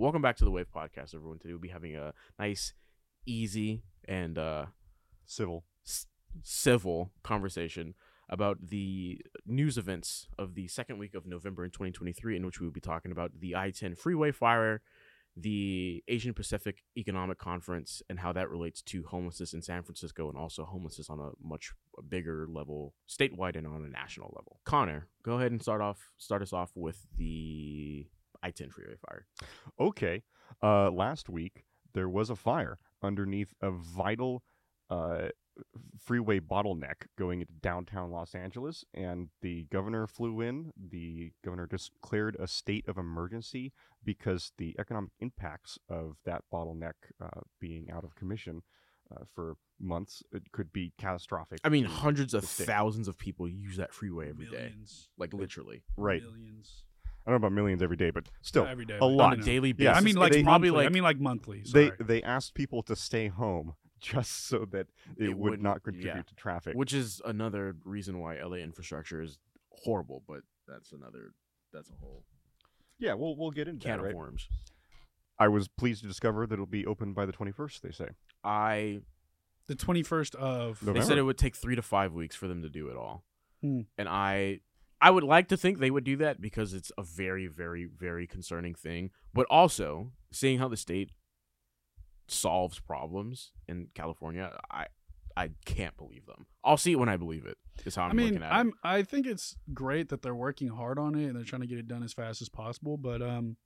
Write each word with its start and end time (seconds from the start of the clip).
welcome 0.00 0.22
back 0.22 0.34
to 0.34 0.46
the 0.46 0.50
Wave 0.50 0.70
Podcast, 0.74 1.14
everyone. 1.14 1.38
Today 1.38 1.52
we'll 1.52 1.60
be 1.60 1.68
having 1.68 1.94
a 1.94 2.14
nice, 2.38 2.72
easy, 3.26 3.82
and 4.08 4.38
uh, 4.38 4.66
Civil. 5.26 5.64
s- 5.86 6.06
civil 6.42 7.10
conversation 7.22 7.94
about 8.30 8.68
the 8.68 9.20
news 9.44 9.76
events 9.76 10.26
of 10.38 10.54
the 10.54 10.68
second 10.68 10.96
week 10.96 11.14
of 11.14 11.26
November 11.26 11.66
in 11.66 11.70
2023, 11.70 12.34
in 12.34 12.46
which 12.46 12.60
we 12.60 12.66
will 12.66 12.72
be 12.72 12.80
talking 12.80 13.12
about 13.12 13.32
the 13.40 13.54
I-10 13.54 13.98
freeway 13.98 14.32
fire, 14.32 14.80
the 15.36 16.02
Asian 16.08 16.32
Pacific 16.32 16.78
Economic 16.96 17.36
Conference, 17.38 18.00
and 18.08 18.20
how 18.20 18.32
that 18.32 18.48
relates 18.48 18.80
to 18.82 19.02
homelessness 19.02 19.52
in 19.52 19.60
San 19.60 19.82
Francisco, 19.82 20.30
and 20.30 20.38
also 20.38 20.64
homelessness 20.64 21.10
on 21.10 21.18
a 21.20 21.30
much 21.46 21.72
bigger 22.08 22.46
level, 22.48 22.94
statewide 23.06 23.54
and 23.54 23.66
on 23.66 23.84
a 23.84 23.88
national 23.90 24.32
level. 24.34 24.60
Connor, 24.64 25.08
go 25.22 25.34
ahead 25.34 25.52
and 25.52 25.60
start 25.60 25.82
off. 25.82 26.10
Start 26.16 26.40
us 26.40 26.54
off 26.54 26.70
with 26.74 27.06
the 27.18 28.06
I-10 28.42 28.72
freeway 28.72 28.94
fire. 29.08 29.26
Okay. 29.78 30.22
Uh, 30.62 30.90
last 30.90 31.28
week 31.28 31.64
there 31.94 32.08
was 32.08 32.30
a 32.30 32.36
fire 32.36 32.78
underneath 33.02 33.52
a 33.60 33.70
vital 33.70 34.42
uh, 34.90 35.28
freeway 35.98 36.40
bottleneck 36.40 37.06
going 37.18 37.40
into 37.40 37.52
downtown 37.60 38.10
Los 38.10 38.34
Angeles, 38.34 38.84
and 38.94 39.28
the 39.42 39.66
governor 39.70 40.06
flew 40.06 40.40
in. 40.40 40.72
The 40.76 41.32
governor 41.44 41.66
declared 41.66 42.36
a 42.38 42.46
state 42.46 42.88
of 42.88 42.98
emergency 42.98 43.72
because 44.04 44.52
the 44.58 44.74
economic 44.78 45.10
impacts 45.20 45.78
of 45.88 46.16
that 46.24 46.42
bottleneck 46.52 46.94
uh, 47.22 47.40
being 47.60 47.90
out 47.90 48.04
of 48.04 48.14
commission 48.14 48.62
uh, 49.14 49.24
for 49.34 49.56
months 49.80 50.22
it 50.32 50.52
could 50.52 50.72
be 50.72 50.92
catastrophic. 50.98 51.58
I 51.64 51.68
mean, 51.68 51.84
hundreds 51.84 52.34
of 52.34 52.44
thousands 52.44 53.08
of 53.08 53.18
people 53.18 53.48
use 53.48 53.76
that 53.76 53.92
freeway 53.92 54.28
every 54.28 54.46
day, 54.46 54.52
millions, 54.52 55.08
like 55.18 55.32
literally 55.32 55.82
Right. 55.96 56.22
Millions. 56.22 56.84
I 57.26 57.30
don't 57.30 57.40
know 57.40 57.46
about 57.46 57.52
millions 57.54 57.82
every 57.82 57.96
day, 57.96 58.10
but 58.10 58.24
still, 58.42 58.64
Not 58.64 58.72
every 58.72 58.86
day, 58.86 58.96
a 58.96 59.00
but, 59.00 59.06
lot. 59.08 59.32
on 59.34 59.40
a 59.40 59.42
daily 59.42 59.72
basis. 59.72 59.92
Yeah, 59.92 59.98
I 59.98 60.00
mean, 60.00 60.16
like 60.16 60.32
they- 60.32 60.42
probably 60.42 60.70
monthly. 60.70 60.84
like 60.84 60.90
I 60.90 60.92
mean, 60.94 61.02
like 61.02 61.20
monthly. 61.20 61.62
they 61.72 61.86
Sorry. 61.88 61.96
they 62.00 62.22
asked 62.22 62.54
people 62.54 62.82
to 62.84 62.96
stay 62.96 63.28
home 63.28 63.74
just 64.00 64.46
so 64.46 64.64
that 64.72 64.86
it, 65.18 65.24
It 65.24 65.28
would 65.28 65.38
wouldn't- 65.38 65.62
not 65.62 65.82
contribute 65.82 66.14
yeah. 66.16 66.22
to 66.22 66.34
traffic. 66.34 66.74
which 66.76 66.92
is 66.94 67.20
another 67.24 67.76
reason 67.84 68.18
why 68.20 68.36
LA 68.42 68.56
infrastructure 68.56 69.20
is 69.22 69.38
horrible. 69.70 70.22
But 70.26 70.40
that's 70.66 70.92
another 70.92 71.32
that's 71.72 71.90
a 71.90 71.94
whole 72.00 72.24
yeah, 72.98 73.14
we'll 73.14 73.36
we'll 73.36 73.50
get 73.50 73.68
into 73.68 73.84
can 73.86 73.92
that. 73.92 73.98
of 74.00 74.06
Right? 74.06 74.14
worms. 74.16 74.48
I 75.38 75.48
was 75.48 75.68
pleased 75.68 76.02
to 76.02 76.08
discover 76.08 76.46
that 76.46 76.52
it'll 76.54 76.66
be 76.66 76.84
open 76.84 77.14
by 77.14 77.24
the 77.24 77.32
21st. 77.32 77.80
They 77.80 77.92
say. 77.92 78.08
I 78.44 79.00
the 79.68 79.74
twenty 79.74 80.02
first 80.02 80.34
of 80.34 80.82
November. 80.82 81.00
they 81.00 81.06
said 81.06 81.16
it 81.18 81.22
would 81.22 81.38
take 81.38 81.54
three 81.54 81.76
to 81.76 81.82
five 81.82 82.12
weeks 82.12 82.34
for 82.34 82.48
them 82.48 82.62
to 82.62 82.68
do 82.68 82.88
it 82.88 82.96
all, 82.96 83.24
Hmm. 83.62 83.82
and 83.96 84.08
I 84.08 84.60
I 85.02 85.10
would 85.10 85.24
like 85.24 85.48
to 85.48 85.56
think 85.56 85.78
they 85.78 85.90
would 85.90 86.04
do 86.04 86.16
that 86.18 86.40
because 86.40 86.74
it's 86.74 86.92
a 86.98 87.02
very 87.02 87.46
very 87.46 87.86
very 87.86 88.26
concerning 88.26 88.74
thing. 88.74 89.10
But 89.32 89.46
also 89.50 90.12
seeing 90.32 90.58
how 90.58 90.68
the 90.68 90.76
state 90.76 91.10
solves 92.28 92.78
problems 92.78 93.52
in 93.68 93.88
California, 93.94 94.56
I 94.70 94.86
I 95.36 95.50
can't 95.64 95.96
believe 95.96 96.26
them. 96.26 96.46
I'll 96.64 96.76
see 96.76 96.92
it 96.92 96.98
when 96.98 97.08
I 97.08 97.16
believe 97.16 97.46
it. 97.46 97.56
Is 97.86 97.94
how 97.94 98.04
I'm 98.04 98.10
I 98.10 98.14
mean, 98.14 98.26
looking 98.26 98.42
at 98.42 98.52
I'm 98.52 98.68
it. 98.68 98.74
I 98.84 99.02
think 99.02 99.26
it's 99.26 99.56
great 99.72 100.08
that 100.10 100.22
they're 100.22 100.34
working 100.34 100.68
hard 100.68 100.98
on 100.98 101.14
it 101.14 101.26
and 101.26 101.36
they're 101.36 101.44
trying 101.44 101.62
to 101.62 101.66
get 101.68 101.78
it 101.78 101.88
done 101.88 102.02
as 102.02 102.12
fast 102.12 102.42
as 102.42 102.48
possible. 102.48 102.96
But 102.98 103.22
um, 103.22 103.56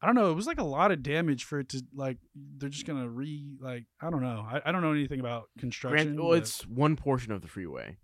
I 0.00 0.06
don't 0.06 0.14
know. 0.14 0.30
It 0.30 0.34
was 0.34 0.46
like 0.46 0.60
a 0.60 0.64
lot 0.64 0.92
of 0.92 1.02
damage 1.02 1.44
for 1.44 1.58
it 1.58 1.70
to 1.70 1.82
like. 1.94 2.18
They're 2.36 2.68
just 2.68 2.86
gonna 2.86 3.08
re 3.08 3.44
like. 3.60 3.84
I 4.00 4.10
don't 4.10 4.22
know. 4.22 4.46
I, 4.48 4.60
I 4.66 4.72
don't 4.72 4.82
know 4.82 4.92
anything 4.92 5.18
about 5.20 5.48
construction. 5.58 6.16
Well, 6.16 6.28
but- 6.30 6.38
it's 6.38 6.66
one 6.66 6.94
portion 6.94 7.32
of 7.32 7.42
the 7.42 7.48
freeway, 7.48 7.96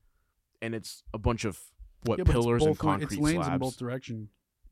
and 0.60 0.74
it's 0.74 1.04
a 1.14 1.18
bunch 1.18 1.44
of 1.44 1.60
what 2.04 2.18
Yeah, 2.18 2.24
pillars 2.24 2.62
and 2.62 2.70
both 2.70 2.84
la- 2.84 2.90
concrete 2.92 3.16
It's 3.16 3.22
lanes 3.22 3.44
slabs. 3.44 3.52
in 3.54 3.58
both 3.58 3.76
direction. 3.78 4.28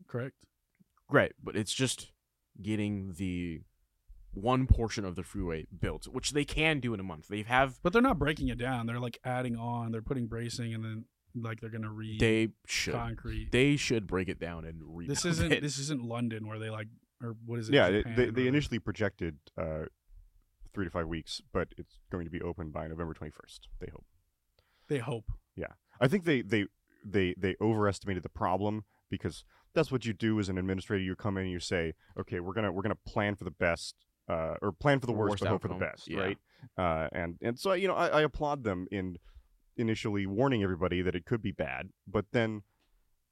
Correct. 0.08 0.34
Right, 1.08 1.32
but 1.42 1.56
it's 1.56 1.72
just 1.72 2.12
getting 2.60 3.14
the 3.14 3.62
one 4.32 4.66
portion 4.66 5.04
of 5.04 5.16
the 5.16 5.22
freeway 5.22 5.66
built, 5.76 6.06
which 6.06 6.30
they 6.32 6.44
can 6.44 6.78
do 6.80 6.94
in 6.94 7.00
a 7.00 7.02
month. 7.02 7.28
They 7.28 7.42
have 7.42 7.80
But 7.82 7.92
they're 7.92 8.02
not 8.02 8.18
breaking 8.18 8.48
it 8.48 8.58
down. 8.58 8.86
They're 8.86 9.00
like 9.00 9.18
adding 9.24 9.56
on. 9.56 9.90
They're 9.92 10.02
putting 10.02 10.26
bracing 10.26 10.72
and 10.74 10.84
then 10.84 11.04
like 11.34 11.60
they're 11.60 11.70
gonna 11.70 11.90
re 11.92 12.16
they 12.18 12.48
should 12.66 12.94
concrete. 12.94 13.52
they 13.52 13.76
should 13.76 14.06
break 14.08 14.28
it 14.28 14.40
down 14.40 14.64
and 14.64 14.78
rebuild 14.82 15.16
this 15.16 15.24
isn't 15.24 15.52
it. 15.52 15.62
this 15.62 15.78
isn't 15.78 16.02
London 16.02 16.48
where 16.48 16.58
they 16.58 16.70
like 16.70 16.88
or 17.22 17.36
what 17.46 17.58
is 17.60 17.68
it? 17.68 17.74
Yeah, 17.74 17.90
they, 17.90 17.98
Japan 17.98 18.16
they, 18.16 18.30
they 18.30 18.46
initially 18.48 18.78
projected 18.80 19.36
uh, 19.56 19.84
three 20.72 20.84
to 20.86 20.90
five 20.90 21.06
weeks, 21.06 21.40
but 21.52 21.68
it's 21.76 22.00
going 22.10 22.24
to 22.24 22.30
be 22.30 22.40
open 22.40 22.70
by 22.70 22.86
November 22.88 23.14
21st. 23.14 23.60
They 23.80 23.88
hope. 23.92 24.04
they 24.88 24.98
hope. 24.98 25.30
Yeah, 25.56 25.66
I 26.00 26.08
think 26.08 26.24
they 26.24 26.42
they 26.42 26.66
they 27.04 27.34
they 27.38 27.56
overestimated 27.60 28.22
the 28.22 28.28
problem 28.28 28.84
because 29.10 29.44
that's 29.74 29.90
what 29.92 30.04
you 30.04 30.12
do 30.12 30.38
as 30.40 30.48
an 30.48 30.58
administrator. 30.58 31.02
You 31.02 31.14
come 31.16 31.36
in 31.36 31.44
and 31.44 31.52
you 31.52 31.60
say, 31.60 31.94
okay, 32.18 32.40
we're 32.40 32.52
gonna 32.54 32.72
we're 32.72 32.82
gonna 32.82 32.94
plan 33.06 33.34
for 33.36 33.44
the 33.44 33.50
best. 33.52 33.94
Uh, 34.28 34.54
or 34.62 34.70
plan 34.70 35.00
for 35.00 35.06
the 35.06 35.12
worst, 35.12 35.30
Worst 35.32 35.42
but 35.42 35.48
hope 35.48 35.62
for 35.62 35.66
the 35.66 35.74
best, 35.74 36.08
yeah. 36.08 36.20
right? 36.20 36.38
Uh, 36.78 37.08
and 37.10 37.36
and 37.42 37.58
so 37.58 37.72
you 37.72 37.88
know, 37.88 37.94
I, 37.94 38.06
I 38.06 38.22
applaud 38.22 38.62
them 38.62 38.86
in 38.92 39.16
initially 39.76 40.24
warning 40.24 40.62
everybody 40.62 41.02
that 41.02 41.16
it 41.16 41.24
could 41.24 41.42
be 41.42 41.50
bad, 41.50 41.88
but 42.06 42.26
then 42.30 42.62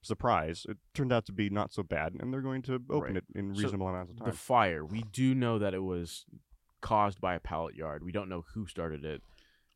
surprise, 0.01 0.65
it 0.67 0.77
turned 0.93 1.13
out 1.13 1.25
to 1.27 1.31
be 1.31 1.49
not 1.49 1.71
so 1.73 1.83
bad, 1.83 2.15
and 2.19 2.33
they're 2.33 2.41
going 2.41 2.61
to 2.63 2.81
open 2.89 3.13
Right. 3.13 3.17
it 3.17 3.23
in 3.33 3.53
So 3.55 3.61
reasonable 3.61 3.87
amounts 3.87 4.11
of 4.11 4.17
time. 4.17 4.27
the 4.29 4.35
fire. 4.35 4.85
We 4.85 5.03
do 5.13 5.33
know 5.35 5.57
that 5.59 5.73
it 5.73 5.83
was 5.83 6.25
caused 6.81 7.21
by 7.21 7.35
a 7.35 7.39
pallet 7.39 7.75
yard. 7.75 8.03
We 8.03 8.11
don't 8.11 8.27
know 8.29 8.43
who 8.53 8.65
started 8.67 9.05
it. 9.05 9.21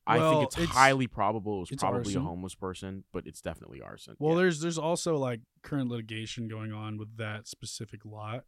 I 0.06 0.18
Well, 0.18 0.32
think 0.34 0.44
it's, 0.48 0.58
it's- 0.58 0.76
highly 0.76 1.08
probable 1.08 1.58
it 1.58 1.60
was 1.62 1.72
it's 1.72 1.82
probably 1.84 2.00
arson. 2.00 2.22
a 2.22 2.26
homeless 2.26 2.56
person, 2.56 3.04
but 3.14 3.26
it's 3.26 3.42
definitely 3.42 3.82
arson. 3.82 4.16
Well, 4.20 4.34
Yeah. 4.34 4.40
there's 4.40 4.60
there's 4.60 4.78
also 4.78 5.16
like 5.18 5.42
current 5.62 5.90
litigation 5.90 6.48
going 6.48 6.74
on 6.74 6.98
with 6.98 7.16
that 7.18 7.48
specific 7.48 8.04
lot. 8.06 8.44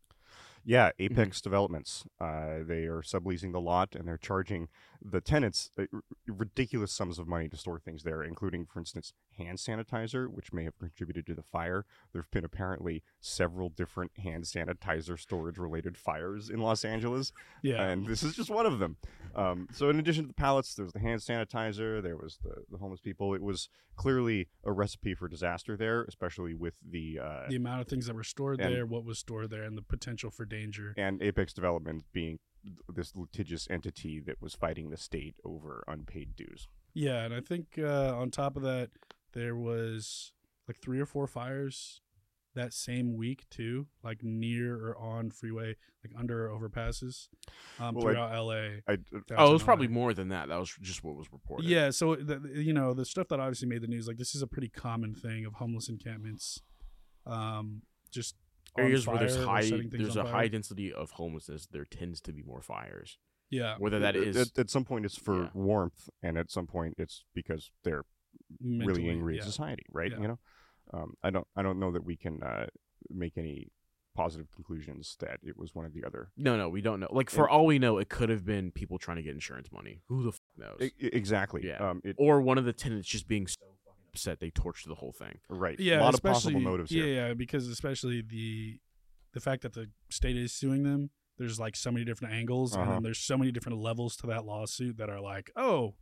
Yeah, 0.67 0.89
Mm-hmm. 0.99 1.13
Apex 1.13 1.41
Developments. 1.41 2.05
Uh, 2.19 2.63
they 2.67 2.85
are 2.85 3.01
subleasing 3.03 3.51
the 3.53 3.61
lot 3.61 3.95
and 3.95 4.07
they're 4.07 4.17
charging 4.17 4.67
the 5.07 5.21
tenants 5.21 5.69
uh, 5.77 5.83
r- 5.93 6.01
ridiculous 6.25 6.91
sums 6.91 7.19
of 7.19 7.27
money 7.27 7.47
to 7.47 7.55
store 7.55 7.79
things 7.79 8.01
there, 8.03 8.23
including, 8.23 8.65
for 8.65 8.79
instance, 8.79 9.13
hand 9.37 9.59
sanitizer, 9.59 10.27
which 10.27 10.51
may 10.51 10.63
have 10.63 10.77
contributed 10.79 11.27
to 11.27 11.35
the 11.35 11.43
fire. 11.43 11.85
There 12.11 12.21
have 12.23 12.31
been 12.31 12.43
apparently 12.45 13.03
several 13.19 13.69
different 13.69 14.11
hand 14.17 14.45
sanitizer 14.45 15.19
storage 15.19 15.57
related 15.59 15.95
fires 15.97 16.49
in 16.49 16.59
Los 16.59 16.83
Angeles, 16.83 17.31
Yeah. 17.61 17.83
and 17.83 18.07
this 18.07 18.23
is 18.23 18.35
just 18.35 18.49
one 18.49 18.65
of 18.65 18.79
them. 18.79 18.97
Um, 19.35 19.67
so, 19.71 19.89
in 19.89 19.99
addition 19.99 20.23
to 20.23 20.27
the 20.29 20.33
pallets, 20.33 20.73
there 20.73 20.85
was 20.85 20.93
the 20.93 20.99
hand 20.99 21.21
sanitizer, 21.21 22.01
there 22.01 22.17
was 22.17 22.39
the, 22.43 22.63
the 22.71 22.77
homeless 22.77 23.01
people. 23.01 23.35
It 23.35 23.43
was 23.43 23.69
clearly 23.95 24.47
a 24.63 24.71
recipe 24.71 25.13
for 25.13 25.27
disaster 25.27 25.77
there, 25.77 26.03
especially 26.03 26.53
with 26.55 26.73
the. 26.89 27.19
Uh, 27.21 27.41
the 27.49 27.57
amount 27.57 27.81
of 27.81 27.87
things 27.87 28.07
that 28.07 28.15
were 28.15 28.23
stored 28.23 28.59
and- 28.59 28.73
there, 28.73 28.85
what 28.85 29.05
was 29.05 29.19
stored 29.19 29.49
there, 29.51 29.63
and 29.63 29.77
the 29.77 29.81
potential 29.83 30.31
for 30.31 30.45
danger. 30.45 30.93
and 30.97 31.21
Apex 31.21 31.53
Development 31.53 32.03
being 32.11 32.39
this 32.93 33.15
litigious 33.15 33.67
entity 33.69 34.19
that 34.25 34.41
was 34.41 34.53
fighting 34.55 34.89
the 34.89 34.97
state 34.97 35.35
over 35.43 35.83
unpaid 35.87 36.35
dues. 36.35 36.67
Yeah, 36.93 37.23
and 37.25 37.33
I 37.33 37.41
think 37.41 37.77
uh, 37.77 38.15
on 38.15 38.31
top 38.31 38.55
of 38.55 38.63
that, 38.63 38.89
there 39.33 39.55
was 39.55 40.31
like 40.67 40.77
three 40.77 40.99
or 40.99 41.05
four 41.05 41.27
fires 41.27 42.01
that 42.55 42.73
same 42.73 43.17
week 43.17 43.43
too, 43.49 43.87
like 44.01 44.23
near 44.23 44.75
or 44.75 44.97
on 44.97 45.29
freeway, 45.29 45.75
like 46.03 46.13
under 46.17 46.47
or 46.49 46.57
overpasses 46.57 47.27
um, 47.81 47.95
Well, 47.95 48.07
I- 48.07 48.11
throughout 48.13 48.45
LA. 48.45 48.53
I, 48.87 48.97
oh, 49.37 49.49
it 49.49 49.53
was 49.53 49.63
probably 49.63 49.89
more 49.89 50.13
than 50.13 50.29
that. 50.29 50.47
That 50.47 50.57
was 50.57 50.73
just 50.81 51.03
what 51.03 51.15
was 51.17 51.27
reported. 51.33 51.65
Yeah, 51.67 51.89
so 51.89 52.15
the, 52.15 52.39
you 52.55 52.71
know 52.71 52.93
the 52.93 53.03
stuff 53.05 53.27
that 53.27 53.39
obviously 53.41 53.67
made 53.67 53.81
the 53.81 53.87
news, 53.87 54.07
like 54.07 54.17
this 54.17 54.33
is 54.35 54.41
a 54.41 54.47
pretty 54.47 54.69
common 54.69 55.13
thing 55.13 55.45
of 55.45 55.55
homeless 55.55 55.89
encampments, 55.89 56.61
um, 57.27 57.81
just 58.09 58.35
on 58.35 58.44
areas 58.77 59.07
where 59.07 59.17
there's 59.17 59.35
high 59.43 59.61
there's 59.89 60.15
a 60.15 60.23
fire. 60.23 60.31
high 60.33 60.47
density 60.47 60.91
of 60.93 61.11
homelessness 61.11 61.67
there 61.71 61.85
tends 61.85 62.19
to 62.21 62.33
be 62.33 62.43
more 62.43 62.61
fires 62.61 63.17
yeah, 63.51 63.75
whether 63.77 63.99
that 63.99 64.15
is 64.15 64.35
at, 64.35 64.47
at, 64.47 64.57
at 64.59 64.69
some 64.71 64.83
point 64.83 65.05
it's 65.05 65.15
for 65.17 65.43
Yeah. 65.43 65.49
warmth, 65.53 66.09
and 66.23 66.35
at 66.37 66.49
some 66.49 66.65
point 66.65 66.95
it's 66.97 67.23
because 67.35 67.69
they're 67.83 68.03
really 68.59 68.77
mentally, 69.03 69.09
angry 69.09 69.35
yeah. 69.35 69.41
at 69.41 69.45
society, 69.47 69.83
right? 69.91 70.11
Yeah. 70.11 70.19
You 70.19 70.27
know, 70.29 70.39
um, 70.93 71.13
I 71.23 71.29
don't 71.29 71.47
I 71.55 71.61
don't 71.61 71.79
know 71.79 71.91
that 71.91 72.03
we 72.03 72.17
can 72.17 72.41
uh, 72.41 72.65
make 73.09 73.37
any 73.37 73.67
positive 74.15 74.47
conclusions 74.51 75.15
that 75.19 75.39
it 75.43 75.57
was 75.57 75.75
one 75.75 75.85
of 75.85 75.93
the 75.93 76.03
other. 76.03 76.31
no 76.35 76.57
no 76.57 76.67
we 76.69 76.81
don't 76.81 76.99
know 76.99 77.07
like 77.11 77.29
for 77.29 77.43
And- 77.45 77.51
all 77.51 77.65
we 77.67 77.77
know 77.77 77.99
it 77.99 78.09
could 78.09 78.29
have 78.29 78.45
been 78.45 78.71
people 78.71 78.97
trying 78.97 79.17
to 79.17 79.23
get 79.23 79.33
insurance 79.35 79.71
money 79.71 80.01
who 80.09 80.23
the 80.23 80.29
f- 80.29 80.39
knows 80.57 80.77
I- 80.81 80.85
I- 80.85 81.09
exactly. 81.13 81.61
Yeah. 81.67 81.77
Um, 81.87 82.01
it, 82.03 82.15
or 82.17 82.41
one 82.41 82.57
of 82.57 82.65
the 82.65 82.73
tenants 82.73 83.07
just 83.07 83.27
being 83.27 83.45
so 83.45 83.57
fucking 83.61 83.84
upset 84.15 84.39
they 84.39 84.49
torched 84.51 84.87
the 84.87 84.95
whole 84.95 85.11
thing 85.11 85.39
right. 85.49 85.79
yeah, 85.79 85.99
a 85.99 86.03
lot 86.03 86.13
of 86.13 86.23
possible 86.23 86.59
motives 86.59 86.91
yeah, 86.91 87.03
here. 87.03 87.13
Yeah, 87.27 87.33
because 87.33 87.67
especially 87.67 88.21
the 88.21 88.79
the 89.33 89.39
fact 89.41 89.61
that 89.63 89.73
the 89.73 89.89
state 90.09 90.37
is 90.37 90.53
suing 90.53 90.83
them. 90.83 91.09
There's 91.37 91.59
like 91.59 91.75
so 91.75 91.91
many 91.91 92.05
different 92.05 92.33
angles, 92.33 92.73
and 92.73 92.83
Uh-huh. 92.83 92.93
then 92.93 93.03
there's 93.03 93.19
so 93.19 93.37
many 93.37 93.51
different 93.51 93.77
levels 93.79 94.15
to 94.17 94.27
that 94.27 94.45
lawsuit 94.45 94.95
that 94.99 95.09
are 95.09 95.19
like, 95.19 95.51
oh, 95.57 95.95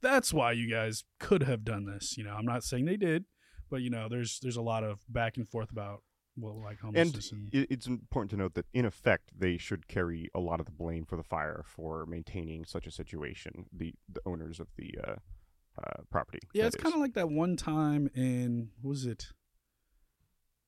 that's 0.00 0.32
why 0.34 0.50
you 0.52 0.68
guys 0.68 1.04
could 1.20 1.44
have 1.44 1.62
done 1.64 1.84
this. 1.86 2.18
You 2.18 2.24
know, 2.24 2.34
I'm 2.34 2.44
not 2.44 2.64
saying 2.64 2.84
they 2.86 2.96
did, 2.96 3.26
but 3.70 3.82
you 3.82 3.90
know, 3.90 4.08
there's 4.08 4.40
there's 4.40 4.56
a 4.56 4.62
lot 4.62 4.82
of 4.82 5.04
back 5.08 5.36
and 5.36 5.48
forth 5.48 5.70
about 5.70 6.02
well, 6.36 6.60
like 6.60 6.78
And 6.82 6.96
homelessness 6.96 7.32
and, 7.32 7.50
i- 7.54 7.66
it's 7.70 7.86
important 7.86 8.30
to 8.32 8.36
note 8.36 8.54
that, 8.54 8.66
in 8.74 8.84
effect, 8.84 9.30
they 9.38 9.56
should 9.56 9.86
carry 9.88 10.28
a 10.34 10.40
lot 10.40 10.58
of 10.60 10.66
the 10.66 10.72
blame 10.72 11.04
for 11.06 11.16
the 11.16 11.22
fire 11.22 11.62
for 11.64 12.04
maintaining 12.06 12.64
such 12.64 12.86
a 12.86 12.90
situation. 12.90 13.66
The 13.72 13.94
the 14.08 14.20
owners 14.26 14.58
of 14.60 14.68
the 14.76 14.90
uh, 15.06 15.16
uh, 15.78 16.02
property. 16.10 16.38
yeah, 16.54 16.66
it's 16.66 16.76
kind 16.76 16.94
of 16.94 17.00
like 17.00 17.14
that 17.14 17.28
one 17.30 17.56
time 17.56 18.08
in 18.14 18.70
what 18.80 18.90
was 18.90 19.06
it 19.06 19.26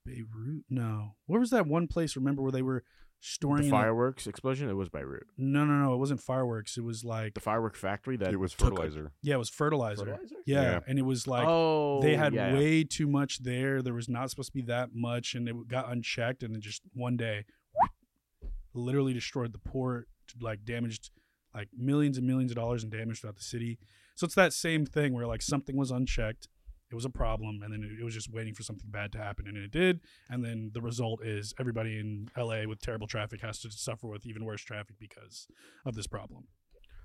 Beirut? 0.05 0.65
No, 0.71 1.17
where 1.27 1.41
was 1.41 1.51
that 1.51 1.67
one 1.67 1.87
place? 1.87 2.17
Remember 2.17 2.43
where 2.43 2.53
they 2.53 2.63
were 2.63 2.83
storing 3.21 3.63
The 3.63 3.65
in 3.65 3.71
the- 3.71 3.77
fireworks 3.77 4.27
explosion. 4.27 4.69
It 4.71 4.75
was 4.75 4.89
Beirut. 4.89 5.27
no, 5.37 5.65
no, 5.65 5.75
no. 5.75 5.93
It 5.95 5.99
wasn't 5.99 6.21
fireworks. 6.21 6.77
It 6.79 6.85
was 6.85 7.05
like 7.05 7.35
The 7.35 7.41
firework 7.41 7.77
factory 7.77 8.17
that 8.17 8.33
it 8.33 8.37
was 8.39 8.53
took 8.53 8.69
a- 8.73 8.77
fertilizer. 8.77 9.13
yeah, 9.23 9.35
it 9.35 9.39
was 9.39 9.51
fertilizer. 9.51 10.05
Fertilizer? 10.07 10.35
Yeah, 10.47 10.63
Yeah. 10.63 10.81
and 10.87 10.99
it 10.99 11.03
was 11.03 11.27
like 11.27 11.47
oh, 11.47 12.01
they 12.01 12.17
had 12.17 12.33
yeah. 12.33 12.55
way 12.55 12.85
too 12.85 13.07
much 13.07 13.43
there. 13.43 13.83
There 13.83 13.95
was 13.95 14.09
not 14.09 14.31
supposed 14.31 14.49
to 14.51 14.55
be 14.55 14.63
that 14.63 14.91
much, 14.95 15.35
and 15.35 15.49
it 15.49 15.69
got 15.69 15.91
unchecked, 15.91 16.43
and 16.43 16.55
then 16.55 16.61
just 16.61 16.83
one 16.95 17.17
day, 17.17 17.45
literally 18.75 19.13
destroyed 19.13 19.53
the 19.53 19.59
port, 19.59 20.09
like 20.41 20.65
damaged 20.65 21.11
like 21.55 21.69
millions 21.77 22.19
and 22.19 22.27
millions 22.27 22.53
of 22.53 22.57
dollars 22.57 22.85
in 22.85 22.91
damage 22.91 23.21
throughout 23.21 23.37
the 23.37 23.43
city. 23.43 23.79
So 24.19 24.25
it's 24.25 24.35
that 24.35 24.53
same 24.53 24.85
thing 24.85 25.13
where 25.13 25.29
like 25.29 25.43
something 25.43 25.77
was 25.77 25.93
unchecked, 25.93 26.49
it 26.91 26.97
was 26.97 27.05
a 27.05 27.09
problem, 27.09 27.61
and 27.63 27.73
then 27.73 27.89
it, 28.01 28.03
was 28.03 28.15
just 28.15 28.33
waiting 28.33 28.53
for 28.53 28.65
something 28.65 28.91
bad 28.91 29.13
to 29.13 29.19
happen, 29.19 29.47
and 29.47 29.57
it 29.57 29.71
did. 29.71 30.01
And 30.29 30.45
then 30.45 30.73
the 30.75 30.81
result 30.81 31.25
is 31.25 31.55
everybody 31.61 32.01
in 32.01 32.29
LA 32.37 32.67
with 32.67 32.81
terrible 32.81 33.07
traffic 33.07 33.43
has 33.43 33.61
to 33.61 33.71
suffer 33.71 34.09
with 34.09 34.27
even 34.27 34.45
worse 34.45 34.63
traffic 34.63 34.97
because 34.99 35.47
of 35.87 35.95
this 35.95 36.09
problem. 36.09 36.49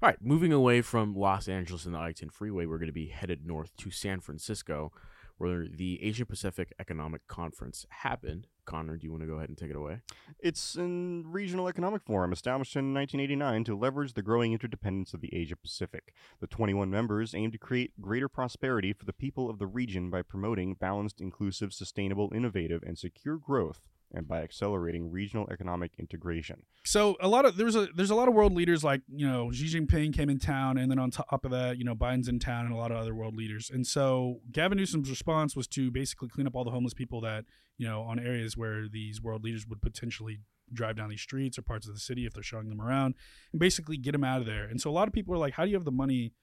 All 0.01 0.09
right, 0.09 0.17
moving 0.23 0.51
away 0.51 0.81
from 0.81 1.13
Los 1.13 1.47
Angeles 1.47 1.85
and 1.85 1.93
the 1.93 1.99
I-10 1.99 2.31
freeway, 2.31 2.65
we're 2.65 2.79
going 2.79 2.87
to 2.87 2.91
be 2.91 3.09
headed 3.09 3.45
north 3.45 3.69
to 3.77 3.91
San 3.91 4.19
Francisco, 4.19 4.91
where 5.37 5.67
the 5.67 6.03
Asia 6.03 6.25
Pacific 6.25 6.73
Economic 6.79 7.27
Conference 7.27 7.85
happened. 7.89 8.47
Connor, 8.65 8.97
do 8.97 9.05
you 9.05 9.11
want 9.11 9.23
to 9.23 9.27
go 9.27 9.35
ahead 9.35 9.49
and 9.49 9.57
take 9.57 9.69
it 9.69 9.75
away? 9.75 9.99
It's 10.39 10.75
a 10.77 10.83
regional 10.83 11.67
economic 11.67 12.03
forum 12.03 12.31
established 12.31 12.75
in 12.75 12.93
1989 12.93 13.65
to 13.65 13.77
leverage 13.77 14.13
the 14.13 14.21
growing 14.21 14.53
interdependence 14.53 15.13
of 15.13 15.21
the 15.21 15.35
Asia 15.35 15.55
Pacific. 15.55 16.13
The 16.39 16.47
21 16.47 16.89
members 16.89 17.35
aim 17.35 17.51
to 17.51 17.57
create 17.57 17.99
greater 17.99 18.29
prosperity 18.29 18.93
for 18.93 19.05
the 19.05 19.13
people 19.13 19.49
of 19.49 19.59
the 19.59 19.67
region 19.67 20.09
by 20.09 20.21
promoting 20.21 20.75
balanced, 20.75 21.19
inclusive, 21.19 21.73
sustainable, 21.73 22.31
innovative, 22.33 22.83
and 22.83 22.97
secure 22.97 23.37
growth, 23.37 23.81
and 24.13 24.27
by 24.27 24.41
accelerating 24.41 25.11
regional 25.11 25.47
economic 25.51 25.91
integration. 25.97 26.63
so 26.85 27.15
a 27.19 27.27
lot 27.27 27.45
of 27.45 27.57
there's 27.57 27.75
a 27.75 27.87
there's 27.95 28.09
a 28.09 28.15
lot 28.15 28.27
of 28.27 28.33
world 28.33 28.53
leaders 28.53 28.83
like 28.83 29.01
you 29.07 29.27
know 29.27 29.51
Xi 29.51 29.65
Jinping 29.65 30.13
came 30.13 30.29
in 30.29 30.39
town, 30.39 30.77
and 30.77 30.89
then 30.91 30.99
on 30.99 31.11
top 31.11 31.45
of 31.45 31.51
that, 31.51 31.77
you 31.77 31.83
know 31.83 31.95
Biden's 31.95 32.27
in 32.27 32.39
town, 32.39 32.65
and 32.65 32.73
a 32.73 32.77
lot 32.77 32.91
of 32.91 32.97
other 32.97 33.15
world 33.15 33.35
leaders. 33.35 33.69
And 33.73 33.85
so 33.85 34.39
Gavin 34.51 34.77
Newsom's 34.77 35.09
response 35.09 35.55
was 35.55 35.67
to 35.69 35.91
basically 35.91 36.29
clean 36.29 36.47
up 36.47 36.55
all 36.55 36.63
the 36.63 36.71
homeless 36.71 36.93
people 36.93 37.21
that 37.21 37.45
you 37.77 37.87
know 37.87 38.01
on 38.01 38.19
areas 38.19 38.55
where 38.55 38.87
these 38.87 39.21
world 39.21 39.43
leaders 39.43 39.65
would 39.67 39.81
potentially 39.81 40.39
drive 40.71 40.95
down 40.95 41.09
these 41.09 41.21
streets 41.21 41.57
or 41.57 41.61
parts 41.61 41.87
of 41.87 41.93
the 41.93 41.99
city 41.99 42.25
if 42.25 42.33
they're 42.33 42.43
showing 42.43 42.69
them 42.69 42.81
around, 42.81 43.15
and 43.51 43.59
basically 43.59 43.97
get 43.97 44.11
them 44.13 44.23
out 44.23 44.39
of 44.39 44.45
there. 44.45 44.65
And 44.65 44.79
so 44.79 44.89
a 44.89 44.95
lot 44.99 45.07
of 45.07 45.13
people 45.13 45.33
are 45.33 45.37
like, 45.37 45.53
how 45.53 45.63
do 45.63 45.69
you 45.69 45.75
have 45.75 45.85
the 45.85 45.91
money 45.91 46.33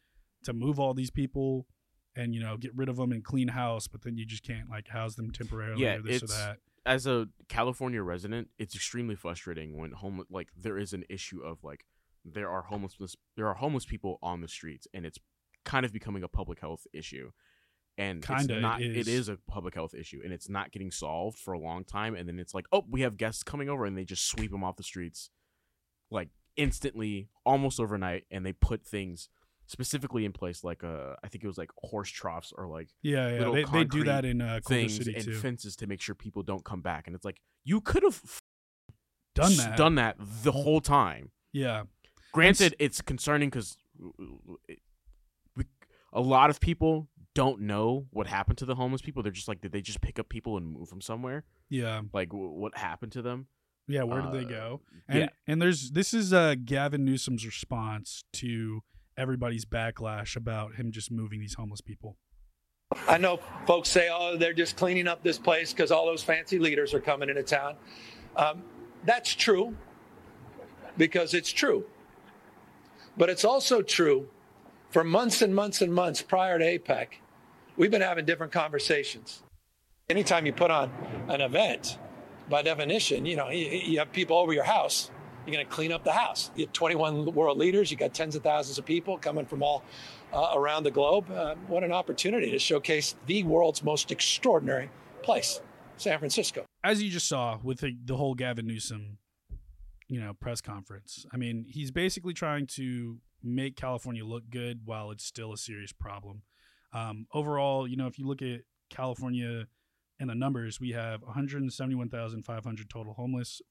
to 0.44 0.52
move 0.52 0.78
all 0.78 0.94
these 0.94 1.10
people? 1.10 1.66
And 2.16 2.34
you 2.34 2.40
know, 2.40 2.56
get 2.56 2.72
rid 2.74 2.88
of 2.88 2.96
them 2.96 3.12
and 3.12 3.22
clean 3.24 3.48
house, 3.48 3.86
but 3.86 4.02
then 4.02 4.16
you 4.16 4.26
just 4.26 4.42
can't 4.42 4.68
like 4.68 4.88
house 4.88 5.14
them 5.14 5.30
temporarily 5.30 5.82
Yeah, 5.82 5.96
or 5.96 6.02
this 6.02 6.22
or 6.24 6.26
that. 6.26 6.58
As 6.86 7.06
a 7.06 7.28
California 7.48 8.02
resident, 8.02 8.48
it's 8.58 8.74
extremely 8.74 9.14
frustrating 9.14 9.78
when 9.78 9.92
home 9.92 10.24
like 10.30 10.48
there 10.56 10.78
is 10.78 10.92
an 10.92 11.04
issue 11.10 11.42
of 11.42 11.62
like 11.62 11.84
there 12.24 12.48
are 12.48 12.62
homelessness 12.62 13.16
there 13.36 13.48
are 13.48 13.54
homeless 13.54 13.84
people 13.84 14.18
on 14.22 14.40
the 14.40 14.48
streets, 14.48 14.86
and 14.94 15.04
it's 15.04 15.18
kind 15.64 15.84
of 15.84 15.92
becoming 15.92 16.22
a 16.22 16.28
public 16.28 16.60
health 16.60 16.86
issue. 16.92 17.30
And 17.98 18.22
Kinda, 18.24 18.54
it's 18.54 18.62
not. 18.62 18.80
It 18.80 18.96
is. 18.96 19.08
is 19.08 19.28
a 19.28 19.36
public 19.46 19.74
health 19.74 19.94
issue, 19.94 20.20
and 20.24 20.32
it's 20.32 20.48
not 20.48 20.72
getting 20.72 20.90
solved 20.90 21.38
for 21.38 21.52
a 21.52 21.58
long 21.58 21.84
time. 21.84 22.14
And 22.14 22.26
then 22.26 22.38
it's 22.38 22.54
like, 22.54 22.66
oh, 22.72 22.84
we 22.88 23.02
have 23.02 23.18
guests 23.18 23.42
coming 23.42 23.68
over, 23.68 23.84
and 23.84 23.96
they 23.96 24.04
just 24.04 24.26
sweep 24.26 24.50
them 24.50 24.64
off 24.64 24.76
the 24.76 24.82
streets, 24.82 25.28
like 26.10 26.30
instantly, 26.56 27.28
almost 27.44 27.78
overnight, 27.78 28.24
and 28.30 28.46
they 28.46 28.52
put 28.52 28.86
things 28.86 29.28
specifically 29.70 30.24
in 30.24 30.32
place, 30.32 30.64
like 30.64 30.82
uh, 30.84 31.14
I 31.22 31.28
think 31.28 31.44
it 31.44 31.46
was 31.46 31.56
like 31.58 31.70
horse 31.78 32.10
troughs 32.10 32.52
or 32.56 32.66
like 32.66 32.88
Yeah, 33.02 33.28
yeah, 33.30 33.50
they, 33.52 33.64
they 33.64 33.84
do 33.84 34.04
that 34.04 34.24
in 34.24 34.40
uh, 34.40 34.60
Culver 34.66 34.80
things 34.80 34.96
City 34.96 35.14
and 35.14 35.24
too. 35.24 35.34
fences 35.34 35.76
to 35.76 35.86
make 35.86 36.00
sure 36.00 36.14
people 36.14 36.42
don't 36.42 36.64
come 36.64 36.82
back. 36.82 37.06
And 37.06 37.14
it's 37.14 37.24
like 37.24 37.40
you 37.64 37.80
could 37.80 38.02
have 38.02 38.20
f- 38.24 38.40
Done 39.34 39.56
that. 39.58 39.76
done 39.76 39.94
that 39.94 40.16
the 40.18 40.52
whole 40.52 40.80
time. 40.80 41.30
Yeah, 41.52 41.84
Granted, 42.32 42.74
it's 42.78 43.00
concerning 43.00 43.48
because 43.48 43.76
a 46.12 46.20
lot 46.20 46.50
of 46.50 46.60
people 46.60 47.08
don't 47.34 47.60
know 47.60 48.06
what 48.10 48.26
happened 48.26 48.58
to 48.58 48.64
the 48.64 48.74
homeless 48.74 49.02
people. 49.02 49.22
They're 49.22 49.30
just 49.32 49.48
like, 49.48 49.60
did 49.60 49.72
they 49.72 49.80
just 49.80 50.00
pick 50.00 50.18
up 50.18 50.28
people 50.28 50.56
and 50.56 50.66
move 50.66 50.90
them 50.90 51.00
somewhere? 51.00 51.44
yeah, 51.68 52.02
Like, 52.12 52.30
w- 52.30 52.50
what 52.50 52.76
happened 52.76 53.12
to 53.12 53.22
them? 53.22 53.46
yeah. 53.86 54.02
Where 54.02 54.20
did 54.22 54.32
they 54.32 54.44
Uh, 54.44 54.58
go? 54.58 54.80
And 55.08 55.18
yeah. 55.20 55.28
and 55.46 55.60
there's 55.62 55.92
this 55.92 56.12
is 56.14 56.32
uh, 56.32 56.54
Gavin 56.64 57.04
Newsom's 57.04 57.44
response 57.46 58.24
to 58.34 58.82
everybody's 59.20 59.64
backlash 59.64 60.34
about 60.34 60.74
him 60.76 60.90
just 60.90 61.12
moving 61.12 61.40
these 61.40 61.54
homeless 61.54 61.80
people. 61.80 62.16
I 63.06 63.18
know 63.18 63.38
folks 63.66 63.88
say, 63.88 64.08
oh, 64.12 64.36
they're 64.36 64.52
just 64.52 64.76
cleaning 64.76 65.06
up 65.06 65.22
this 65.22 65.38
place 65.38 65.72
because 65.72 65.92
all 65.92 66.06
those 66.06 66.24
fancy 66.24 66.58
leaders 66.58 66.92
are 66.94 67.00
coming 67.00 67.28
into 67.28 67.42
town. 67.42 67.76
Um, 68.34 68.62
that's 69.04 69.34
true 69.34 69.76
because 70.96 71.34
it's 71.34 71.52
true. 71.52 71.84
But 73.16 73.28
it's 73.28 73.44
also 73.44 73.82
true 73.82 74.28
for 74.90 75.04
months 75.04 75.40
and 75.42 75.54
months 75.54 75.82
and 75.82 75.94
months 75.94 76.20
prior 76.20 76.58
to 76.58 76.64
APEC, 76.64 77.06
we've 77.76 77.90
been 77.90 78.02
having 78.02 78.24
different 78.24 78.52
conversations. 78.52 79.42
Anytime 80.08 80.46
you 80.46 80.52
put 80.52 80.70
on 80.70 80.90
an 81.28 81.40
event, 81.40 81.98
by 82.48 82.62
definition, 82.62 83.24
you 83.24 83.36
know, 83.36 83.50
you, 83.50 83.66
you 83.66 83.98
have 84.00 84.10
people 84.12 84.36
over 84.36 84.52
your 84.52 84.64
house, 84.64 85.10
you're 85.46 85.54
going 85.54 85.66
to 85.66 85.72
clean 85.72 85.92
up 85.92 86.04
the 86.04 86.12
house. 86.12 86.50
You 86.54 86.66
have 86.66 86.72
21 86.72 87.32
world 87.34 87.58
leaders, 87.58 87.90
you 87.90 87.96
got 87.96 88.14
tens 88.14 88.36
of 88.36 88.42
thousands 88.42 88.78
of 88.78 88.84
people 88.84 89.18
coming 89.18 89.46
from 89.46 89.62
all 89.62 89.84
uh, 90.32 90.52
around 90.54 90.84
the 90.84 90.90
globe. 90.90 91.30
Uh, 91.30 91.54
what 91.66 91.84
an 91.84 91.92
opportunity 91.92 92.50
to 92.50 92.58
showcase 92.58 93.16
the 93.26 93.42
world's 93.44 93.82
most 93.82 94.10
extraordinary 94.12 94.90
place, 95.22 95.60
San 95.96 96.18
Francisco. 96.18 96.64
As 96.84 97.02
you 97.02 97.10
just 97.10 97.28
saw 97.28 97.58
with 97.62 97.80
the, 97.80 97.96
the 98.04 98.16
whole 98.16 98.34
Gavin 98.34 98.66
Newsom, 98.66 99.18
you 100.08 100.20
know, 100.20 100.34
press 100.34 100.60
conference. 100.60 101.24
I 101.32 101.36
mean, 101.36 101.64
he's 101.68 101.90
basically 101.90 102.34
trying 102.34 102.66
to 102.68 103.18
make 103.42 103.76
California 103.76 104.24
look 104.24 104.50
good 104.50 104.80
while 104.84 105.10
it's 105.10 105.24
still 105.24 105.52
a 105.52 105.56
serious 105.56 105.92
problem. 105.92 106.42
Um, 106.92 107.26
overall, 107.32 107.86
you 107.86 107.96
know, 107.96 108.06
if 108.06 108.18
you 108.18 108.26
look 108.26 108.42
at 108.42 108.62
California 108.90 109.66
and 110.18 110.28
the 110.28 110.34
numbers, 110.34 110.80
we 110.80 110.90
have 110.90 111.22
171,500 111.22 112.90
total 112.90 113.14
homeless, 113.14 113.62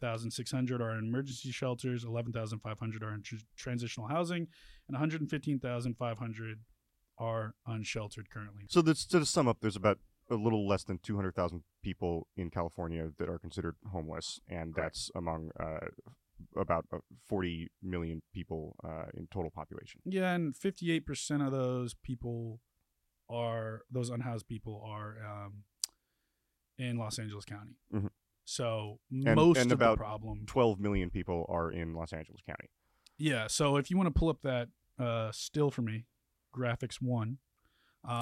440,600 0.00 0.80
are 0.82 0.98
in 0.98 1.04
emergency 1.04 1.50
shelters, 1.50 2.04
11,500 2.04 3.02
are 3.02 3.14
in 3.14 3.22
tr- 3.22 3.36
transitional 3.56 4.08
housing, 4.08 4.48
and 4.88 4.94
115,500 4.94 6.58
are 7.18 7.54
unsheltered 7.66 8.30
currently. 8.30 8.64
So 8.68 8.82
that's, 8.82 9.06
to 9.06 9.24
sum 9.24 9.48
up, 9.48 9.58
there's 9.60 9.76
about 9.76 9.98
a 10.30 10.34
little 10.34 10.66
less 10.66 10.84
than 10.84 10.98
200,000 10.98 11.62
people 11.82 12.26
in 12.36 12.50
California 12.50 13.10
that 13.18 13.28
are 13.28 13.38
considered 13.38 13.76
homeless, 13.92 14.40
and 14.48 14.74
that's 14.74 15.10
among 15.14 15.50
uh, 15.58 15.78
about 16.56 16.84
uh, 16.92 16.98
40 17.28 17.68
million 17.82 18.22
people 18.34 18.76
uh, 18.84 19.04
in 19.16 19.28
total 19.30 19.50
population. 19.50 20.00
Yeah, 20.04 20.34
and 20.34 20.54
58% 20.54 21.46
of 21.46 21.52
those 21.52 21.94
people 21.94 22.60
are 23.30 23.82
those 23.90 24.10
unhoused 24.10 24.46
people 24.46 24.82
are 24.86 25.16
um, 25.24 25.64
in 26.78 26.96
Los 26.98 27.18
Angeles 27.18 27.44
County. 27.44 27.76
Mhm. 27.92 28.10
So 28.46 29.00
And- 29.10 29.34
most 29.34 29.58
and 29.58 29.72
of 29.72 29.76
about 29.78 29.98
the 29.98 30.04
problem. 30.04 30.46
12 30.46 30.78
million 30.80 31.10
people 31.10 31.44
are 31.48 31.70
in 31.70 31.92
Los 31.94 32.12
Angeles 32.12 32.40
County. 32.46 32.70
Yeah, 33.18 33.48
so 33.48 33.76
if 33.76 33.90
you 33.90 33.96
want 33.96 34.06
to 34.06 34.18
pull 34.18 34.28
up 34.28 34.40
that 34.42 34.68
uh, 34.98 35.30
still 35.32 35.70
for 35.70 35.82
me, 35.82 36.06
graphics 36.54 37.02
one. 37.02 37.38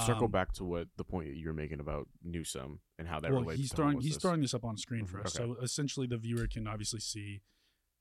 Circle 0.07 0.25
um, 0.25 0.31
back 0.31 0.53
to 0.55 0.65
what 0.65 0.89
the 0.97 1.05
point 1.05 1.29
that 1.29 1.37
you 1.37 1.47
were 1.47 1.53
making 1.55 1.79
about 1.79 2.09
Newsom 2.23 2.81
and 2.99 3.07
how 3.07 3.21
that 3.21 3.31
well, 3.31 3.43
relates 3.43 3.61
he's 3.61 3.71
to 3.71 3.77
throwing 3.77 4.01
he's 4.01 4.17
throwing 4.17 4.41
this 4.41 4.55
up 4.55 4.65
on 4.65 4.79
screen 4.79 5.05
for 5.05 5.19
Mhm, 5.19 5.27
us. 5.27 5.39
okay. 5.39 5.45
So 5.45 5.57
essentially, 5.63 6.07
the 6.07 6.17
viewer 6.17 6.47
can 6.49 6.67
obviously 6.67 7.01
see 7.01 7.43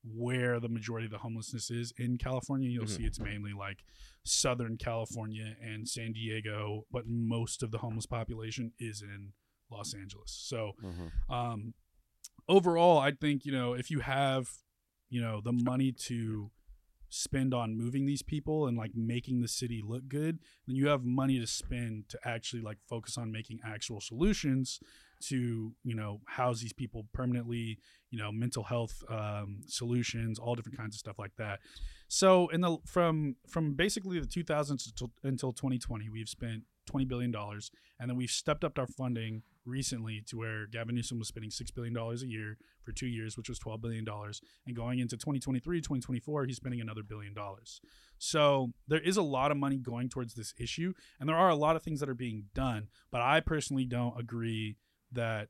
where 0.01 0.62
the 0.62 0.70
majority 0.70 1.06
of 1.06 1.12
the 1.12 1.18
homelessness 1.20 1.70
is 1.70 1.92
in 1.98 2.18
California. 2.18 2.70
You'll 2.70 2.86
Mhm. 2.86 2.89
see 2.98 3.03
it's 3.06 3.20
mainly 3.20 3.51
like 3.53 3.84
Southern 4.24 4.77
California 4.77 5.58
and 5.62 5.88
San 5.88 6.13
Diego, 6.13 6.88
but 6.89 7.06
most 7.06 7.62
of 7.63 7.72
the 7.72 7.80
homeless 7.80 8.06
population 8.06 8.72
is 8.80 9.01
in 9.01 9.34
Los 9.70 9.94
Angeles. 9.94 10.32
So 10.32 10.74
um, 11.30 11.74
overall, 12.47 13.00
I 13.00 13.12
think 13.12 13.45
you 13.45 13.51
know 13.51 13.73
if 13.73 13.89
you 13.89 14.00
have 14.00 14.47
you 15.09 15.21
know 15.21 15.41
the 15.43 15.53
money 15.53 15.91
to 15.91 16.51
spend 17.09 17.53
on 17.53 17.77
moving 17.77 18.07
these 18.07 18.23
people 18.23 18.65
and 18.65 18.75
like 18.75 18.91
making 18.95 19.41
the 19.41 19.47
city 19.47 19.83
look 19.85 20.07
good, 20.07 20.39
then 20.65 20.75
you 20.75 20.88
have 20.88 21.03
money 21.03 21.39
to 21.39 21.45
spend 21.45 22.09
to 22.09 22.17
actually 22.25 22.62
like 22.62 22.77
focus 22.89 23.17
on 23.19 23.31
making 23.31 23.59
actual 23.63 24.01
solutions 24.01 24.79
to 25.21 25.71
you 25.83 25.95
know 25.95 26.19
house 26.25 26.59
these 26.59 26.73
people 26.73 27.05
permanently 27.13 27.77
you 28.09 28.17
know 28.17 28.31
mental 28.31 28.63
health 28.63 29.03
um, 29.09 29.62
solutions 29.67 30.39
all 30.39 30.55
different 30.55 30.77
kinds 30.77 30.95
of 30.95 31.00
stuff 31.00 31.19
like 31.19 31.35
that. 31.38 31.59
So 32.07 32.47
in 32.50 32.62
the 32.62 32.77
from 32.85 33.35
from 33.47 33.73
basically 33.73 34.19
the 34.19 34.27
2000s 34.27 34.88
until, 34.88 35.12
until 35.23 35.53
2020 35.53 36.09
we've 36.09 36.29
spent 36.29 36.63
20 36.88 37.05
billion 37.05 37.31
dollars 37.31 37.71
and 38.00 38.09
then 38.09 38.17
we've 38.17 38.29
stepped 38.29 38.63
up 38.63 38.77
our 38.77 38.88
funding 38.88 39.43
recently 39.65 40.22
to 40.27 40.38
where 40.38 40.67
Gavin 40.67 40.96
Newsom 40.96 41.20
was 41.20 41.27
spending 41.27 41.50
$6 41.50 41.74
billion 41.74 41.96
a 41.96 42.15
year 42.25 42.58
for 42.84 42.91
two 42.91 43.08
years, 43.08 43.38
which 43.38 43.50
was 43.50 43.60
$12 43.60 43.82
billion. 43.82 44.05
And 44.65 44.75
going 44.75 45.00
into 45.00 45.15
2023, 45.15 45.79
2024, 45.79 46.46
he's 46.46 46.58
spending 46.58 46.82
another 46.82 47.03
billion 47.03 47.34
dollars. 47.34 47.82
So 48.17 48.74
there 48.88 49.00
is 49.00 49.17
a 49.17 49.22
lot 49.22 49.51
of 49.51 49.58
money 49.58 49.77
going 49.77 50.10
towards 50.10 50.34
this 50.34 50.53
issue. 50.60 50.93
And 51.20 51.27
there 51.27 51.36
are 51.36 51.50
a 51.50 51.55
lot 51.55 51.75
of 51.75 51.84
things 51.84 52.00
that 52.00 52.10
are 52.10 52.15
being 52.15 52.46
done. 52.53 52.88
But 53.12 53.22
I 53.22 53.39
personally 53.39 53.86
don't 53.86 54.20
agree 54.20 54.77
that 55.12 55.50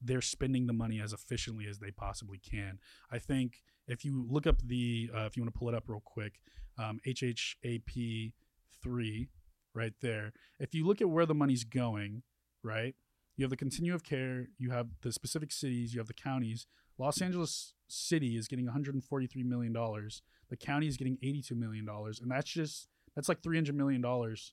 they're 0.00 0.20
spending 0.20 0.66
the 0.66 0.72
money 0.72 1.00
as 1.00 1.12
efficiently 1.12 1.66
as 1.68 1.78
they 1.78 1.90
possibly 1.90 2.38
can. 2.38 2.78
I 3.10 3.18
think 3.18 3.62
if 3.86 4.04
you 4.04 4.26
look 4.28 4.46
up 4.46 4.62
the, 4.64 5.10
uh, 5.14 5.26
if 5.26 5.36
you 5.36 5.42
want 5.42 5.52
to 5.52 5.58
pull 5.58 5.68
it 5.68 5.74
up 5.74 5.84
real 5.88 6.02
quick, 6.04 6.40
um, 6.78 7.00
HHAP 7.06 8.32
three, 8.80 9.28
right 9.74 9.94
there. 10.00 10.32
If 10.58 10.74
you 10.74 10.86
look 10.86 11.00
at 11.00 11.08
where 11.08 11.26
the 11.26 11.34
money's 11.34 11.64
going, 11.64 12.22
right, 12.62 12.94
you 13.38 13.44
have 13.44 13.50
the 13.50 13.56
continuum 13.56 13.94
of 13.94 14.02
care, 14.02 14.48
you 14.58 14.70
have 14.70 14.88
the 15.02 15.12
specific 15.12 15.52
cities, 15.52 15.94
you 15.94 16.00
have 16.00 16.08
the 16.08 16.12
counties. 16.12 16.66
Los 16.98 17.22
Angeles 17.22 17.72
City 17.86 18.36
is 18.36 18.48
getting 18.48 18.66
143 18.66 19.44
million 19.44 19.72
dollars. 19.72 20.22
The 20.50 20.56
county 20.56 20.88
is 20.88 20.96
getting 20.96 21.18
82 21.22 21.54
million 21.54 21.86
dollars, 21.86 22.20
and 22.20 22.30
that's 22.30 22.50
just 22.50 22.88
that's 23.14 23.28
like 23.28 23.40
300 23.42 23.74
million 23.76 24.00
dollars, 24.00 24.52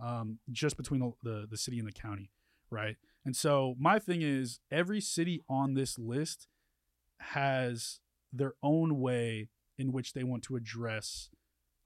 um, 0.00 0.38
just 0.50 0.76
between 0.76 1.00
the, 1.00 1.12
the 1.22 1.46
the 1.52 1.56
city 1.56 1.78
and 1.78 1.86
the 1.86 1.92
county, 1.92 2.32
right? 2.70 2.96
And 3.24 3.36
so 3.36 3.76
my 3.78 4.00
thing 4.00 4.20
is, 4.20 4.58
every 4.70 5.00
city 5.00 5.40
on 5.48 5.74
this 5.74 5.96
list 5.96 6.48
has 7.20 8.00
their 8.32 8.54
own 8.64 8.98
way 9.00 9.48
in 9.78 9.92
which 9.92 10.12
they 10.12 10.24
want 10.24 10.42
to 10.44 10.56
address 10.56 11.30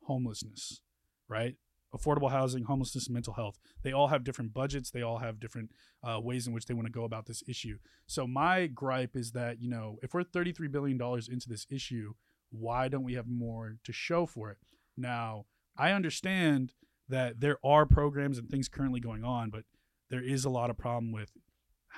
homelessness, 0.04 0.80
right? 1.28 1.56
Affordable 1.94 2.30
housing, 2.30 2.64
homelessness, 2.64 3.08
mental 3.08 3.34
health. 3.34 3.58
They 3.82 3.92
all 3.92 4.08
have 4.08 4.24
different 4.24 4.52
budgets. 4.52 4.90
They 4.90 5.02
all 5.02 5.18
have 5.18 5.40
different 5.40 5.70
uh, 6.02 6.20
ways 6.20 6.46
in 6.46 6.52
which 6.52 6.66
they 6.66 6.74
want 6.74 6.86
to 6.86 6.92
go 6.92 7.04
about 7.04 7.26
this 7.26 7.42
issue. 7.48 7.78
So 8.06 8.26
my 8.26 8.66
gripe 8.66 9.16
is 9.16 9.32
that 9.32 9.60
you 9.60 9.70
know 9.70 9.98
if 10.02 10.14
we're 10.14 10.22
33 10.22 10.68
billion 10.68 10.98
dollars 10.98 11.28
into 11.28 11.48
this 11.48 11.66
issue, 11.70 12.12
why 12.50 12.88
don't 12.88 13.04
we 13.04 13.14
have 13.14 13.26
more 13.26 13.76
to 13.84 13.92
show 13.92 14.26
for 14.26 14.50
it? 14.50 14.58
Now 14.96 15.46
I 15.76 15.92
understand 15.92 16.72
that 17.08 17.40
there 17.40 17.58
are 17.64 17.86
programs 17.86 18.38
and 18.38 18.48
things 18.48 18.68
currently 18.68 19.00
going 19.00 19.24
on, 19.24 19.50
but 19.50 19.64
there 20.10 20.22
is 20.22 20.44
a 20.44 20.50
lot 20.50 20.70
of 20.70 20.76
problem 20.76 21.12
with 21.12 21.30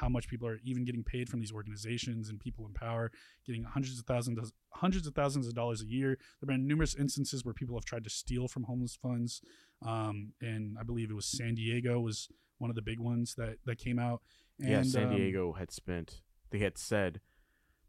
how 0.00 0.08
much 0.08 0.28
people 0.28 0.48
are 0.48 0.58
even 0.64 0.84
getting 0.84 1.04
paid 1.04 1.28
from 1.28 1.40
these 1.40 1.52
organizations 1.52 2.28
and 2.30 2.40
people 2.40 2.66
in 2.66 2.72
power 2.72 3.10
getting 3.46 3.64
hundreds 3.64 3.98
of 3.98 4.06
thousands 4.06 4.52
hundreds 4.74 5.06
of 5.06 5.14
thousands 5.14 5.46
of 5.46 5.54
dollars 5.54 5.82
a 5.82 5.86
year 5.86 6.16
there 6.40 6.46
have 6.46 6.48
been 6.48 6.66
numerous 6.66 6.94
instances 6.94 7.44
where 7.44 7.54
people 7.54 7.76
have 7.76 7.84
tried 7.84 8.04
to 8.04 8.10
steal 8.10 8.48
from 8.48 8.64
homeless 8.64 8.96
funds 8.96 9.42
um, 9.86 10.32
and 10.40 10.76
i 10.80 10.82
believe 10.82 11.10
it 11.10 11.14
was 11.14 11.26
san 11.26 11.54
diego 11.54 12.00
was 12.00 12.28
one 12.58 12.70
of 12.70 12.76
the 12.76 12.82
big 12.82 12.98
ones 12.98 13.34
that 13.36 13.56
that 13.64 13.78
came 13.78 13.98
out 13.98 14.22
and, 14.60 14.70
yeah, 14.70 14.82
San 14.82 15.08
um, 15.08 15.16
Diego 15.16 15.52
had 15.52 15.72
spent. 15.72 16.20
They 16.50 16.58
had 16.58 16.76
said, 16.76 17.20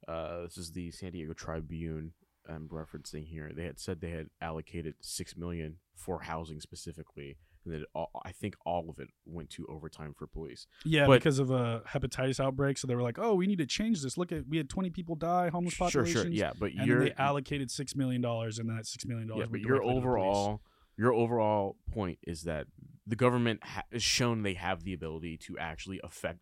uh, 0.07 0.43
this 0.43 0.57
is 0.57 0.71
the 0.71 0.91
San 0.91 1.11
Diego 1.11 1.33
Tribune. 1.33 2.13
I'm 2.47 2.67
referencing 2.69 3.27
here. 3.27 3.51
They 3.53 3.65
had 3.65 3.79
said 3.79 4.01
they 4.01 4.11
had 4.11 4.27
allocated 4.41 4.95
six 4.99 5.35
million 5.37 5.77
for 5.95 6.21
housing 6.21 6.59
specifically, 6.59 7.37
and 7.65 7.73
that 7.73 7.81
all, 7.93 8.09
I 8.25 8.31
think 8.31 8.55
all 8.65 8.89
of 8.89 8.99
it 8.99 9.09
went 9.25 9.49
to 9.51 9.65
overtime 9.67 10.13
for 10.17 10.27
police. 10.27 10.67
yeah 10.85 11.05
but- 11.07 11.19
because 11.19 11.39
of 11.39 11.51
a 11.51 11.81
hepatitis 11.87 12.39
outbreak 12.39 12.77
so 12.77 12.87
they 12.87 12.95
were 12.95 13.01
like 13.03 13.19
oh 13.19 13.33
we 13.35 13.47
need 13.47 13.59
to 13.59 13.65
change 13.65 14.01
this 14.01 14.17
look 14.17 14.31
at 14.31 14.47
we 14.47 14.57
had 14.57 14.69
20 14.69 14.89
people 14.89 15.15
die 15.15 15.49
homeless 15.49 15.73
Sure, 15.73 15.87
populations 15.87 16.23
sure, 16.23 16.31
yeah, 16.31 16.51
but 16.59 16.71
and 16.71 16.87
you're 16.87 16.99
then 16.99 17.07
they 17.17 17.23
allocated 17.23 17.69
six 17.71 17.95
million 17.95 18.21
dollars 18.21 18.59
and 18.59 18.67
then 18.69 18.75
that 18.77 18.85
six 18.85 19.05
million 19.05 19.27
dollars 19.27 19.41
yeah, 19.45 19.47
but 19.51 19.59
your 19.61 19.77
directly 19.79 19.93
to 19.95 20.01
the 20.01 20.01
police. 20.07 20.17
overall 20.19 20.61
your 20.97 21.13
overall 21.13 21.77
point 21.91 22.19
is 22.23 22.43
that 22.43 22.67
the 23.07 23.15
government 23.15 23.59
ha- 23.63 23.83
has 23.91 24.03
shown 24.03 24.43
they 24.43 24.53
have 24.55 24.83
the 24.83 24.93
ability 24.93 25.37
to 25.37 25.57
actually 25.57 25.99
affect 26.03 26.39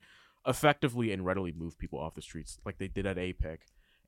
effectively 0.47 1.11
and 1.11 1.25
readily 1.25 1.51
move 1.51 1.77
people 1.77 1.99
off 1.99 2.15
the 2.15 2.21
streets 2.21 2.57
like 2.65 2.77
they 2.77 2.87
did 2.87 3.05
at 3.05 3.17
APEC 3.17 3.57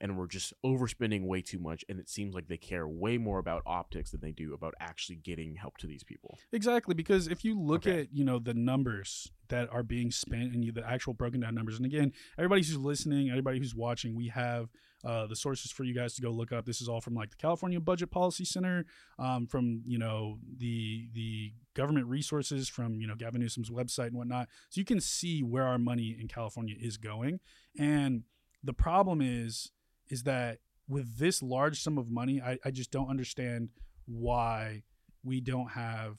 and 0.01 0.17
we're 0.17 0.27
just 0.27 0.51
overspending 0.65 1.25
way 1.25 1.41
too 1.41 1.59
much 1.59 1.85
and 1.87 1.99
it 1.99 2.09
seems 2.09 2.33
like 2.35 2.47
they 2.47 2.57
care 2.57 2.87
way 2.87 3.17
more 3.17 3.39
about 3.39 3.61
optics 3.65 4.11
than 4.11 4.19
they 4.19 4.31
do 4.31 4.53
about 4.53 4.73
actually 4.81 5.15
getting 5.15 5.55
help 5.55 5.77
to 5.77 5.87
these 5.87 6.03
people. 6.03 6.37
Exactly, 6.51 6.93
because 6.93 7.27
if 7.27 7.45
you 7.45 7.57
look 7.57 7.87
Okay. 7.87 8.01
at 8.01 8.07
you 8.13 8.25
know 8.25 8.39
the 8.39 8.53
numbers 8.53 9.31
that 9.47 9.69
are 9.71 9.83
being 9.83 10.11
spent 10.11 10.53
and 10.53 10.63
you, 10.65 10.71
the 10.71 10.85
actual 10.89 11.13
broken 11.13 11.39
down 11.41 11.53
numbers, 11.55 11.77
and 11.77 11.85
again, 11.85 12.11
everybody 12.37 12.61
who's 12.61 12.77
listening, 12.77 13.29
everybody 13.29 13.59
who's 13.59 13.75
watching, 13.75 14.15
we 14.15 14.27
have 14.29 14.69
uh, 15.03 15.25
the 15.27 15.35
sources 15.35 15.71
for 15.71 15.83
you 15.83 15.93
guys 15.95 16.13
to 16.13 16.21
go 16.21 16.29
look 16.29 16.51
up. 16.51 16.65
This 16.65 16.79
is 16.81 16.87
all 16.87 17.01
from 17.01 17.15
like 17.15 17.31
the 17.31 17.35
California 17.35 17.79
Budget 17.79 18.11
Policy 18.11 18.45
Center, 18.45 18.85
um, 19.19 19.47
from 19.47 19.81
you 19.85 19.97
know 19.97 20.37
the 20.57 21.09
the 21.13 21.53
government 21.75 22.07
resources 22.07 22.69
from 22.69 22.99
you 23.01 23.07
know 23.07 23.15
Gavin 23.15 23.41
Newsom's 23.41 23.69
website 23.69 24.07
and 24.07 24.17
whatnot, 24.17 24.47
so 24.69 24.79
you 24.79 24.85
can 24.85 24.99
see 25.01 25.41
where 25.43 25.63
our 25.63 25.77
money 25.77 26.15
in 26.19 26.27
California 26.27 26.75
is 26.79 26.97
going. 26.97 27.39
And 27.77 28.23
the 28.63 28.73
problem 28.73 29.21
is 29.21 29.71
is 30.11 30.23
that 30.23 30.59
with 30.87 31.17
this 31.17 31.41
large 31.41 31.81
sum 31.81 31.97
of 31.97 32.11
money, 32.11 32.39
I, 32.41 32.59
I 32.63 32.69
just 32.71 32.91
don't 32.91 33.09
understand 33.09 33.69
why 34.05 34.83
we 35.23 35.39
don't 35.41 35.71
have 35.71 36.17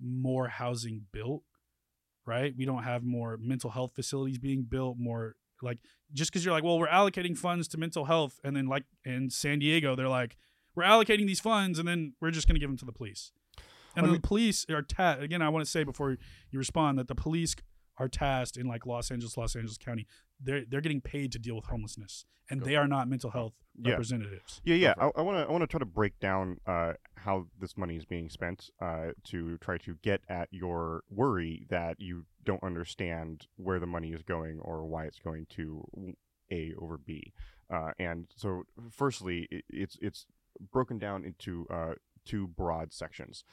more 0.00 0.48
housing 0.48 1.02
built, 1.12 1.42
right? 2.26 2.52
We 2.56 2.64
don't 2.64 2.82
have 2.82 3.02
more 3.04 3.38
mental 3.40 3.70
health 3.70 3.92
facilities 3.94 4.38
being 4.38 4.62
built, 4.68 4.96
more 4.98 5.36
like 5.62 5.78
just 6.12 6.30
because 6.30 6.44
you're 6.44 6.54
like, 6.54 6.64
well, 6.64 6.78
we're 6.78 6.88
allocating 6.88 7.36
funds 7.36 7.68
to 7.68 7.78
mental 7.78 8.04
health, 8.06 8.38
and 8.44 8.56
then 8.56 8.66
like 8.66 8.84
in 9.04 9.30
San 9.30 9.58
Diego, 9.60 9.94
they're 9.96 10.08
like, 10.08 10.36
we're 10.74 10.84
allocating 10.84 11.26
these 11.26 11.40
funds, 11.40 11.78
and 11.78 11.86
then 11.88 12.14
we're 12.20 12.30
just 12.30 12.46
going 12.46 12.54
to 12.54 12.60
give 12.60 12.68
them 12.70 12.76
to 12.78 12.84
the 12.84 12.92
police. 12.92 13.32
And 13.96 14.06
I 14.06 14.08
mean- 14.10 14.20
the 14.20 14.26
police 14.26 14.64
are 14.70 14.82
ta- 14.82 15.16
again. 15.20 15.42
I 15.42 15.48
want 15.48 15.64
to 15.64 15.70
say 15.70 15.84
before 15.84 16.16
you 16.50 16.58
respond 16.58 16.98
that 16.98 17.08
the 17.08 17.14
police 17.14 17.54
are 17.98 18.08
tasked 18.08 18.56
in 18.56 18.66
like 18.66 18.86
Los 18.86 19.10
Angeles, 19.10 19.36
Los 19.36 19.56
Angeles 19.56 19.78
County. 19.78 20.06
They're 20.40 20.64
they're 20.68 20.80
getting 20.80 21.00
paid 21.00 21.32
to 21.32 21.38
deal 21.38 21.56
with 21.56 21.66
homelessness, 21.66 22.24
and 22.48 22.60
Go 22.60 22.66
they 22.66 22.76
are 22.76 22.86
not 22.86 23.08
mental 23.08 23.30
health 23.30 23.54
Yeah. 23.76 23.90
representatives. 23.92 24.60
Yeah, 24.64 24.76
yeah. 24.76 24.94
I 24.98 25.22
want 25.22 25.38
to 25.38 25.48
I 25.48 25.50
want 25.50 25.62
to 25.62 25.66
try 25.66 25.78
to 25.78 25.84
break 25.86 26.18
down 26.20 26.58
uh, 26.66 26.92
how 27.16 27.46
this 27.60 27.76
money 27.76 27.96
is 27.96 28.04
being 28.04 28.28
spent 28.28 28.70
uh, 28.80 29.08
to 29.24 29.58
try 29.58 29.78
to 29.78 29.96
get 30.02 30.20
at 30.28 30.48
your 30.52 31.02
worry 31.10 31.66
that 31.70 32.00
you 32.00 32.26
don't 32.44 32.62
understand 32.62 33.46
where 33.56 33.78
the 33.80 33.86
money 33.86 34.12
is 34.12 34.22
going 34.22 34.60
or 34.60 34.84
why 34.86 35.04
it's 35.04 35.18
going 35.18 35.46
to 35.56 35.84
A 36.52 36.74
over 36.80 36.98
B. 36.98 37.32
Uh, 37.70 37.90
and 37.98 38.26
so, 38.36 38.62
firstly, 38.90 39.46
i 39.52 39.60
it's 39.70 39.98
it's 40.00 40.26
broken 40.72 40.98
down 40.98 41.24
into 41.24 41.66
uh, 41.70 41.94
two 42.24 42.46
broad 42.48 42.92
sections. 42.92 43.44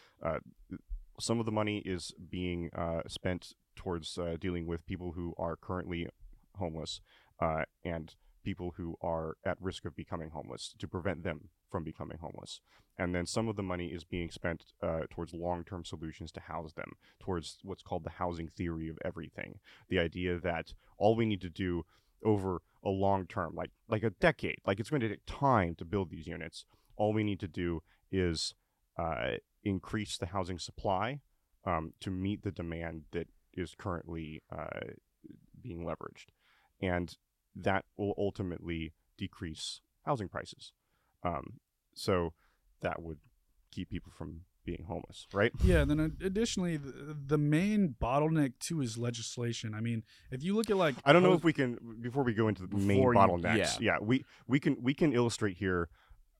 Some 1.19 1.39
of 1.39 1.45
the 1.45 1.51
money 1.51 1.81
is 1.85 2.13
being 2.29 2.69
uh, 2.75 3.01
spent 3.07 3.53
towards 3.75 4.17
uh, 4.17 4.35
dealing 4.39 4.67
with 4.67 4.85
people 4.85 5.13
who 5.13 5.33
are 5.37 5.55
currently 5.55 6.07
homeless 6.55 7.01
uh, 7.39 7.63
and 7.83 8.15
people 8.43 8.73
who 8.77 8.95
are 9.01 9.35
at 9.45 9.57
risk 9.59 9.85
of 9.85 9.95
becoming 9.95 10.29
homeless 10.29 10.73
to 10.77 10.87
prevent 10.87 11.23
them 11.23 11.49
from 11.69 11.83
becoming 11.83 12.17
homeless. 12.19 12.61
And 12.97 13.13
then 13.13 13.25
some 13.25 13.49
of 13.49 13.57
the 13.57 13.63
money 13.63 13.87
is 13.87 14.05
being 14.05 14.29
spent 14.29 14.63
uh, 14.81 15.01
towards 15.09 15.33
long 15.33 15.63
term 15.63 15.83
solutions 15.83 16.31
to 16.33 16.39
house 16.39 16.73
them, 16.73 16.93
towards 17.19 17.57
what's 17.63 17.83
called 17.83 18.05
the 18.05 18.11
housing 18.11 18.47
theory 18.47 18.87
of 18.87 18.97
everything. 19.03 19.59
The 19.89 19.99
idea 19.99 20.39
that 20.39 20.73
all 20.97 21.15
we 21.15 21.25
need 21.25 21.41
to 21.41 21.49
do 21.49 21.83
over 22.23 22.61
a 22.83 22.89
long 22.89 23.25
term, 23.25 23.53
like, 23.55 23.71
like 23.89 24.03
a 24.03 24.11
decade, 24.11 24.59
like 24.65 24.79
it's 24.79 24.89
going 24.89 25.01
to 25.01 25.09
take 25.09 25.25
time 25.25 25.75
to 25.75 25.85
build 25.85 26.09
these 26.09 26.27
units, 26.27 26.65
all 26.95 27.13
we 27.13 27.23
need 27.23 27.39
to 27.41 27.47
do 27.47 27.81
is 28.11 28.53
uh, 28.97 29.31
increase 29.65 30.17
the 30.17 30.27
housing 30.27 30.59
supply 30.59 31.19
um, 31.65 31.93
to 31.99 32.11
meet 32.11 32.43
the 32.43 32.51
demand 32.51 33.03
that 33.11 33.27
is 33.53 33.73
currently 33.77 34.43
uh, 34.55 34.91
being 35.61 35.83
leveraged. 35.83 36.27
And 36.81 37.13
that 37.55 37.85
will 37.97 38.13
ultimately 38.17 38.93
decrease 39.17 39.81
housing 40.05 40.29
prices. 40.29 40.71
Um, 41.23 41.59
so 41.93 42.33
that 42.81 43.01
would 43.01 43.17
keep 43.71 43.89
people 43.89 44.11
from 44.15 44.41
being 44.65 44.85
homeless, 44.87 45.27
right? 45.31 45.51
Yeah, 45.63 45.81
and 45.81 45.89
then 45.89 46.17
additionally, 46.23 46.77
the, 46.77 47.15
the 47.27 47.37
main 47.37 47.95
bottleneck 48.01 48.53
too 48.59 48.81
is 48.81 48.97
legislation. 48.97 49.73
I 49.73 49.79
mean, 49.79 50.03
if 50.31 50.43
you 50.43 50.55
look 50.55 50.69
at 50.69 50.77
like 50.77 50.95
I 51.05 51.13
don't 51.13 51.23
know 51.23 51.33
if 51.33 51.43
we 51.43 51.53
can 51.53 51.77
before 52.01 52.23
we 52.23 52.33
go 52.33 52.47
into 52.47 52.65
the 52.65 52.75
main 52.75 52.97
you- 52.97 53.03
bottlenecks. 53.03 53.79
Yeah. 53.79 53.97
we 54.01 54.25
we 54.47 54.59
can 54.59 54.77
we 54.81 54.93
can 54.93 55.13
illustrate 55.13 55.57
here 55.57 55.89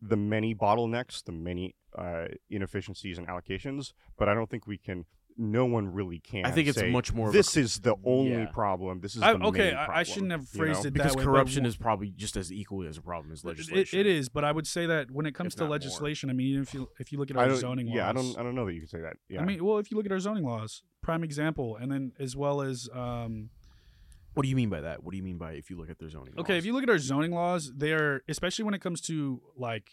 the 0.02 0.18
many 0.18 0.54
bottlenecks, 0.54 1.24
the 1.24 1.32
many 1.32 1.76
uh, 1.98 2.26
inefficiencies 2.50 3.18
and 3.18 3.28
allocations, 3.28 3.94
but 4.18 4.30
I 4.30 4.34
don't 4.34 4.50
think 4.50 4.68
we 4.68 4.78
can. 4.78 5.06
No 5.38 5.66
one 5.66 5.92
really 5.92 6.20
can. 6.20 6.46
I 6.46 6.52
think 6.52 6.70
it's 6.70 6.80
say, 6.80 6.90
much 6.92 7.14
more 7.14 7.28
of 7.28 7.36
a 7.36 7.38
This 7.38 7.58
is 7.58 7.80
the 7.82 7.96
only 8.06 8.32
Yeah. 8.32 8.46
problem. 8.46 9.02
This 9.02 9.18
is 9.18 9.22
I, 9.22 9.34
the 9.34 9.44
okay, 9.48 9.72
main 9.72 9.74
I, 9.76 9.98
I 9.98 10.04
shouldn't 10.04 10.32
have 10.32 10.48
you 10.54 10.60
phrased 10.60 10.84
know? 10.84 10.88
it 10.88 10.94
because 10.94 11.12
that 11.12 11.18
way. 11.18 11.24
Because 11.24 11.26
corruption 11.26 11.64
but 11.64 11.68
is 11.68 11.76
probably 11.76 12.12
just 12.12 12.38
as 12.38 12.54
equally 12.54 12.88
as 12.88 12.98
a 12.98 13.02
problem 13.02 13.34
as 13.34 13.44
it, 13.44 13.48
legislation. 13.48 14.00
it 14.00 14.06
is, 14.06 14.30
but 14.30 14.46
I 14.46 14.54
would 14.54 14.66
say 14.66 14.86
that 14.86 15.12
when 15.12 15.26
it 15.26 15.36
comes 15.36 15.54
to 15.56 15.64
not 15.64 15.68
more. 15.68 15.72
legislation, 15.74 16.30
I 16.30 16.34
mean, 16.34 16.62
if 16.62 16.74
you 16.74 16.88
if 17.02 17.12
you 17.12 17.18
look 17.18 17.32
at 17.32 17.36
our 17.36 17.50
don't, 17.50 17.58
zoning 17.58 17.88
yeah, 17.90 18.08
I 18.08 18.12
laws, 18.14 18.34
don't. 18.34 18.40
I 18.40 18.44
don't 18.44 18.56
know 18.56 18.66
that 18.66 18.74
you 18.76 18.80
can 18.80 18.88
say 18.88 19.02
that. 19.02 19.18
Yeah. 19.28 19.42
I 19.42 19.46
mean, 19.46 19.62
well, 19.62 19.78
if 19.78 19.92
you 19.92 19.98
look 19.98 20.06
at 20.06 20.12
our 20.14 20.20
zoning 20.20 20.46
laws, 20.46 20.84
prime 21.02 21.22
example, 21.22 21.76
and 21.76 21.92
then 21.92 22.14
as 22.18 22.38
well 22.38 22.62
as 22.62 22.88
um, 22.94 23.50
What 24.36 24.44
do 24.44 24.50
you 24.50 24.56
mean 24.56 24.70
by 24.70 24.82
that? 24.82 25.04
What 25.04 25.12
do 25.12 25.18
you 25.18 25.24
mean 25.24 25.38
by 25.38 25.54
if 25.54 25.70
you 25.70 25.78
look 25.78 25.90
at 25.90 25.98
their 25.98 26.10
zoning? 26.10 26.34
Okay, 26.38 26.54
laws? 26.54 26.60
if 26.60 26.66
you 26.66 26.74
look 26.74 26.84
at 26.84 26.90
our 26.90 27.00
zoning 27.00 27.32
laws, 27.32 27.72
they 27.76 27.94
are 27.94 28.22
especially 28.28 28.66
when 28.66 28.74
it 28.74 28.82
comes 28.82 29.02
to 29.02 29.42
like 29.58 29.90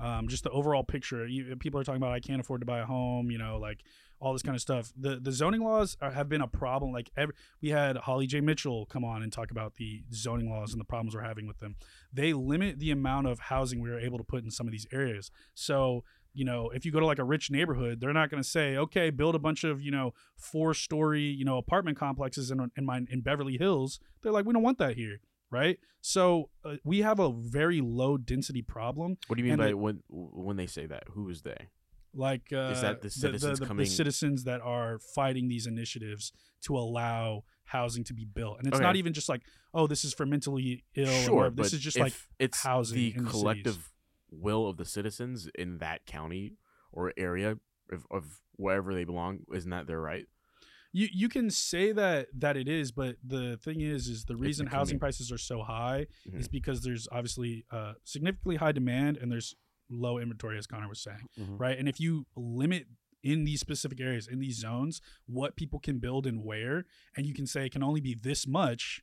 um, 0.00 0.28
just 0.28 0.44
the 0.44 0.50
overall 0.50 0.84
picture. 0.84 1.26
You, 1.26 1.56
people 1.56 1.80
are 1.80 1.84
talking 1.84 2.02
about 2.02 2.12
I 2.12 2.20
can't 2.20 2.40
afford 2.40 2.60
to 2.60 2.66
buy 2.66 2.80
a 2.80 2.84
home, 2.84 3.30
you 3.30 3.38
know, 3.38 3.58
like 3.58 3.80
all 4.20 4.32
this 4.32 4.42
kind 4.42 4.54
of 4.54 4.60
stuff. 4.60 4.92
The 4.96 5.20
the 5.20 5.32
zoning 5.32 5.62
laws 5.62 5.96
are, 6.00 6.10
have 6.10 6.28
been 6.28 6.40
a 6.40 6.48
problem. 6.48 6.92
Like 6.92 7.10
every, 7.16 7.34
we 7.62 7.70
had 7.70 7.96
Holly 7.96 8.26
J 8.26 8.40
Mitchell 8.40 8.86
come 8.86 9.04
on 9.04 9.22
and 9.22 9.32
talk 9.32 9.50
about 9.50 9.76
the 9.76 10.02
zoning 10.12 10.50
laws 10.50 10.72
and 10.72 10.80
the 10.80 10.84
problems 10.84 11.14
we're 11.14 11.22
having 11.22 11.46
with 11.46 11.58
them. 11.58 11.76
They 12.12 12.32
limit 12.32 12.78
the 12.78 12.90
amount 12.90 13.26
of 13.26 13.38
housing 13.38 13.80
we 13.80 13.90
are 13.90 13.98
able 13.98 14.18
to 14.18 14.24
put 14.24 14.42
in 14.42 14.50
some 14.50 14.66
of 14.66 14.72
these 14.72 14.86
areas. 14.92 15.30
So 15.54 16.04
you 16.36 16.44
know, 16.44 16.70
if 16.70 16.84
you 16.84 16.92
go 16.92 17.00
to 17.00 17.06
like 17.06 17.18
a 17.18 17.24
rich 17.24 17.50
neighborhood, 17.50 17.98
they're 18.00 18.12
not 18.12 18.30
going 18.30 18.42
to 18.42 18.48
say, 18.48 18.76
okay, 18.76 19.10
build 19.10 19.34
a 19.34 19.38
bunch 19.38 19.64
of 19.64 19.80
you 19.80 19.90
know 19.90 20.12
four 20.36 20.74
story 20.74 21.22
you 21.22 21.44
know 21.44 21.56
apartment 21.58 21.96
complexes 21.98 22.50
in 22.50 22.70
in 22.76 22.84
my 22.84 22.98
in 23.08 23.20
Beverly 23.22 23.56
Hills. 23.58 23.98
They're 24.22 24.32
like, 24.32 24.44
we 24.46 24.52
don't 24.52 24.62
want 24.62 24.78
that 24.78 24.94
here. 24.96 25.18
right? 25.50 25.78
So 26.00 26.50
uh, 26.64 26.76
we 26.84 27.00
have 27.00 27.18
a 27.20 27.32
very 27.32 27.80
low 27.80 28.16
density 28.16 28.62
problem. 28.62 29.16
What 29.28 29.36
do 29.36 29.40
you 29.40 29.44
mean 29.44 29.52
And 29.54 29.60
by 29.60 29.68
the- 29.70 29.76
when 29.76 30.02
when 30.08 30.56
they 30.56 30.66
say 30.66 30.86
that? 30.86 31.04
Who 31.14 31.28
is 31.30 31.42
they? 31.42 31.56
Like 32.14 32.52
uh, 32.52 32.80
that 32.80 33.02
the 33.02 33.10
citizens 33.10 33.58
the, 33.60 33.66
coming- 33.66 33.86
citizens 33.86 34.44
that 34.44 34.60
are 34.62 34.98
fighting 35.14 35.48
these 35.48 35.66
initiatives 35.66 36.32
to 36.62 36.76
allow 36.76 37.44
housing 37.64 38.04
to 38.04 38.14
be 38.14 38.24
built, 38.24 38.58
and 38.58 38.66
it's 38.68 38.76
Okay. 38.76 38.82
not 38.84 38.96
even 38.96 39.12
just 39.12 39.28
like, 39.28 39.42
oh, 39.74 39.86
this 39.86 40.04
is 40.04 40.14
for 40.14 40.24
mentally 40.24 40.84
ill. 40.94 41.06
sure, 41.24 41.50
this 41.50 41.72
is 41.74 41.80
just 41.80 41.98
like 41.98 42.14
it's 42.38 42.58
housing 42.62 42.96
the 42.98 43.14
in 43.16 43.24
the 43.24 43.30
collective 43.30 43.92
will 44.40 44.68
of 44.68 44.76
the 44.76 44.84
citizens 44.84 45.48
in 45.54 45.78
that 45.78 46.06
county 46.06 46.54
or 46.92 47.12
area 47.16 47.58
of, 47.90 48.06
of 48.10 48.40
wherever 48.56 48.94
they 48.94 49.04
belong. 49.04 49.40
Isn't 49.52 49.70
that 49.70 49.86
their 49.86 50.00
right? 50.00 50.26
you 50.92 51.08
you 51.12 51.28
can 51.28 51.50
say 51.50 51.92
that 51.92 52.28
that 52.38 52.56
it 52.56 52.68
is, 52.68 52.90
but 52.92 53.16
the 53.22 53.58
thing 53.62 53.80
is, 53.82 54.06
is 54.08 54.24
the 54.24 54.36
reason 54.36 54.66
housing 54.66 54.98
prices 54.98 55.30
are 55.32 55.36
so 55.38 55.62
high 55.62 56.06
Mhm. 56.28 56.40
is 56.40 56.48
because 56.48 56.82
there's 56.82 57.06
obviously 57.12 57.66
uh, 57.70 57.94
significantly 58.04 58.56
high 58.56 58.72
demand 58.72 59.16
and 59.18 59.30
there's 59.30 59.54
low 59.90 60.18
inventory, 60.18 60.56
as 60.58 60.66
Connor 60.66 60.88
was 60.88 61.00
saying, 61.02 61.28
Mhm. 61.38 61.60
right? 61.60 61.78
And 61.78 61.88
if 61.88 62.00
you 62.00 62.26
limit 62.36 62.86
in 63.22 63.44
these 63.44 63.60
specific 63.60 64.00
areas, 64.00 64.26
in 64.28 64.38
these 64.38 64.58
zones, 64.58 65.00
what 65.26 65.54
people 65.56 65.80
can 65.80 65.98
build 65.98 66.26
and 66.26 66.42
where, 66.44 66.86
and 67.16 67.26
you 67.26 67.34
can 67.34 67.46
say 67.46 67.66
it 67.66 67.72
can 67.72 67.82
only 67.82 68.00
be 68.00 68.14
this 68.14 68.46
much, 68.46 69.02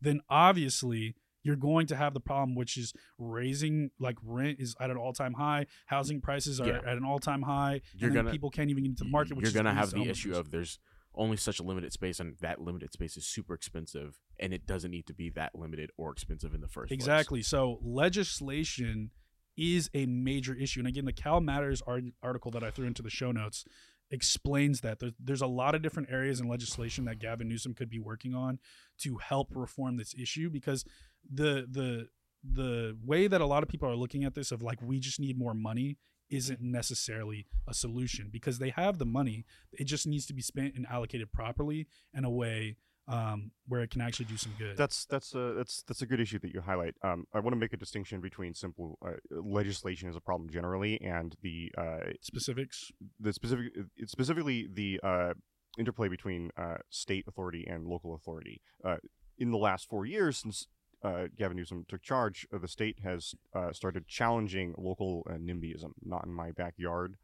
then 0.00 0.20
obviously 0.28 1.14
you're 1.42 1.56
going 1.56 1.86
to 1.88 1.96
have 1.96 2.14
the 2.14 2.20
problem, 2.20 2.54
which 2.54 2.76
is 2.76 2.92
raising 3.18 3.90
like 3.98 4.16
rent 4.22 4.58
is 4.60 4.74
at 4.80 4.90
an 4.90 4.96
all 4.96 5.12
time 5.12 5.34
high, 5.34 5.66
housing 5.86 6.20
prices 6.20 6.60
are 6.60 6.68
Yeah. 6.68 6.80
at 6.86 6.96
an 6.96 7.04
all 7.04 7.18
time 7.18 7.42
high, 7.42 7.80
You're 7.96 8.08
and 8.10 8.14
gonna- 8.16 8.30
people 8.30 8.50
can't 8.50 8.70
even 8.70 8.84
get 8.84 8.90
into 8.90 9.04
the 9.04 9.10
market. 9.10 9.36
Which 9.36 9.44
You're 9.44 9.52
gonna 9.62 9.74
have 9.74 9.90
the 9.90 10.04
issue 10.04 10.34
of 10.34 10.50
there's 10.50 10.78
only 11.14 11.36
such 11.36 11.60
a 11.60 11.62
limited 11.62 11.92
space, 11.92 12.20
and 12.20 12.36
that 12.38 12.60
limited 12.62 12.90
space 12.92 13.16
is 13.18 13.26
super 13.26 13.52
expensive, 13.54 14.18
and 14.40 14.54
it 14.54 14.66
doesn't 14.66 14.90
need 14.90 15.06
to 15.06 15.12
be 15.12 15.28
that 15.30 15.54
limited 15.54 15.90
or 15.98 16.10
expensive 16.10 16.54
in 16.54 16.60
the 16.62 16.68
first 16.68 16.88
place. 16.88 16.96
Exactly. 16.96 17.42
So 17.42 17.78
legislation 17.82 19.10
is 19.54 19.90
a 19.92 20.06
major 20.06 20.54
issue. 20.54 20.80
And 20.80 20.88
again, 20.88 21.04
the 21.04 21.12
Cal 21.12 21.40
Matters 21.40 21.82
article 22.22 22.50
that 22.52 22.64
I 22.64 22.70
threw 22.70 22.86
into 22.86 23.02
the 23.02 23.10
show 23.10 23.32
notes 23.32 23.66
explains 24.12 24.82
that. 24.82 25.00
There's, 25.00 25.12
there's 25.18 25.42
a 25.42 25.46
lot 25.46 25.74
of 25.74 25.82
different 25.82 26.10
areas 26.10 26.38
in 26.38 26.48
legislation 26.48 27.06
that 27.06 27.18
Gavin 27.18 27.48
Newsom 27.48 27.74
could 27.74 27.90
be 27.90 27.98
working 27.98 28.34
on 28.34 28.60
to 28.98 29.16
help 29.16 29.48
reform 29.54 29.96
this 29.96 30.14
issue 30.16 30.50
because 30.50 30.84
the 31.28 31.66
the 31.68 32.08
the 32.44 32.96
way 33.04 33.26
that 33.26 33.40
a 33.40 33.46
lot 33.46 33.62
of 33.62 33.68
people 33.68 33.88
are 33.88 33.96
looking 33.96 34.24
at 34.24 34.34
this 34.34 34.52
of 34.52 34.62
like 34.62 34.80
we 34.82 35.00
just 35.00 35.18
need 35.18 35.38
more 35.38 35.54
money 35.54 35.98
isn't 36.30 36.60
necessarily 36.60 37.46
a 37.68 37.74
solution 37.74 38.28
because 38.32 38.58
they 38.58 38.70
have 38.70 38.98
the 38.98 39.06
money. 39.06 39.44
It 39.72 39.84
just 39.84 40.06
needs 40.06 40.26
to 40.26 40.34
be 40.34 40.42
spent 40.42 40.74
and 40.74 40.86
allocated 40.86 41.30
properly 41.30 41.86
in 42.14 42.24
a 42.24 42.30
way 42.30 42.76
um, 43.08 43.50
where 43.66 43.82
it 43.82 43.90
can 43.90 44.00
actually 44.00 44.26
do 44.26 44.36
some 44.36 44.52
good 44.58 44.76
That's 44.76 45.04
that's 45.06 45.34
a 45.34 45.54
that's 45.56 45.82
that's 45.82 46.02
a 46.02 46.06
good 46.06 46.20
issue 46.20 46.38
that 46.40 46.52
you 46.54 46.60
highlight. 46.60 46.94
Um, 47.02 47.24
I 47.34 47.40
want 47.40 47.52
to 47.54 47.58
make 47.58 47.72
a 47.72 47.76
distinction 47.76 48.20
between 48.20 48.54
simple 48.54 48.98
uh, 49.04 49.12
legislation 49.30 50.08
as 50.08 50.16
a 50.16 50.20
problem 50.20 50.48
generally 50.50 51.00
and 51.00 51.34
the 51.42 51.72
uh, 51.76 52.10
specifics 52.20 52.90
the 53.18 53.32
specific 53.32 53.72
specifically 54.06 54.68
the 54.72 55.00
uh, 55.02 55.32
interplay 55.78 56.08
between 56.08 56.50
uh, 56.56 56.76
state 56.90 57.24
authority 57.26 57.66
and 57.68 57.86
local 57.86 58.14
authority. 58.14 58.60
Uh, 58.84 58.96
in 59.38 59.50
the 59.50 59.58
last 59.58 59.88
four 59.88 60.04
years 60.06 60.38
since 60.38 60.66
uh, 61.02 61.24
Gavin 61.36 61.56
Newsom 61.56 61.84
took 61.88 62.02
charge, 62.02 62.46
the 62.52 62.68
state 62.68 62.98
has 63.02 63.34
uh, 63.54 63.72
started 63.72 64.06
challenging 64.06 64.74
local 64.78 65.26
uh, 65.28 65.32
NIMBYism, 65.34 65.92
not 66.04 66.24
in 66.24 66.32
my 66.32 66.52
backyard 66.52 67.16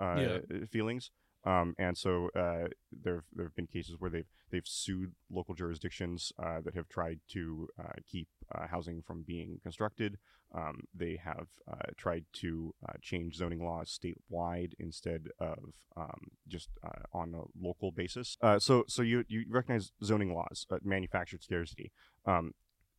uh, 0.00 0.16
Yeah. 0.50 0.64
feelings. 0.70 1.10
Um, 1.46 1.76
and 1.78 1.96
so 1.96 2.28
uh, 2.34 2.68
there 2.92 3.22
there 3.32 3.46
have 3.46 3.54
been 3.54 3.68
cases 3.68 3.94
where 3.98 4.10
they've 4.10 4.26
they've 4.50 4.66
sued 4.66 5.12
local 5.30 5.54
jurisdictions 5.54 6.32
uh, 6.42 6.60
that 6.64 6.74
have 6.74 6.88
tried 6.88 7.20
to 7.28 7.68
uh, 7.78 7.92
keep 8.10 8.28
uh, 8.52 8.66
housing 8.66 9.02
from 9.06 9.22
being 9.22 9.60
constructed. 9.62 10.18
Um, 10.54 10.82
they 10.94 11.18
have 11.22 11.46
uh, 11.70 11.90
tried 11.96 12.24
to 12.34 12.74
uh, 12.88 12.94
change 13.00 13.36
zoning 13.36 13.64
laws 13.64 13.96
statewide 13.96 14.72
instead 14.78 15.28
of 15.38 15.74
um, 15.96 16.30
just 16.48 16.70
on 17.12 17.34
a 17.34 17.42
local 17.60 17.92
basis. 17.92 18.36
So, 18.58 18.84
so 18.88 19.02
you 19.02 19.24
you 19.28 19.44
recognize 19.48 19.92
zoning 20.02 20.34
laws, 20.34 20.66
manufactured 20.82 21.42
scarcity. 21.42 21.92
Um, 22.24 22.54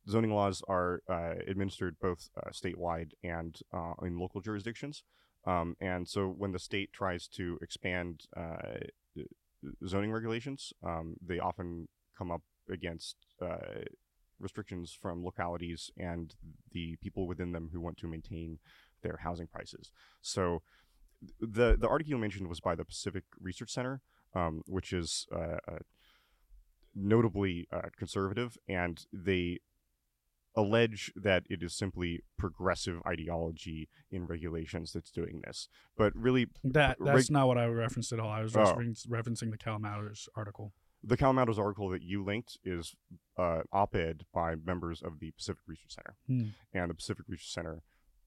zoning 0.08 0.32
laws 0.32 0.62
are 0.68 1.02
administered 1.46 1.96
both 2.00 2.30
statewide 2.52 3.10
and 3.22 3.60
in 4.02 4.18
local 4.18 4.40
jurisdictions. 4.40 5.02
Um, 5.48 5.76
and 5.80 6.06
so, 6.06 6.26
when 6.26 6.52
the 6.52 6.58
state 6.58 6.92
tries 6.92 7.26
to 7.28 7.58
expand 7.62 8.24
uh, 8.36 8.80
zoning 9.86 10.12
regulations, 10.12 10.72
um, 10.84 11.16
they 11.26 11.38
often 11.38 11.88
come 12.16 12.30
up 12.30 12.42
against 12.70 13.16
uh, 13.40 13.84
restrictions 14.38 14.96
from 15.00 15.24
localities 15.24 15.90
and 15.96 16.34
the 16.72 16.96
people 17.02 17.26
within 17.26 17.52
them 17.52 17.70
who 17.72 17.80
want 17.80 17.96
to 17.98 18.06
maintain 18.06 18.58
their 19.02 19.20
housing 19.22 19.46
prices. 19.46 19.90
So 20.20 20.62
the 21.40 21.76
the 21.80 21.88
article 21.88 22.10
you 22.10 22.18
mentioned 22.18 22.48
was 22.48 22.60
by 22.60 22.74
the 22.74 22.84
Pacific 22.84 23.24
Research 23.40 23.70
Center, 23.70 24.02
um, 24.34 24.62
which 24.66 24.92
is 24.92 25.26
uh, 25.34 25.58
uh, 25.66 25.78
notably 26.94 27.68
uh, 27.72 27.88
conservative, 27.96 28.58
and 28.68 29.06
they 29.12 29.60
allege 30.56 31.12
that 31.14 31.44
it 31.48 31.62
is 31.62 31.74
simply 31.74 32.22
progressive 32.36 33.00
ideology 33.06 33.88
in 34.10 34.26
regulations 34.26 34.92
that's 34.92 35.10
doing 35.10 35.42
this. 35.44 35.68
But 35.96 36.14
really, 36.16 36.46
That 36.64 36.96
reg- 37.00 37.14
that's 37.16 37.30
not 37.30 37.46
what 37.46 37.58
I 37.58 37.66
referenced 37.66 38.12
at 38.12 38.20
all. 38.20 38.30
I 38.30 38.42
was 38.42 38.56
Oh. 38.56 38.74
referencing, 39.08 39.50
the 39.50 39.58
Cal 39.58 39.78
Matters 39.78 40.28
article. 40.34 40.72
the 41.00 41.16
CalMatters 41.16 41.58
article 41.58 41.88
that 41.90 42.02
you 42.02 42.24
linked 42.24 42.58
is 42.64 42.96
uh, 43.36 43.62
op-ed 43.72 44.24
by 44.34 44.56
members 44.56 45.00
of 45.00 45.20
the 45.20 45.30
Pacific 45.30 45.62
Research 45.68 45.92
Center, 45.94 46.16
Hmm. 46.26 46.48
and 46.72 46.90
the 46.90 46.94
Pacific 46.94 47.24
Research 47.28 47.52
Center 47.52 47.82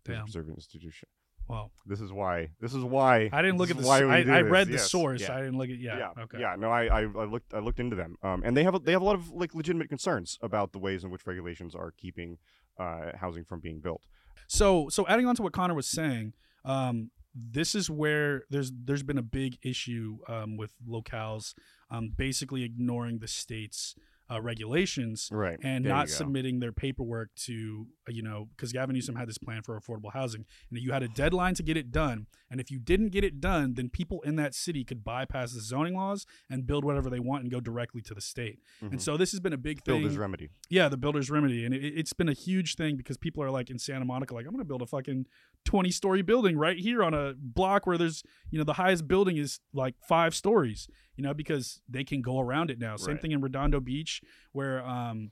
is 0.08 0.36
a 0.36 0.40
Damn. 0.44 0.50
institution. 0.56 1.10
Well, 1.48 1.72
This 1.86 2.00
is 2.00 2.12
why. 2.14 2.50
This 2.62 2.74
is 2.74 2.84
why. 2.84 3.30
I 3.34 3.42
didn't 3.42 3.58
look 3.58 3.70
at 3.72 3.78
the. 3.78 3.86
why 3.86 4.00
I, 4.04 4.22
I 4.22 4.42
read 4.42 4.68
the 4.68 4.74
Yes. 4.74 4.90
source. 4.90 5.22
Yeah. 5.22 5.36
I 5.36 5.40
didn't 5.42 5.58
look 5.58 5.70
at. 5.70 5.78
Yeah. 5.80 5.98
yeah, 5.98 6.24
Okay. 6.24 6.40
yeah. 6.40 6.56
No, 6.58 6.70
I, 6.72 6.86
I, 6.86 7.02
I 7.02 7.26
looked, 7.26 7.54
I 7.54 7.60
looked 7.60 7.80
into 7.80 7.96
them, 7.96 8.16
um, 8.24 8.42
and 8.46 8.56
they 8.56 8.64
have, 8.64 8.76
a, 8.76 8.80
they 8.80 8.94
have 8.94 9.02
a 9.02 9.06
lot 9.06 9.16
of 9.16 9.30
like 9.32 9.54
legitimate 9.54 9.90
concerns 9.90 10.38
about 10.42 10.72
the 10.72 10.80
ways 10.80 11.04
in 11.04 11.10
which 11.12 11.28
regulations 11.28 11.76
are 11.76 11.92
keeping 11.98 12.38
uh, 12.80 13.12
housing 13.20 13.44
from 13.44 13.60
being 13.60 13.80
built. 13.82 14.04
So 14.48 14.88
so 14.90 15.06
adding 15.08 15.26
on 15.28 15.36
to 15.36 15.42
what 15.42 15.54
Connor 15.54 15.74
was 15.74 15.88
saying, 15.88 16.34
um, 16.64 17.12
this 17.36 17.76
is 17.76 17.90
where 17.90 18.44
there's 18.50 18.72
there's 18.86 19.04
been 19.04 19.18
a 19.18 19.24
big 19.24 19.58
issue 19.64 20.20
um, 20.28 20.58
with 20.58 20.74
locales, 20.88 21.54
um, 21.90 22.14
basically 22.16 22.64
ignoring 22.64 23.20
the 23.20 23.28
state's 23.28 23.96
uh, 24.32 24.42
regulations 24.42 25.28
Right. 25.32 25.60
and 25.64 25.84
There 25.86 25.92
not 25.94 26.08
submitting 26.10 26.60
their 26.60 26.72
paperwork 26.72 27.30
to 27.48 27.88
uh, 28.08 28.12
you 28.12 28.22
know 28.24 28.48
because 28.56 28.72
Gavin 28.72 28.94
Newsom 28.94 29.16
had 29.16 29.28
this 29.28 29.38
plan 29.38 29.62
for 29.64 29.80
affordable 29.80 30.14
housing 30.14 30.46
and 30.70 30.80
you 30.80 30.92
had 30.94 31.04
a 31.04 31.08
deadline 31.10 31.54
to 31.56 31.64
get 31.64 31.76
it 31.78 31.92
done 31.92 32.28
and 32.50 32.60
if 32.62 32.72
you 32.72 32.80
didn't 32.80 33.10
get 33.10 33.24
it 33.24 33.40
done 33.42 33.74
then 33.76 33.90
people 33.90 34.22
in 34.22 34.36
that 34.38 34.54
city 34.56 34.84
could 34.84 35.04
bypass 35.04 35.54
the 35.54 35.62
zoning 35.62 35.96
laws 35.96 36.26
and 36.50 36.66
build 36.66 36.86
whatever 36.86 37.10
they 37.10 37.20
want 37.20 37.44
and 37.44 37.52
go 37.52 37.60
directly 37.60 38.02
to 38.02 38.14
the 38.14 38.22
state 38.22 38.60
Mhm. 38.82 38.92
and 38.92 39.02
so 39.02 39.18
this 39.18 39.32
has 39.32 39.40
been 39.40 39.54
a 39.54 39.58
big 39.58 39.84
thing 39.84 40.00
Builder's 40.02 40.18
remedy. 40.18 40.50
yeah, 40.70 40.88
the 40.90 40.98
builder's 40.98 41.30
remedy, 41.30 41.66
and 41.66 41.74
it, 41.74 41.84
it's 41.84 42.14
been 42.14 42.30
a 42.30 42.34
huge 42.34 42.76
thing 42.76 42.96
because 42.96 43.18
people 43.18 43.44
are 43.44 43.52
like 43.52 43.70
in 43.70 43.78
Santa 43.80 44.06
Monica, 44.06 44.34
like 44.34 44.46
I'm 44.46 44.52
gonna 44.54 44.64
build 44.66 44.82
a 44.82 44.86
fucking 44.88 45.26
20 45.66 45.92
story 45.92 46.22
building 46.22 46.58
right 46.58 46.78
here 46.78 47.04
on 47.04 47.14
a 47.14 47.34
block 47.38 47.86
where 47.86 47.98
there's 47.98 48.24
you 48.50 48.58
know 48.58 48.64
the 48.66 48.74
highest 48.74 49.08
building 49.08 49.38
is 49.38 49.60
like 49.74 49.96
five 50.08 50.34
stories, 50.36 50.88
you 51.16 51.24
know, 51.24 51.34
because 51.34 51.82
they 51.88 52.04
can 52.04 52.22
go 52.22 52.40
around 52.40 52.70
it 52.72 52.80
now. 52.80 52.96
Same 52.96 53.14
Right. 53.16 53.22
thing 53.22 53.32
in 53.32 53.42
Redondo 53.42 53.80
Beach 53.80 54.22
where 54.52 54.84
um 54.86 55.32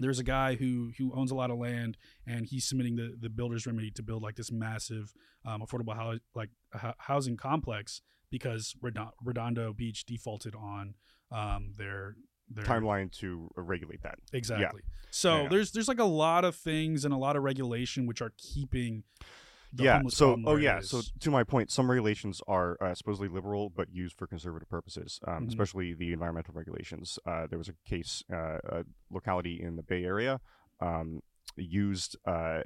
there's 0.00 0.18
a 0.20 0.24
guy 0.24 0.54
who 0.54 0.92
who 0.96 1.12
owns 1.14 1.30
a 1.30 1.34
lot 1.34 1.50
of 1.50 1.58
land 1.58 1.96
and 2.26 2.46
he's 2.46 2.64
submitting 2.68 2.96
the 2.96 3.14
the 3.20 3.28
builder's 3.28 3.66
remedy 3.66 3.90
to 3.90 4.02
build 4.02 4.22
like 4.22 4.36
this 4.36 4.50
massive 4.52 5.12
um, 5.44 5.60
affordable 5.60 5.94
house 5.96 6.18
like 6.34 6.50
housing 6.98 7.36
complex 7.36 8.00
because 8.30 8.74
Redondo 9.22 9.72
Beach 9.72 10.04
defaulted 10.06 10.54
on 10.54 10.94
um 11.30 11.72
their 11.76 12.14
their 12.50 12.64
Timeline 12.64 13.12
to 13.18 13.50
regulate 13.56 14.02
that. 14.04 14.18
Exactly. 14.32 14.80
So 15.10 15.42
Yeah. 15.42 15.48
there's 15.50 15.72
there's 15.72 15.88
like 15.88 15.98
a 15.98 16.04
lot 16.04 16.44
of 16.46 16.54
things 16.56 17.04
and 17.04 17.12
a 17.12 17.16
lot 17.18 17.36
of 17.36 17.42
regulation 17.42 18.06
which 18.06 18.22
are 18.22 18.32
keeping 18.38 19.02
yeah. 19.76 20.00
So, 20.08 20.36
oh 20.46 20.56
yeah. 20.56 20.80
So 20.80 21.02
to 21.20 21.30
my 21.30 21.44
point, 21.44 21.70
some 21.70 21.90
regulations 21.90 22.40
are 22.48 22.76
uh, 22.82 22.94
supposedly 22.94 23.28
liberal 23.28 23.70
but 23.70 23.88
used 23.92 24.16
for 24.16 24.26
conservative 24.26 24.68
purposes, 24.68 25.20
um, 25.26 25.44
Mhm. 25.44 25.48
especially 25.48 25.94
the 25.94 26.12
environmental 26.12 26.54
regulations. 26.54 27.18
Uh, 27.26 27.46
there 27.46 27.58
was 27.58 27.68
a 27.68 27.74
case, 27.84 28.22
uh, 28.32 28.58
a 28.64 28.84
locality 29.10 29.60
in 29.62 29.76
the 29.76 29.82
Bay 29.82 30.04
Area. 30.04 30.40
Um, 30.80 31.22
used 31.56 32.16
uh, 32.24 32.62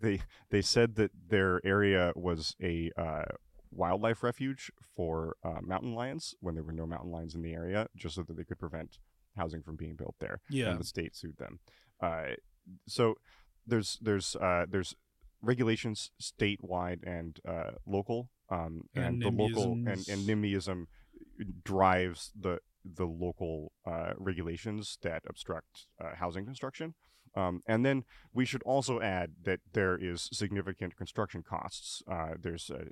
they 0.00 0.22
they 0.50 0.62
said 0.62 0.94
that 0.94 1.10
their 1.28 1.60
area 1.64 2.12
was 2.16 2.56
a 2.62 2.90
uh, 2.96 3.24
wildlife 3.70 4.22
refuge 4.22 4.70
for 4.96 5.36
uh, 5.44 5.60
mountain 5.62 5.94
lions 5.94 6.34
when 6.40 6.54
there 6.54 6.64
were 6.64 6.72
no 6.72 6.86
mountain 6.86 7.10
lions 7.10 7.34
in 7.34 7.42
the 7.42 7.52
area, 7.52 7.86
just 7.94 8.14
so 8.14 8.22
that 8.22 8.36
they 8.36 8.44
could 8.44 8.58
prevent 8.58 8.98
housing 9.36 9.62
from 9.62 9.76
being 9.76 9.94
built 9.94 10.14
there. 10.20 10.40
yeah, 10.48 10.70
and 10.70 10.80
the 10.80 10.84
state 10.84 11.14
sued 11.14 11.36
them. 11.38 11.60
Uh, 12.00 12.34
so 12.86 13.14
there's 13.66 13.98
there's 14.00 14.36
uh, 14.36 14.64
there's 14.68 14.94
regulations 15.42 16.10
statewide 16.20 17.00
and 17.04 17.38
uh, 17.46 17.72
local, 17.86 18.30
um, 18.50 18.88
And 18.94 19.04
and, 19.04 19.22
the 19.22 19.30
local 19.30 19.72
and, 19.72 19.88
and 19.88 20.28
NIMBYism 20.28 20.86
drives 21.64 22.32
the 22.38 22.58
the 22.84 23.04
local 23.06 23.72
uh, 23.86 24.12
regulations 24.16 24.98
that 25.02 25.22
obstruct 25.28 25.86
uh, 26.02 26.14
housing 26.16 26.44
construction. 26.44 26.94
Um, 27.36 27.62
and 27.66 27.84
then 27.84 28.04
we 28.32 28.44
should 28.44 28.62
also 28.64 29.00
add 29.00 29.32
that 29.44 29.60
there 29.72 29.96
is 29.96 30.28
significant 30.32 30.96
construction 30.96 31.42
costs. 31.42 32.02
Uh, 32.10 32.30
there's 32.40 32.70
uh, 32.70 32.84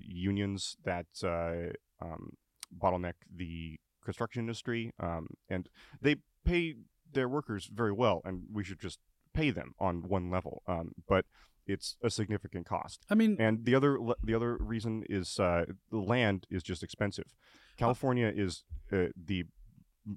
unions 0.00 0.76
that 0.84 1.06
uh, 1.22 1.72
um, 2.04 2.30
bottleneck 2.76 3.14
the 3.32 3.78
construction 4.04 4.40
industry, 4.40 4.92
um, 4.98 5.28
and 5.48 5.68
they 6.00 6.16
pay 6.44 6.74
their 7.12 7.28
workers 7.28 7.68
very 7.72 7.92
well, 7.92 8.22
and 8.24 8.44
we 8.52 8.64
should 8.64 8.80
just 8.80 8.98
pay 9.34 9.50
them 9.50 9.74
on 9.78 10.08
one 10.08 10.30
level. 10.30 10.62
Um, 10.66 10.92
but 11.06 11.26
it's 11.66 11.96
a 12.02 12.10
significant 12.10 12.66
cost. 12.66 13.04
I 13.10 13.14
mean, 13.14 13.36
And 13.38 13.64
the 13.64 13.74
other 13.74 13.98
the 14.22 14.34
other 14.34 14.56
reason 14.60 15.04
is 15.08 15.38
uh, 15.38 15.66
the 15.90 15.98
land 15.98 16.46
is 16.50 16.62
just 16.62 16.82
expensive. 16.82 17.34
California 17.76 18.32
is 18.34 18.64
uh, 18.92 19.06
the 19.16 19.44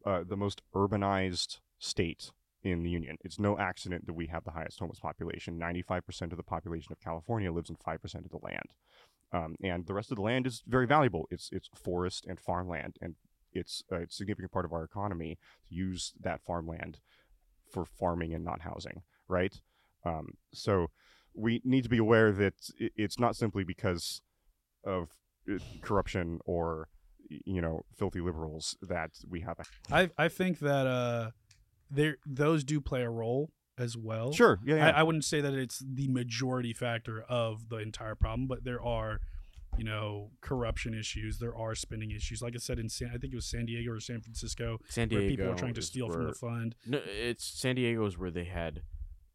uh, 0.06 0.24
the 0.28 0.38
most 0.38 0.62
urbanized 0.76 1.60
state 1.80 2.32
in 2.64 2.84
the 2.84 2.90
union. 2.90 3.18
It's 3.24 3.40
no 3.40 3.58
accident 3.58 4.06
that 4.06 4.14
we 4.14 4.28
have 4.28 4.44
the 4.44 4.52
highest 4.52 4.80
homeless 4.80 5.00
population. 5.00 5.58
Ninety 5.58 5.82
five 5.82 6.06
percent 6.06 6.32
of 6.32 6.38
the 6.38 6.44
population 6.44 6.92
of 6.92 7.00
California 7.00 7.52
lives 7.52 7.70
in 7.70 7.78
five 7.78 8.02
percent 8.02 8.26
of 8.26 8.32
the 8.32 8.40
land, 8.44 8.70
um, 9.32 9.56
and 9.64 9.86
the 9.86 9.94
rest 9.94 10.12
of 10.12 10.18
the 10.18 10.24
land 10.24 10.46
is 10.46 10.64
very 10.68 10.88
valuable. 10.88 11.28
It's 11.32 11.50
it's 11.52 11.70
forest 11.76 12.26
and 12.28 12.40
farmland, 12.40 12.98
and 13.02 13.16
it's 13.52 13.84
a 13.92 14.06
significant 14.10 14.52
part 14.52 14.66
of 14.66 14.74
our 14.74 14.84
economy 14.84 15.38
to 15.68 15.76
use 15.76 16.14
that 16.22 16.42
farmland 16.46 17.00
for 17.72 17.86
farming 17.86 18.34
and 18.34 18.46
not 18.46 18.62
housing. 18.62 19.02
Right. 19.28 19.60
Um, 20.06 20.30
so 20.54 20.88
we 21.34 21.62
need 21.64 21.84
to 21.84 21.90
be 21.90 21.98
aware 21.98 22.32
that 22.32 22.54
it's 22.78 23.20
not 23.20 23.36
simply 23.36 23.64
because 23.64 24.22
of 24.84 25.10
uh, 25.52 25.58
corruption 25.82 26.40
or 26.46 26.88
you 27.30 27.62
know 27.62 27.84
filthy 27.96 28.22
liberals 28.22 28.76
that 28.82 29.12
we 29.30 29.42
have 29.42 29.58
a 29.60 29.96
I 29.96 30.10
I 30.18 30.28
think 30.30 30.60
that 30.60 30.88
uh, 30.88 31.32
there 31.90 32.18
those 32.26 32.64
do 32.64 32.82
play 32.82 33.04
a 33.04 33.10
role 33.10 33.52
as 33.78 33.96
well. 33.96 34.34
sure 34.34 34.60
yeah, 34.66 34.76
yeah. 34.76 34.88
I, 34.90 35.00
I 35.00 35.04
wouldn't 35.04 35.26
say 35.26 35.42
that 35.42 35.54
it's 35.54 35.84
the 35.86 36.08
majority 36.10 36.74
factor 36.74 37.24
of 37.30 37.70
the 37.70 37.78
entire 37.78 38.16
problem, 38.16 38.48
but 38.48 38.64
there 38.66 38.82
are, 38.84 39.22
you 39.78 39.86
know, 39.86 40.32
corruption 40.42 40.94
issues. 40.94 41.40
There 41.40 41.56
are 41.56 41.76
spending 41.76 42.12
issues. 42.12 42.42
Like 42.42 42.56
I 42.56 42.60
said 42.60 42.78
in 42.78 42.90
San, 42.90 43.10
I 43.14 43.18
think 43.18 43.32
it 43.32 43.36
was 43.36 43.46
San 43.46 43.66
Diego 43.66 43.92
or 43.92 44.00
San 44.02 44.20
Francisco, 44.22 44.80
San 44.90 45.08
Diego. 45.08 45.22
where 45.22 45.30
people 45.30 45.48
were 45.48 45.56
trying 45.56 45.74
to 45.76 45.80
is 45.80 45.88
steal 45.88 46.10
from 46.10 46.28
the 46.28 46.34
fund. 46.34 46.76
No, 46.86 47.00
it's 47.06 47.46
San 47.46 47.76
Diego 47.76 48.06
is 48.06 48.18
where 48.18 48.32
they 48.32 48.46
had. 48.46 48.82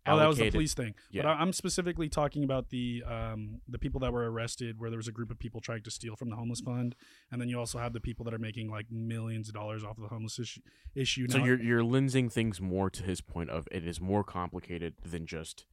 Oh, 0.07 0.19
that 0.19 0.29
was 0.29 0.39
the 0.39 0.51
police 0.51 0.75
thing. 0.75 0.95
But 1.13 1.25
Yeah. 1.25 1.31
I, 1.31 1.41
I'm 1.41 1.53
specifically 1.53 2.09
talking 2.09 2.45
about 2.45 2.69
the 2.71 3.03
um, 3.07 3.61
the 3.69 3.79
people 3.79 4.01
that 4.01 4.13
were 4.13 4.31
arrested, 4.31 4.79
where 4.79 4.91
there 4.91 4.99
was 4.99 5.09
a 5.09 5.13
group 5.13 5.31
of 5.31 5.39
people 5.39 5.61
trying 5.61 5.83
to 5.83 5.91
steal 5.91 6.15
from 6.17 6.29
the 6.31 6.37
homeless 6.37 6.61
fund, 6.61 6.95
and 7.33 7.41
then 7.41 7.49
you 7.49 7.59
also 7.59 7.79
have 7.79 7.93
the 7.93 8.01
people 8.01 8.25
that 8.27 8.35
are 8.35 8.39
making 8.39 8.71
like 8.71 8.87
millions 8.91 9.49
of 9.49 9.55
dollars 9.55 9.83
off 9.83 9.97
of 9.97 10.03
the 10.03 10.09
homeless 10.09 10.39
issue. 10.39 10.61
issue. 10.95 11.27
So 11.29 11.39
Now, 11.39 11.45
you're 11.47 11.63
you're 11.63 11.83
lensing 11.83 12.31
things 12.31 12.61
more 12.61 12.91
to 12.91 13.03
his 13.03 13.21
point 13.21 13.51
of 13.51 13.67
it 13.73 13.87
is 13.87 14.01
more 14.01 14.25
complicated 14.25 14.95
than 15.05 15.27
just 15.27 15.65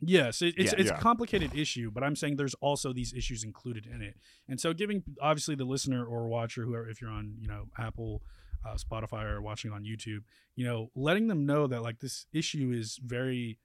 Yes, 0.00 0.42
it, 0.42 0.54
it's 0.56 0.72
Yeah. 0.72 0.78
it's 0.80 0.90
Yeah. 0.90 0.96
a 0.98 1.00
complicated 1.00 1.54
issue, 1.56 1.90
but 1.90 2.04
I'm 2.04 2.14
saying 2.14 2.36
there's 2.36 2.54
also 2.54 2.92
these 2.92 3.12
issues 3.12 3.42
included 3.42 3.84
in 3.84 4.00
it, 4.00 4.16
and 4.46 4.60
so 4.60 4.72
giving 4.72 5.02
obviously 5.20 5.56
the 5.56 5.64
listener 5.64 6.04
or 6.06 6.28
watcher, 6.28 6.64
whoever, 6.64 6.88
if 6.88 7.00
you're 7.02 7.10
on 7.10 7.34
you 7.40 7.48
know 7.48 7.66
Apple, 7.76 8.22
uh, 8.66 8.74
Spotify, 8.74 9.24
or 9.24 9.40
watching 9.40 9.72
on 9.72 9.84
YouTube, 9.84 10.20
you 10.54 10.64
know, 10.64 10.90
letting 10.94 11.28
them 11.28 11.46
know 11.46 11.66
that 11.66 11.82
like 11.82 12.00
this 12.00 12.26
issue 12.32 12.72
is 12.74 12.98
very, 13.04 13.58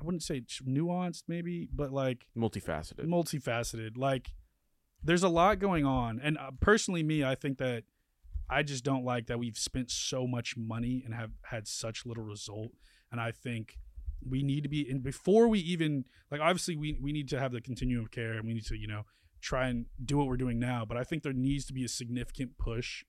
I 0.00 0.04
wouldn't 0.04 0.22
say 0.22 0.42
nuanced, 0.66 1.24
maybe, 1.28 1.68
but 1.72 1.92
like 1.92 2.26
multifaceted. 2.36 3.06
multifaceted. 3.06 3.96
Like 3.96 4.30
there's 5.02 5.22
a 5.22 5.28
lot 5.28 5.58
going 5.58 5.84
on, 5.84 6.20
and 6.22 6.38
uh, 6.38 6.50
personally, 6.60 7.02
me, 7.02 7.24
I 7.24 7.34
think 7.34 7.58
that 7.58 7.84
I 8.48 8.62
just 8.62 8.84
don't 8.84 9.04
like 9.04 9.26
that 9.26 9.38
we've 9.38 9.58
spent 9.58 9.90
so 9.90 10.26
much 10.26 10.56
money 10.56 11.02
and 11.04 11.14
have 11.14 11.32
had 11.46 11.66
such 11.66 12.06
little 12.06 12.24
result, 12.24 12.72
and 13.10 13.20
I 13.20 13.32
think 13.32 13.78
we 14.28 14.42
need 14.42 14.62
to 14.62 14.68
be 14.68 14.88
and 14.88 15.02
before 15.02 15.48
we 15.48 15.58
even 15.60 16.04
like 16.30 16.40
obviously 16.40 16.76
we 16.76 16.98
we 17.00 17.12
need 17.12 17.28
to 17.28 17.38
have 17.38 17.52
the 17.52 17.60
continuum 17.60 18.04
of 18.04 18.10
care 18.10 18.32
and 18.32 18.46
we 18.46 18.54
need 18.54 18.64
to 18.64 18.76
you 18.76 18.86
know 18.86 19.02
try 19.40 19.68
and 19.68 19.86
do 20.04 20.16
what 20.16 20.26
we're 20.26 20.36
doing 20.36 20.58
now 20.58 20.84
but 20.86 20.96
i 20.96 21.04
think 21.04 21.22
there 21.22 21.32
needs 21.32 21.64
to 21.66 21.72
be 21.72 21.84
a 21.84 21.88
significant 21.88 22.56
push 22.58 23.04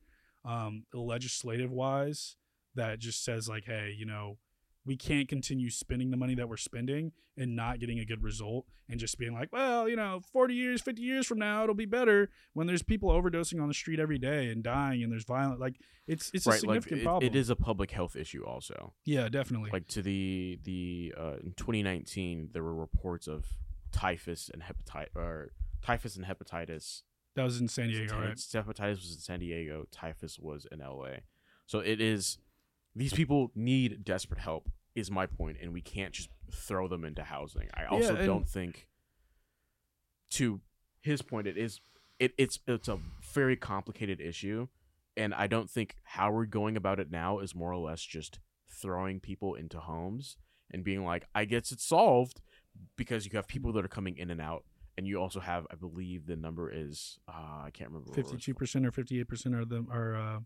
um 0.47 0.83
legislative 0.93 1.71
wise 1.71 2.36
that 2.75 2.99
just 2.99 3.23
says 3.23 3.47
like 3.49 3.65
hey 3.65 3.93
you 3.97 4.05
know 4.05 4.38
we 4.86 4.95
can't 4.95 5.27
continue 5.27 5.69
spending 5.69 6.12
the 6.12 6.15
money 6.17 6.33
that 6.33 6.47
we're 6.47 6.55
spending 6.55 7.12
and 7.36 7.53
not 7.55 7.77
getting 7.79 7.99
a 7.99 8.05
good 8.05 8.23
result 8.23 8.65
and 8.89 8.99
just 9.01 9.17
being 9.17 9.33
like 9.33 9.49
well 9.51 9.89
you 9.89 9.95
know 9.97 10.21
40 10.31 10.53
years 10.53 10.81
50 10.81 11.01
years 11.01 11.27
from 11.27 11.39
now 11.39 11.63
it'll 11.63 11.75
be 11.75 11.86
better 11.86 12.29
when 12.53 12.67
there's 12.67 12.81
people 12.83 13.10
overdosing 13.10 13.62
on 13.62 13.67
the 13.67 13.73
street 13.73 13.99
every 13.99 14.17
day 14.17 14.47
and 14.49 14.63
dying 14.63 15.03
and 15.03 15.12
there's 15.12 15.25
violent 15.25 15.60
like 15.60 15.75
it's 16.07 16.31
it's 16.33 16.47
a 16.47 16.51
right, 16.51 16.53
like 16.53 16.60
significant 16.62 17.01
it- 17.01 17.03
problem 17.03 17.29
it 17.31 17.36
is 17.36 17.49
a 17.49 17.55
public 17.55 17.91
health 17.91 18.15
issue 18.15 18.43
also. 18.45 18.93
yeah 19.05 19.27
definitely 19.27 19.69
Like 19.71 19.88
to 19.89 20.01
the 20.01 20.57
the 20.63 21.13
uh, 21.17 21.36
in 21.43 21.51
2019 21.57 22.51
there 22.53 22.63
were 22.63 22.73
reports 22.73 23.27
of 23.27 23.45
typhus 23.91 24.49
and 24.53 24.63
hepatitis 24.63 25.15
or 25.15 25.51
typhus 25.81 26.15
and 26.15 26.25
hepatitis 26.25 27.01
that 27.38 27.43
was 27.43 27.62
in 27.62 27.67
san 27.67 27.88
diego 27.88 28.19
right 28.19 28.36
Hepatitis 28.36 28.97
was 28.97 29.13
in 29.13 29.19
San 29.19 29.39
Diego. 29.39 29.86
Typhus 29.91 30.39
was 30.39 30.65
in 30.71 30.82
L.A. 30.82 31.21
So 31.67 31.80
it 31.80 32.02
is. 32.02 32.39
These 32.95 33.13
people 33.13 33.52
need 33.56 34.04
desperate 34.04 34.39
help. 34.39 34.69
Is 34.95 35.12
my 35.12 35.28
point, 35.28 35.58
and 35.62 35.71
we 35.71 35.82
can't 35.82 36.12
just 36.12 36.30
throw 36.52 36.88
them 36.88 37.06
into 37.06 37.21
housing. 37.21 37.67
I 37.76 37.86
also 37.86 38.15
and- 38.15 38.26
don't 38.26 38.50
think. 38.50 38.88
To 40.32 40.60
his 41.02 41.21
point, 41.21 41.47
it 41.47 41.58
is. 41.58 41.80
It, 42.19 42.34
it's 42.38 42.60
it's 42.67 42.88
a 42.88 42.97
very 43.34 43.56
complicated 43.56 44.19
issue, 44.19 44.67
and 45.15 45.36
I 45.36 45.45
don't 45.45 45.69
think 45.69 45.95
how 46.04 46.32
we're 46.32 46.45
going 46.45 46.76
about 46.76 47.00
it 47.00 47.12
now 47.12 47.39
is 47.39 47.54
more 47.54 47.71
or 47.71 47.78
less 47.78 48.02
just 48.02 48.39
throwing 48.69 49.19
people 49.19 49.54
into 49.54 49.80
homes 49.80 50.38
and 50.71 50.84
being 50.84 51.06
like, 51.06 51.28
I 51.36 51.45
guess 51.45 51.71
it's 51.71 51.86
solved, 51.86 52.41
because 52.97 53.26
you 53.26 53.32
have 53.36 53.47
people 53.47 53.71
that 53.73 53.86
are 53.86 53.89
coming 53.89 54.17
in 54.17 54.32
and 54.32 54.41
out 54.41 54.65
and 54.97 55.05
you 55.07 55.17
also 55.21 55.39
have, 55.39 55.67
I 55.71 55.75
believe 55.75 56.25
the 56.25 56.36
number 56.36 56.71
is, 56.73 57.19
uh, 57.27 57.31
I 57.65 57.69
can't 57.73 57.89
remember. 57.91 58.10
what 58.10 58.17
it 58.17 58.23
was. 58.23 58.31
Fifty-two 58.31 58.53
percent 58.55 58.86
or 58.86 58.91
fifty-eight 58.91 59.27
percent 59.27 59.55
are 59.55 59.63
them 59.65 59.88
are. 59.91 60.15
Uh, 60.15 60.39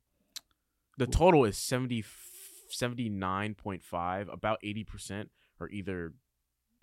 The 0.98 1.08
total 1.08 1.46
is 1.46 1.58
70, 1.58 2.04
79.5. 2.72 4.34
About 4.34 4.60
eighty 4.64 4.84
percent 4.84 5.30
are 5.60 5.70
either 5.70 6.14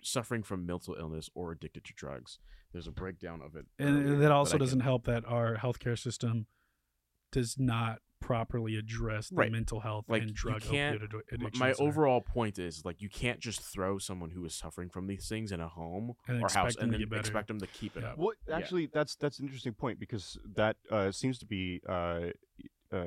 suffering 0.01 0.43
from 0.43 0.65
mental 0.65 0.95
illness 0.99 1.29
or 1.33 1.51
addicted 1.51 1.83
to 1.85 1.93
drugs. 1.93 2.39
There's 2.71 2.87
a 2.87 2.91
breakdown 2.91 3.41
of 3.43 3.55
it, 3.55 3.65
and 3.79 4.05
earlier, 4.05 4.17
that 4.19 4.31
also 4.31 4.57
doesn't 4.57 4.81
help 4.81 5.05
that 5.05 5.23
our 5.25 5.55
healthcare 5.57 5.97
system 5.97 6.45
does 7.31 7.57
not 7.59 7.99
properly 8.19 8.75
address 8.75 9.29
the 9.29 9.35
Right. 9.35 9.51
mental 9.51 9.79
health 9.79 10.05
Like, 10.09 10.21
and 10.23 10.33
drug 10.33 10.61
can't- 10.61 11.01
opioid 11.01 11.23
addi- 11.31 11.59
My 11.59 11.71
are- 11.71 11.75
overall 11.79 12.21
point 12.21 12.59
is 12.59 12.83
like 12.85 13.01
you 13.01 13.09
can't 13.09 13.39
just 13.39 13.61
throw 13.61 13.97
someone 13.97 14.31
who 14.31 14.43
is 14.45 14.53
suffering 14.53 14.89
from 14.89 15.07
these 15.07 15.27
things 15.27 15.51
in 15.51 15.59
a 15.59 15.67
home 15.67 16.13
And 16.27 16.41
or 16.43 16.49
house 16.49 16.75
and 16.75 16.93
then 16.93 17.01
expect 17.13 17.47
them 17.47 17.59
to 17.59 17.67
keep 17.67 17.95
it 17.97 18.03
Yeah. 18.03 18.11
up. 18.11 18.17
Well, 18.17 18.33
Yeah. 18.47 18.57
actually, 18.57 18.87
that's 18.87 19.15
that's 19.15 19.39
an 19.39 19.45
interesting 19.45 19.73
point 19.73 19.99
because 19.99 20.37
that 20.55 20.77
uh, 20.89 21.11
seems 21.11 21.39
to 21.39 21.45
be 21.45 21.81
uh, 21.87 22.31
uh, 22.91 23.05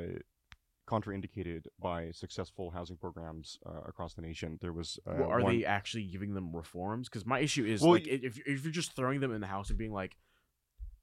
contraindicated 0.88 1.66
by 1.79 2.11
successful 2.11 2.70
housing 2.70 2.96
programs 2.96 3.59
uh, 3.64 3.81
across 3.87 4.14
the 4.14 4.22
nation. 4.22 4.59
There 4.61 4.72
was 4.72 4.98
uh, 5.07 5.14
well, 5.18 5.29
are 5.31 5.40
one- 5.40 5.57
they 5.57 5.64
actually 5.64 6.05
giving 6.07 6.35
them 6.35 6.55
reforms? 6.55 7.09
Because 7.09 7.25
my 7.27 7.38
issue 7.40 7.64
is 7.64 7.83
Well, 7.83 7.92
like 7.92 8.07
y- 8.07 8.12
i- 8.12 8.20
if 8.27 8.38
if 8.46 8.64
you're 8.64 8.72
just 8.72 8.94
throwing 8.96 9.20
them 9.20 9.33
in 9.33 9.40
the 9.40 9.46
house 9.46 9.68
and 9.70 9.79
being 9.79 9.92
like, 9.92 10.16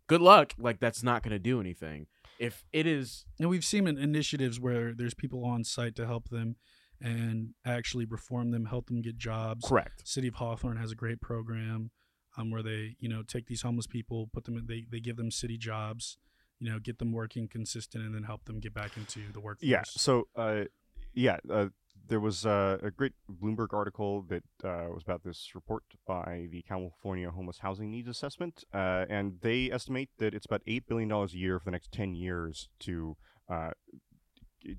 "Good 0.09 0.21
luck," 0.21 0.53
like 0.57 0.79
that's 0.79 1.03
not 1.03 1.23
going 1.23 1.31
to 1.31 1.39
do 1.39 1.61
anything. 1.61 2.07
If 2.37 2.65
it 2.73 2.85
is, 2.85 3.25
and 3.39 3.49
we've 3.49 3.65
seen 3.65 3.87
in 3.87 3.97
initiatives 3.97 4.59
where 4.59 4.93
there's 4.93 5.13
people 5.13 5.45
on 5.45 5.63
site 5.63 5.95
to 5.95 6.05
help 6.05 6.29
them 6.29 6.57
and 7.01 7.53
actually 7.65 8.05
reform 8.05 8.51
them, 8.51 8.65
help 8.65 8.87
them 8.87 9.01
get 9.01 9.17
jobs. 9.17 9.67
correct. 9.67 10.07
City 10.07 10.27
of 10.27 10.35
Hawthorne 10.35 10.77
has 10.77 10.91
a 10.91 10.95
great 10.95 11.21
program 11.21 11.91
um, 12.37 12.51
where 12.51 12.61
they, 12.61 12.95
you 12.99 13.09
know, 13.09 13.23
take 13.23 13.47
these 13.47 13.61
homeless 13.61 13.87
people, 13.87 14.29
put 14.33 14.45
them 14.45 14.57
in, 14.57 14.65
they, 14.67 14.85
they 14.89 14.99
give 14.99 15.17
them 15.17 15.31
city 15.31 15.57
jobs, 15.57 16.17
you 16.59 16.69
know, 16.69 16.79
get 16.79 16.99
them 16.99 17.11
working 17.11 17.47
consistent 17.47 18.03
and 18.03 18.13
then 18.13 18.23
help 18.23 18.45
them 18.45 18.59
get 18.59 18.73
back 18.73 18.97
into 18.97 19.21
the 19.33 19.39
workforce. 19.39 19.69
Yeah. 19.69 19.83
So, 19.85 20.27
uh, 20.35 20.65
yeah, 21.13 21.37
uh, 21.49 21.67
there 22.07 22.19
was 22.19 22.45
uh, 22.45 22.77
a 22.81 22.91
great 22.91 23.13
Bloomberg 23.29 23.73
article 23.73 24.23
that 24.23 24.43
uh, 24.63 24.87
was 24.93 25.03
about 25.03 25.23
this 25.23 25.51
report 25.53 25.83
by 26.07 26.47
the 26.51 26.61
California 26.63 27.29
Homeless 27.29 27.59
Housing 27.59 27.91
Needs 27.91 28.07
Assessment, 28.07 28.63
uh, 28.73 29.05
and 29.09 29.39
they 29.41 29.71
estimate 29.71 30.09
that 30.17 30.33
it's 30.33 30.45
about 30.45 30.61
eight 30.67 30.87
billion 30.87 31.09
dollars 31.09 31.33
a 31.33 31.37
year 31.37 31.59
for 31.59 31.65
the 31.65 31.71
next 31.71 31.91
ten 31.91 32.15
years 32.15 32.69
to 32.79 33.15
uh, 33.49 33.71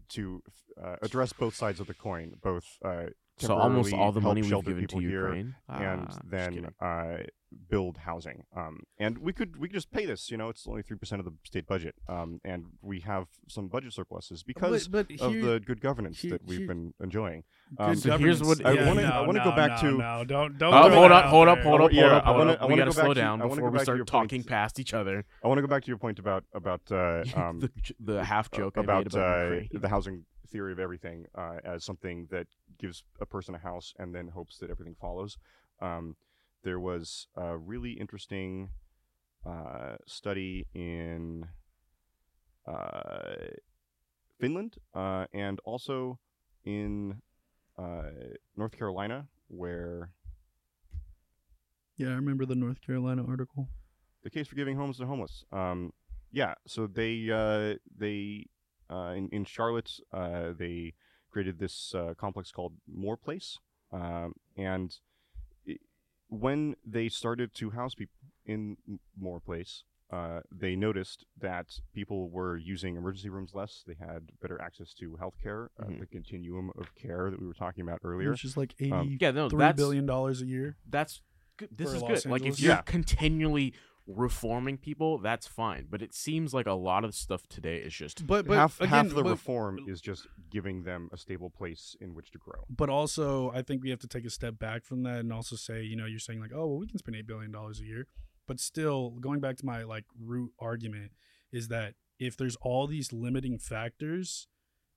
to 0.08 0.42
uh, 0.82 0.96
address 1.02 1.32
both 1.32 1.54
sides 1.54 1.80
of 1.80 1.86
the 1.86 1.94
coin, 1.94 2.34
both 2.42 2.78
uh, 2.84 3.06
So 3.40 3.56
almost 3.56 3.92
all 3.92 4.12
the 4.12 4.20
money 4.20 4.42
we've 4.42 4.64
given 4.64 4.86
to 4.86 5.00
Ukraine, 5.00 5.54
and 5.68 6.06
just 6.06 6.20
then 6.28 6.68
uh, 6.80 7.18
build 7.68 7.96
housing. 7.98 8.44
Um, 8.56 8.80
and 8.98 9.18
we 9.18 9.32
could 9.32 9.56
we 9.56 9.68
could 9.68 9.74
just 9.74 9.90
pay 9.90 10.06
this. 10.06 10.30
You 10.30 10.36
know, 10.36 10.48
it's 10.50 10.66
only 10.68 10.82
three 10.82 10.96
percent 10.96 11.20
of 11.20 11.24
the 11.26 11.32
state 11.44 11.66
budget, 11.66 11.94
um, 12.08 12.40
and 12.44 12.64
we 12.82 13.00
have 13.00 13.26
some 13.48 13.68
budget 13.68 13.92
surpluses 13.92 14.42
because 14.42 14.86
but, 14.88 15.08
but 15.08 15.20
of 15.20 15.32
here- 15.32 15.42
the 15.42 15.60
good 15.60 15.80
governance 15.80 16.20
here- 16.20 16.32
that 16.32 16.46
we've 16.46 16.58
here- 16.58 16.68
been 16.68 16.94
enjoying. 17.02 17.42
Um, 17.78 17.94
So 17.96 18.16
here's 18.18 18.40
governance- 18.40 18.62
what- 18.62 18.66
I 18.66 18.72
yeah, 18.72 18.86
wanna- 18.88 19.02
no, 19.02 19.08
I 19.08 19.26
wanna 19.26 19.44
go 19.44 19.52
back 19.52 19.82
no, 19.82 19.90
to- 19.90 19.98
no, 19.98 20.24
don't 20.24 20.58
don't. 20.58 20.74
Oh, 20.74 20.90
hold 20.90 21.12
up, 21.12 21.26
hold 21.26 21.48
up, 21.48 21.58
hold 21.60 21.80
up, 21.80 21.92
Yeah, 21.92 22.02
hold 22.02 22.12
up, 22.12 22.22
I 22.22 22.26
hold 22.26 22.38
wanna- 22.38 22.52
up. 22.52 22.62
I 22.62 22.66
We 22.66 22.76
gotta 22.76 22.92
slow 22.92 23.14
down 23.14 23.38
before 23.40 23.70
we 23.70 23.78
start 23.80 24.06
talking 24.06 24.42
past 24.44 24.78
each 24.78 24.92
other. 24.94 25.24
I 25.42 25.48
want 25.48 25.58
to 25.58 25.62
go 25.62 25.68
back 25.68 25.82
to 25.84 25.88
your 25.88 25.98
point 25.98 26.18
about 26.18 26.44
about 26.54 26.82
uh, 26.92 27.24
um, 27.34 27.60
the, 27.60 27.70
the 27.98 28.24
half 28.24 28.50
joke 28.50 28.76
about 28.76 29.06
about 29.06 29.20
uh, 29.20 29.42
Ukraine. 29.52 29.68
the 29.72 29.88
housing 29.88 30.24
theory 30.50 30.72
of 30.72 30.78
everything 30.78 31.26
uh, 31.36 31.58
as 31.64 31.84
something 31.84 32.28
that 32.30 32.46
gives 32.78 33.04
a 33.20 33.26
person 33.26 33.54
a 33.54 33.58
house 33.58 33.94
and 33.98 34.14
then 34.14 34.28
hopes 34.28 34.58
that 34.58 34.70
everything 34.70 34.96
follows. 35.00 35.38
Um, 35.80 36.16
there 36.62 36.80
was 36.80 37.26
a 37.36 37.56
really 37.56 37.92
interesting 37.92 38.70
uh, 39.46 39.96
study 40.06 40.66
in 40.74 41.46
uh, 42.66 43.34
Finland 44.38 44.76
uh, 44.94 45.26
and 45.32 45.58
also 45.64 46.18
in 46.64 47.22
uh, 47.78 48.02
North 48.56 48.76
Carolina, 48.76 49.28
where 49.48 50.10
Yeah, 51.96 52.08
I 52.08 52.14
remember 52.14 52.46
the 52.46 52.54
North 52.54 52.80
Carolina 52.80 53.24
article. 53.26 53.68
the 54.22 54.30
case 54.30 54.46
for 54.48 54.54
giving 54.56 54.76
homes 54.76 54.98
to 54.98 55.06
homeless. 55.06 55.44
Um, 55.52 55.92
yeah, 56.30 56.54
so 56.66 56.86
they 56.86 57.28
uh, 57.30 57.76
they 57.96 58.46
in 58.90 59.28
in 59.32 59.44
Charlotte 59.44 59.92
uh, 60.12 60.52
they 60.58 60.94
created 61.30 61.58
this 61.58 61.94
uh, 61.94 62.14
complex 62.18 62.50
called 62.50 62.74
Moore 62.92 63.16
Place, 63.16 63.58
um, 63.92 64.34
and 64.56 64.96
i 65.68 65.76
when 66.28 66.76
they 66.86 67.08
started 67.08 67.52
to 67.54 67.70
house 67.70 67.94
people 67.94 68.14
in 68.46 68.76
M- 68.88 69.00
Moore 69.18 69.40
Place, 69.40 69.82
uh, 70.12 70.40
they 70.50 70.76
noticed 70.76 71.24
that 71.40 71.66
people 71.92 72.30
were 72.30 72.56
using 72.56 72.96
emergency 72.96 73.28
rooms 73.28 73.52
less. 73.52 73.82
They 73.86 73.94
had 73.98 74.30
better 74.40 74.60
access 74.60 74.94
to 74.94 75.18
healthcare, 75.20 75.68
uh, 75.80 75.86
Mhm. 75.86 76.00
the 76.00 76.06
continuum 76.06 76.70
of 76.78 76.94
care 76.94 77.30
that 77.30 77.40
we 77.40 77.46
were 77.46 77.54
talking 77.54 77.82
about 77.82 78.00
earlier. 78.04 78.30
Which 78.30 78.44
is 78.44 78.56
like 78.56 78.74
eighty 78.78 78.92
Um, 78.92 79.18
Yeah, 79.20 79.32
no, 79.32 79.48
billion 79.48 80.06
dollars 80.06 80.40
a 80.40 80.46
year. 80.46 80.76
that's 80.88 81.20
good. 81.56 81.68
This 81.76 81.92
is 81.92 82.02
Los 82.02 82.22
good. 82.22 82.30
Like 82.30 82.44
if 82.46 82.60
you're 82.60 82.74
Yeah. 82.74 82.82
continually 82.82 83.74
reforming 84.16 84.78
people, 84.78 85.18
that's 85.18 85.46
fine. 85.46 85.86
But 85.90 86.02
it 86.02 86.14
seems 86.14 86.52
like 86.54 86.66
a 86.66 86.72
lot 86.72 87.04
of 87.04 87.14
stuff 87.14 87.46
today 87.48 87.76
is 87.76 87.92
just 87.94 88.26
But 88.26 88.46
but 88.46 88.56
half 88.56 88.80
again, 88.80 88.88
half 88.88 89.08
the 89.08 89.22
but, 89.22 89.30
reform 89.30 89.78
is 89.86 90.00
just 90.00 90.26
giving 90.50 90.82
them 90.82 91.08
a 91.12 91.16
stable 91.16 91.50
place 91.50 91.96
in 92.00 92.14
which 92.14 92.30
to 92.32 92.38
grow. 92.38 92.64
but 92.68 92.88
also 92.88 93.50
I 93.52 93.62
think 93.62 93.82
we 93.82 93.90
have 93.90 94.00
to 94.00 94.08
take 94.08 94.24
a 94.24 94.30
step 94.30 94.58
back 94.58 94.84
from 94.84 95.02
that 95.04 95.20
and 95.20 95.32
also 95.32 95.56
say, 95.56 95.82
you 95.82 95.96
know, 95.96 96.06
you're 96.06 96.18
saying 96.18 96.40
like, 96.40 96.52
oh 96.54 96.66
well, 96.66 96.78
we 96.78 96.86
can 96.86 96.98
spend 96.98 97.16
eight 97.16 97.26
billion 97.26 97.50
dollars 97.52 97.80
a 97.80 97.84
year, 97.84 98.06
but 98.46 98.60
still 98.60 99.10
going 99.20 99.40
back 99.40 99.56
to 99.58 99.66
my 99.66 99.82
like 99.84 100.04
root 100.20 100.52
argument 100.58 101.12
is 101.52 101.68
that 101.68 101.94
if 102.18 102.36
there's 102.36 102.56
all 102.56 102.86
these 102.86 103.12
limiting 103.12 103.58
factors, 103.58 104.46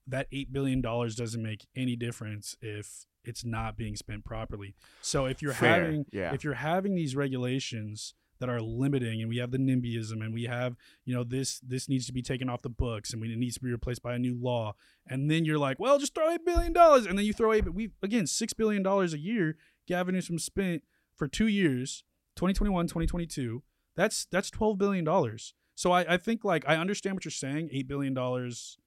that 0.06 0.28
eight 0.32 0.52
billion 0.52 0.82
dollars 0.82 1.16
doesn't 1.16 1.42
make 1.42 1.66
any 1.76 1.96
difference 1.96 2.56
if 2.62 3.06
it's 3.24 3.46
not 3.46 3.78
being 3.78 3.96
spent 3.96 4.26
properly. 4.26 4.76
So 5.02 5.26
if 5.26 5.42
you're 5.42 5.54
Fair, 5.54 5.84
having 5.86 6.06
yeah. 6.12 6.34
if 6.34 6.44
you're 6.44 6.56
having 6.56 6.96
these 6.96 7.16
regulations 7.16 8.14
that 8.44 8.50
are 8.50 8.62
limiting 8.62 9.22
and 9.22 9.30
we 9.30 9.38
have 9.38 9.52
the 9.52 9.58
nimbyism 9.58 10.22
and 10.22 10.34
we 10.34 10.44
have 10.44 10.76
you 11.06 11.16
know 11.16 11.24
this 11.24 11.62
this 11.62 11.88
needs 11.88 12.06
to 12.06 12.12
be 12.12 12.22
taken 12.22 12.50
off 12.50 12.62
the 12.62 12.68
books 12.68 13.14
and 13.14 13.22
we, 13.22 13.32
it 13.32 13.40
needs 13.40 13.56
to 13.56 13.62
be 13.62 13.72
replaced 13.72 14.04
by 14.04 14.16
a 14.16 14.20
new 14.20 14.38
law. 14.38 14.74
And 15.08 15.32
then 15.32 15.46
you're 15.46 15.58
like 15.58 15.80
well 15.80 15.98
just 15.98 16.14
throw 16.14 16.30
eight 16.30 16.46
billion 16.46 16.74
dollars 16.74 17.06
and 17.06 17.18
then 17.18 17.26
you 17.26 17.32
throw 17.32 17.54
eight 17.54 17.74
we 17.74 17.92
again 18.02 18.28
six 18.28 18.52
billion 18.52 18.84
dollars 18.84 19.14
a 19.14 19.18
year 19.18 19.56
gavin 19.88 20.14
newsom 20.16 20.38
spent 20.38 20.84
for 21.16 21.26
two 21.26 21.48
years 21.48 22.04
2021 22.36 22.88
2022 22.88 23.64
that's 23.96 24.26
that's 24.26 24.50
12 24.50 24.78
billion 24.78 25.06
dollars. 25.06 25.54
So 25.76 25.94
I, 25.94 26.16
I 26.16 26.18
think 26.18 26.44
like 26.44 26.68
i 26.68 26.76
understand 26.76 27.16
what 27.16 27.24
you're 27.24 27.32
saying 27.32 27.70
eight 27.72 27.88
billion 27.88 28.14
dollars 28.14 28.78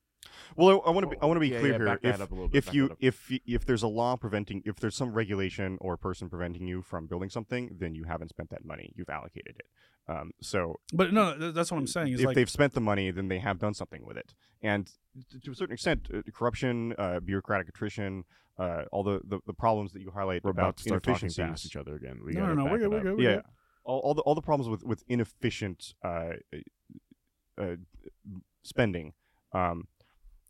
Well, 0.57 0.83
I, 0.87 0.91
want 0.91 1.05
to 1.05 1.11
be 1.11 1.17
I 1.21 1.27
want 1.27 1.37
to 1.37 1.41
be 1.41 1.49
Yeah, 1.49 1.61
clear 1.61 1.73
yeah, 1.73 1.79
here. 1.79 1.99
If 2.03 2.21
up 2.21 2.31
a 2.31 2.35
little 2.35 2.49
bit, 2.49 2.59
if 2.59 2.75
you 2.75 2.97
if 3.01 3.31
if 3.47 3.65
there's 3.67 3.83
a 3.83 3.89
law 3.89 4.17
preventing 4.17 4.63
if 4.65 4.77
there's 4.77 4.97
some 4.97 5.13
regulation 5.13 5.79
or 5.81 5.97
person 5.97 6.29
preventing 6.29 6.67
you 6.67 6.83
from 6.83 7.07
building 7.07 7.31
something, 7.31 7.77
then 7.79 7.95
you 7.95 8.05
haven't 8.05 8.31
spent 8.31 8.51
that 8.51 8.65
money. 8.65 8.93
You've 8.97 9.11
allocated 9.11 9.57
it. 9.59 9.67
Um, 10.09 10.31
so 10.41 10.79
but 10.93 11.13
no 11.13 11.51
that's 11.51 11.73
what 11.73 11.79
i'm 11.79 11.87
saying 11.89 12.13
is 12.13 12.21
if 12.21 12.27
like 12.27 12.37
they've 12.37 12.51
spent 12.51 12.75
the 12.75 12.81
money, 12.81 13.11
then 13.11 13.27
they 13.27 13.41
have 13.41 13.59
done 13.59 13.75
something 13.75 14.05
with 14.07 14.17
it. 14.17 14.35
And 14.63 14.89
to 15.43 15.51
a 15.51 15.55
certain 15.55 15.73
extent, 15.75 16.09
uh, 16.15 16.23
corruption, 16.33 16.95
uh, 16.97 17.19
bureaucratic 17.21 17.69
attrition, 17.69 18.25
uh, 18.59 18.85
all 18.93 19.03
the, 19.03 19.21
the, 19.27 19.41
the 19.47 19.53
problems 19.53 19.93
that 19.93 20.01
you 20.03 20.11
highlight 20.13 20.45
we're 20.45 20.53
about 20.53 20.77
to 20.77 20.83
start 20.85 21.03
talking 21.03 21.27
inefficiencies. 21.27 21.45
past 21.45 21.67
each 21.67 21.77
other 21.77 21.97
again. 21.97 22.21
We 22.25 22.35
no 22.35 22.41
gotta 22.43 22.55
no 22.55 22.63
no 22.63 22.65
back 22.65 22.73
we're 22.73 22.79
good 22.79 22.91
we're 22.91 23.03
good 23.03 23.17
we're 23.17 23.23
yeah, 23.23 23.35
good. 23.37 23.45
all, 23.85 23.99
all 23.99 24.15
the 24.15 24.23
all 24.23 24.35
the 24.37 24.43
problems 24.43 24.69
with 24.69 24.85
with 24.85 25.03
inefficient 25.09 25.95
uh, 26.05 26.35
uh, 27.59 27.77
spending 28.63 29.13
um, 29.53 29.89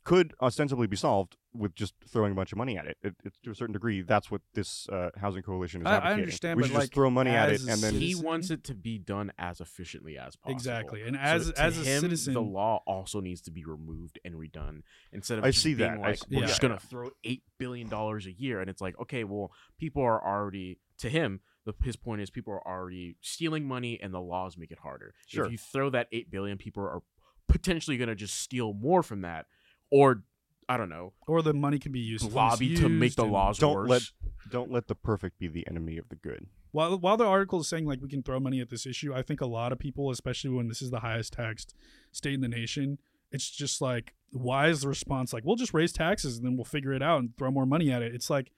could 0.06 0.32
ostensibly 0.40 0.86
be 0.86 0.94
solved 0.96 1.36
with 1.52 1.74
just 1.74 1.94
throwing 2.08 2.30
a 2.30 2.34
bunch 2.34 2.52
of 2.52 2.58
money 2.58 2.78
at 2.78 2.86
it. 2.86 2.96
it, 3.02 3.14
it 3.24 3.32
to 3.42 3.50
a 3.50 3.54
certain 3.56 3.72
degree, 3.72 4.02
that's 4.02 4.30
what 4.30 4.40
this 4.54 4.88
uh, 4.88 5.10
housing 5.18 5.42
coalition 5.42 5.80
is 5.80 5.86
I- 5.86 5.90
I 5.90 5.94
advocating. 5.96 6.22
understand, 6.22 6.56
we 6.58 6.62
but, 6.62 6.66
should 6.68 6.74
like, 6.74 6.82
just 6.84 6.94
throw 6.94 7.10
money 7.10 7.30
at 7.32 7.50
it 7.50 7.60
and 7.62 7.82
then 7.82 7.94
he 7.94 8.14
wants 8.14 8.50
it 8.50 8.62
to 8.64 8.74
be 8.74 8.98
done 8.98 9.32
as 9.36 9.60
efficiently 9.60 10.16
as 10.16 10.36
possible. 10.36 10.52
Exactly. 10.56 11.02
And 11.02 11.16
So 11.16 11.20
as- 11.22 11.50
to 11.52 11.60
as 11.60 11.78
a 11.78 11.82
him, 11.82 12.00
citizen- 12.02 12.34
the 12.34 12.42
law 12.42 12.82
also 12.86 13.20
needs 13.20 13.40
to 13.42 13.50
be 13.50 13.64
removed 13.64 14.20
and 14.24 14.34
redone 14.36 14.82
instead 15.12 15.38
of 15.38 15.44
I 15.44 15.50
see 15.50 15.74
being 15.74 15.90
that. 15.90 15.98
I 15.98 16.02
like 16.02 16.12
s- 16.14 16.24
we're 16.30 16.40
yeah. 16.42 16.46
just 16.46 16.60
gonna 16.60 16.78
throw 16.78 17.10
eight 17.24 17.42
billion 17.58 17.88
dollars 17.88 18.26
a 18.26 18.32
year, 18.32 18.60
and 18.60 18.70
it's 18.70 18.80
like 18.80 18.96
okay, 19.00 19.24
well, 19.24 19.50
people 19.78 20.02
are 20.02 20.24
already 20.24 20.78
to 20.98 21.08
him. 21.10 21.40
The, 21.64 21.74
his 21.82 21.96
point 21.96 22.20
is 22.20 22.30
people 22.30 22.52
are 22.52 22.64
already 22.64 23.16
stealing 23.22 23.66
money, 23.66 23.98
and 24.00 24.14
the 24.14 24.20
laws 24.20 24.56
make 24.56 24.70
it 24.70 24.78
harder. 24.78 25.14
Sure. 25.26 25.46
If 25.46 25.50
you 25.52 25.58
throw 25.58 25.90
that 25.90 26.06
eight 26.12 26.30
billion, 26.30 26.58
people 26.58 26.84
are 26.84 27.00
potentially 27.48 27.96
gonna 27.96 28.14
just 28.14 28.34
steal 28.40 28.72
more 28.72 29.02
from 29.02 29.22
that, 29.22 29.46
or 29.90 30.22
I 30.68 30.76
don't 30.76 30.88
know, 30.88 31.12
or 31.28 31.42
the 31.42 31.54
money 31.54 31.78
can 31.78 31.92
be 31.92 32.00
used 32.00 32.28
to 32.28 32.34
lobby 32.34 32.76
to 32.76 32.88
make 32.88 33.14
the 33.14 33.24
laws 33.24 33.58
don't 33.58 33.74
worse. 33.74 33.88
let 33.88 34.02
don't 34.50 34.70
let 34.70 34.88
the 34.88 34.94
perfect 34.94 35.38
be 35.38 35.48
the 35.48 35.66
enemy 35.68 35.96
of 35.96 36.08
the 36.08 36.16
good. 36.16 36.46
while 36.72 36.98
while 36.98 37.16
the 37.16 37.24
article 37.24 37.60
is 37.60 37.68
saying 37.68 37.86
like 37.86 38.00
we 38.00 38.08
can 38.08 38.22
throw 38.22 38.40
money 38.40 38.60
at 38.60 38.70
this 38.70 38.86
issue, 38.86 39.14
I 39.14 39.22
think 39.22 39.40
a 39.40 39.46
lot 39.46 39.72
of 39.72 39.78
people, 39.78 40.10
especially 40.10 40.50
when 40.50 40.68
this 40.68 40.82
is 40.82 40.90
the 40.90 41.00
highest 41.00 41.34
taxed 41.34 41.74
state 42.12 42.34
in 42.34 42.40
the 42.40 42.48
nation, 42.48 42.98
it's 43.30 43.48
just 43.48 43.80
like 43.80 44.14
why 44.32 44.68
is 44.68 44.82
the 44.82 44.88
response 44.88 45.32
like 45.32 45.44
we'll 45.44 45.56
just 45.56 45.72
raise 45.72 45.92
taxes 45.92 46.36
and 46.36 46.44
then 46.44 46.56
we'll 46.56 46.64
figure 46.64 46.92
it 46.92 47.02
out 47.02 47.20
and 47.20 47.36
throw 47.36 47.50
more 47.50 47.66
money 47.66 47.92
at 47.92 48.02
it? 48.02 48.14
It's 48.14 48.28
like 48.30 48.50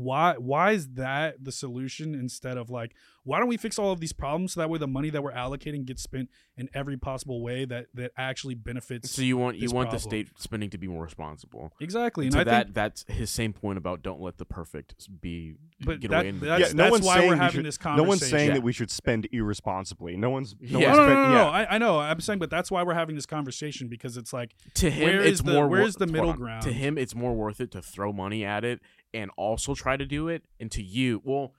why 0.00 0.34
why 0.38 0.72
is 0.72 0.88
that 0.94 1.44
the 1.44 1.52
solution 1.52 2.14
instead 2.14 2.56
of 2.56 2.70
like 2.70 2.94
why 3.24 3.38
don't 3.38 3.48
we 3.48 3.56
fix 3.58 3.78
all 3.78 3.92
of 3.92 4.00
these 4.00 4.14
problems 4.14 4.54
so 4.54 4.60
that 4.60 4.70
way 4.70 4.78
the 4.78 4.86
money 4.86 5.10
that 5.10 5.22
we're 5.22 5.32
allocating 5.32 5.84
gets 5.84 6.02
spent 6.02 6.30
in 6.56 6.68
every 6.72 6.96
possible 6.96 7.42
way 7.42 7.64
that 7.66 7.86
that 7.92 8.10
actually 8.16 8.54
benefits 8.54 9.10
So 9.10 9.20
you 9.22 9.36
want 9.36 9.56
you 9.56 9.62
this 9.68 9.72
want 9.72 9.90
the 9.90 9.98
state 9.98 10.28
spending 10.38 10.70
to 10.70 10.78
be 10.78 10.88
more 10.88 11.02
responsible. 11.04 11.72
exactly 11.80 12.26
and 12.26 12.32
to 12.34 12.40
I 12.40 12.44
that 12.44 12.64
think 12.66 12.74
that's 12.74 13.04
his 13.08 13.30
same 13.30 13.52
point 13.52 13.76
about 13.78 14.02
don't 14.02 14.20
let 14.22 14.38
the 14.38 14.46
perfect 14.46 15.08
be 15.20 15.54
But 15.84 16.00
get 16.00 16.10
that- 16.12 16.20
away 16.24 16.32
that's- 16.32 16.70
yeah, 16.70 16.76
no 16.76 16.84
that's 16.84 16.92
one's 16.92 17.04
why 17.06 17.16
saying 17.18 17.28
we're 17.28 17.34
we 17.34 17.40
having 17.40 17.54
should- 17.58 17.64
this 17.66 17.78
No 17.84 18.02
one's 18.02 18.20
saying 18.20 18.30
conversation. 18.30 18.54
that 18.54 18.62
we 18.62 18.72
should 18.72 18.90
spend 18.90 19.28
irresponsibly. 19.32 20.16
No 20.16 20.30
one's 20.30 20.54
no 20.60 20.78
Yeah. 20.78 20.86
one's 20.88 20.98
no, 20.98 21.02
no, 21.04 21.08
spend- 21.10 21.22
no, 21.22 21.28
no, 21.28 21.36
yeah. 21.36 21.42
no. 21.44 21.48
I, 21.50 21.74
I 21.74 21.78
know. 21.78 21.98
I'm 22.00 22.20
saying, 22.20 22.38
but 22.38 22.48
that's 22.50 22.70
why 22.70 22.82
we're 22.82 22.94
having 22.94 23.14
this 23.16 23.26
conversation 23.26 23.88
because 23.88 24.16
it's 24.16 24.32
like 24.32 24.54
to 24.74 24.90
him 24.90 25.04
Where 25.04 25.20
it's 25.20 25.40
is 25.40 25.42
the- 25.42 25.52
more 25.52 25.68
where's 25.68 25.98
wor- 25.98 26.06
the 26.06 26.12
middle 26.12 26.32
ground? 26.32 26.62
to 26.62 26.72
him 26.72 26.96
it's 26.96 27.14
more 27.14 27.34
worth 27.34 27.60
it 27.60 27.70
to 27.72 27.82
throw 27.82 28.12
money 28.12 28.44
at 28.44 28.64
it 28.64 28.80
and 29.14 29.30
also 29.36 29.74
try 29.74 29.96
to 29.96 30.06
do 30.06 30.28
it 30.28 30.42
and 30.58 30.70
to 30.72 30.82
you 30.82 31.20
well 31.24 31.52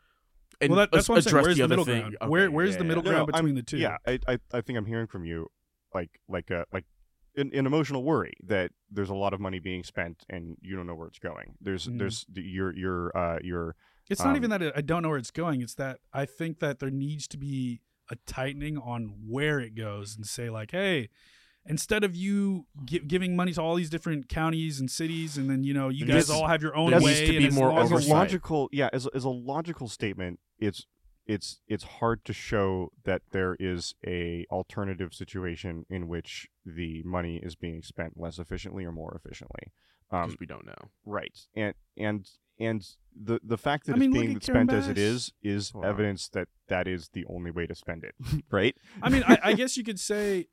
and 0.60 0.70
well, 0.72 0.80
that, 0.80 0.92
that's 0.92 1.06
as- 1.06 1.10
what 1.10 1.18
I'm 1.18 1.22
saying. 1.24 1.44
Where's 1.44 1.58
the, 1.58 1.64
other 1.64 1.70
middle 1.72 1.86
thing. 1.86 2.00
ground? 2.02 2.18
Okay, 2.22 2.30
Where 2.30 2.52
where's 2.52 2.72
yeah, 2.74 2.78
the 2.80 2.84
middle 2.86 3.04
yeah. 3.04 3.10
Ground 3.12 3.28
no, 3.32 3.34
I'm- 3.38 3.44
between 3.46 3.56
the 3.56 3.64
two? 3.64 3.78
Yeah, 3.78 3.98
I, 4.08 4.20
I 4.28 4.38
I 4.54 4.62
think 4.62 4.78
I'm 4.78 4.86
hearing 4.86 5.08
from 5.08 5.26
you, 5.26 5.48
like 5.94 6.10
like 6.30 6.52
uh 6.52 6.66
like 6.72 6.86
an, 7.36 7.50
an 7.54 7.66
emotional 7.66 8.04
worry 8.04 8.34
that 8.46 8.72
there's 8.92 9.10
a 9.10 9.16
lot 9.16 9.34
of 9.34 9.40
money 9.40 9.60
being 9.60 9.84
spent 9.84 10.24
and 10.30 10.58
you 10.62 10.76
don't 10.76 10.86
know 10.86 10.96
where 10.96 11.08
it's 11.08 11.20
going. 11.20 11.56
There's 11.62 11.88
Mhm. 11.88 11.98
there's 12.00 12.26
the- 12.32 12.42
your 12.42 12.76
your 12.76 13.18
uh 13.18 13.40
your 13.42 13.76
It's 14.10 14.20
not 14.22 14.32
Um, 14.32 14.36
even 14.36 14.50
that 14.52 14.78
I 14.78 14.82
don't 14.82 15.02
know 15.04 15.10
where 15.10 15.18
it's 15.18 15.32
going. 15.32 15.62
It's 15.62 15.76
that 15.76 16.00
I 16.14 16.26
think 16.26 16.60
that 16.60 16.80
there 16.80 16.92
needs 16.92 17.28
to 17.30 17.38
be 17.38 17.82
a 18.10 18.16
tightening 18.28 18.78
on 18.78 19.16
where 19.28 19.60
it 19.62 19.74
goes 19.74 20.16
and 20.18 20.26
say 20.26 20.50
like, 20.50 20.72
hey, 20.72 21.10
instead 21.66 22.04
of 22.04 22.16
you 22.16 22.66
gi- 22.86 23.00
giving 23.00 23.36
money 23.36 23.54
to 23.54 23.62
all 23.62 23.76
these 23.76 23.90
different 23.90 24.28
counties 24.30 24.80
and 24.80 24.90
cities, 24.90 25.38
and 25.38 25.50
then 25.50 25.64
you 25.64 25.74
know 25.74 25.90
you 25.90 26.06
There 26.06 26.16
guys 26.16 26.30
needs- 26.30 26.42
all 26.42 26.48
have 26.48 26.62
your 26.62 26.76
own 26.76 26.92
there 26.92 27.00
way. 27.02 27.08
needs 27.14 27.20
to 27.22 27.30
and 27.30 27.38
be 27.40 27.48
as 27.48 27.54
more 27.56 27.70
long 27.70 27.78
as 27.80 27.86
as 27.86 27.92
a 27.92 27.96
oversight. 27.96 28.10
logical 28.12 28.70
yeah 28.72 28.90
as 28.94 29.08
as 29.14 29.24
a 29.24 29.30
logical 29.30 29.88
statement 29.88 30.40
it's 30.60 30.86
it's 31.28 31.62
it's 31.68 31.84
hard 31.84 32.26
to 32.26 32.34
show 32.34 32.92
that 33.04 33.22
there 33.32 33.56
is 33.60 33.94
a 34.06 34.46
alternative 34.50 35.14
situation 35.14 35.86
in 35.90 36.08
which 36.08 36.48
the 36.66 37.04
money 37.04 37.38
is 37.44 37.56
being 37.56 37.82
spent 37.84 38.20
less 38.20 38.40
efficiently 38.40 38.84
or 38.84 38.92
more 38.92 39.14
efficiently 39.16 39.72
um, 40.10 40.24
because 40.28 40.40
we 40.40 40.48
don't 40.48 40.66
know 40.66 40.90
right 41.06 41.38
and 41.56 41.74
and 41.98 42.28
and 42.60 42.86
the 43.16 43.40
the 43.44 43.58
fact 43.58 43.86
that 43.86 43.94
I 43.96 43.98
mean, 43.98 44.10
it's 44.10 44.16
look 44.16 44.24
being 44.26 44.36
at 44.38 44.42
Karen 44.44 44.68
spent 44.68 44.80
as 44.80 44.88
it 44.88 44.96
Bass. 44.96 45.04
is 45.04 45.34
is 45.44 45.70
Hold 45.72 45.86
on. 45.86 45.92
evidence 45.92 46.28
that 46.30 46.48
that 46.70 46.88
is 46.88 47.10
the 47.14 47.26
only 47.30 47.52
way 47.52 47.68
to 47.68 47.76
spend 47.76 48.04
it 48.04 48.16
right 48.52 48.76
I 49.02 49.10
mean, 49.10 49.24
I, 49.28 49.38
I 49.44 49.54
guess 49.54 49.78
you 49.78 49.84
could 49.84 50.00
say 50.00 50.48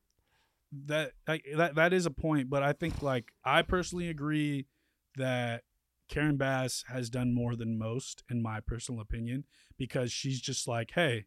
that 0.72 1.12
I, 1.26 1.40
that 1.56 1.74
that 1.76 1.92
is 1.92 2.06
a 2.06 2.10
point, 2.10 2.50
but 2.50 2.62
I 2.62 2.72
think 2.72 3.02
like 3.02 3.32
I 3.44 3.62
personally 3.62 4.08
agree 4.08 4.66
that 5.16 5.62
Karen 6.08 6.36
Bass 6.36 6.84
has 6.88 7.10
done 7.10 7.34
more 7.34 7.54
than 7.54 7.78
most, 7.78 8.24
in 8.30 8.42
my 8.42 8.60
personal 8.60 9.00
opinion, 9.00 9.44
because 9.76 10.12
she's 10.12 10.40
just 10.40 10.66
like, 10.66 10.92
hey, 10.94 11.26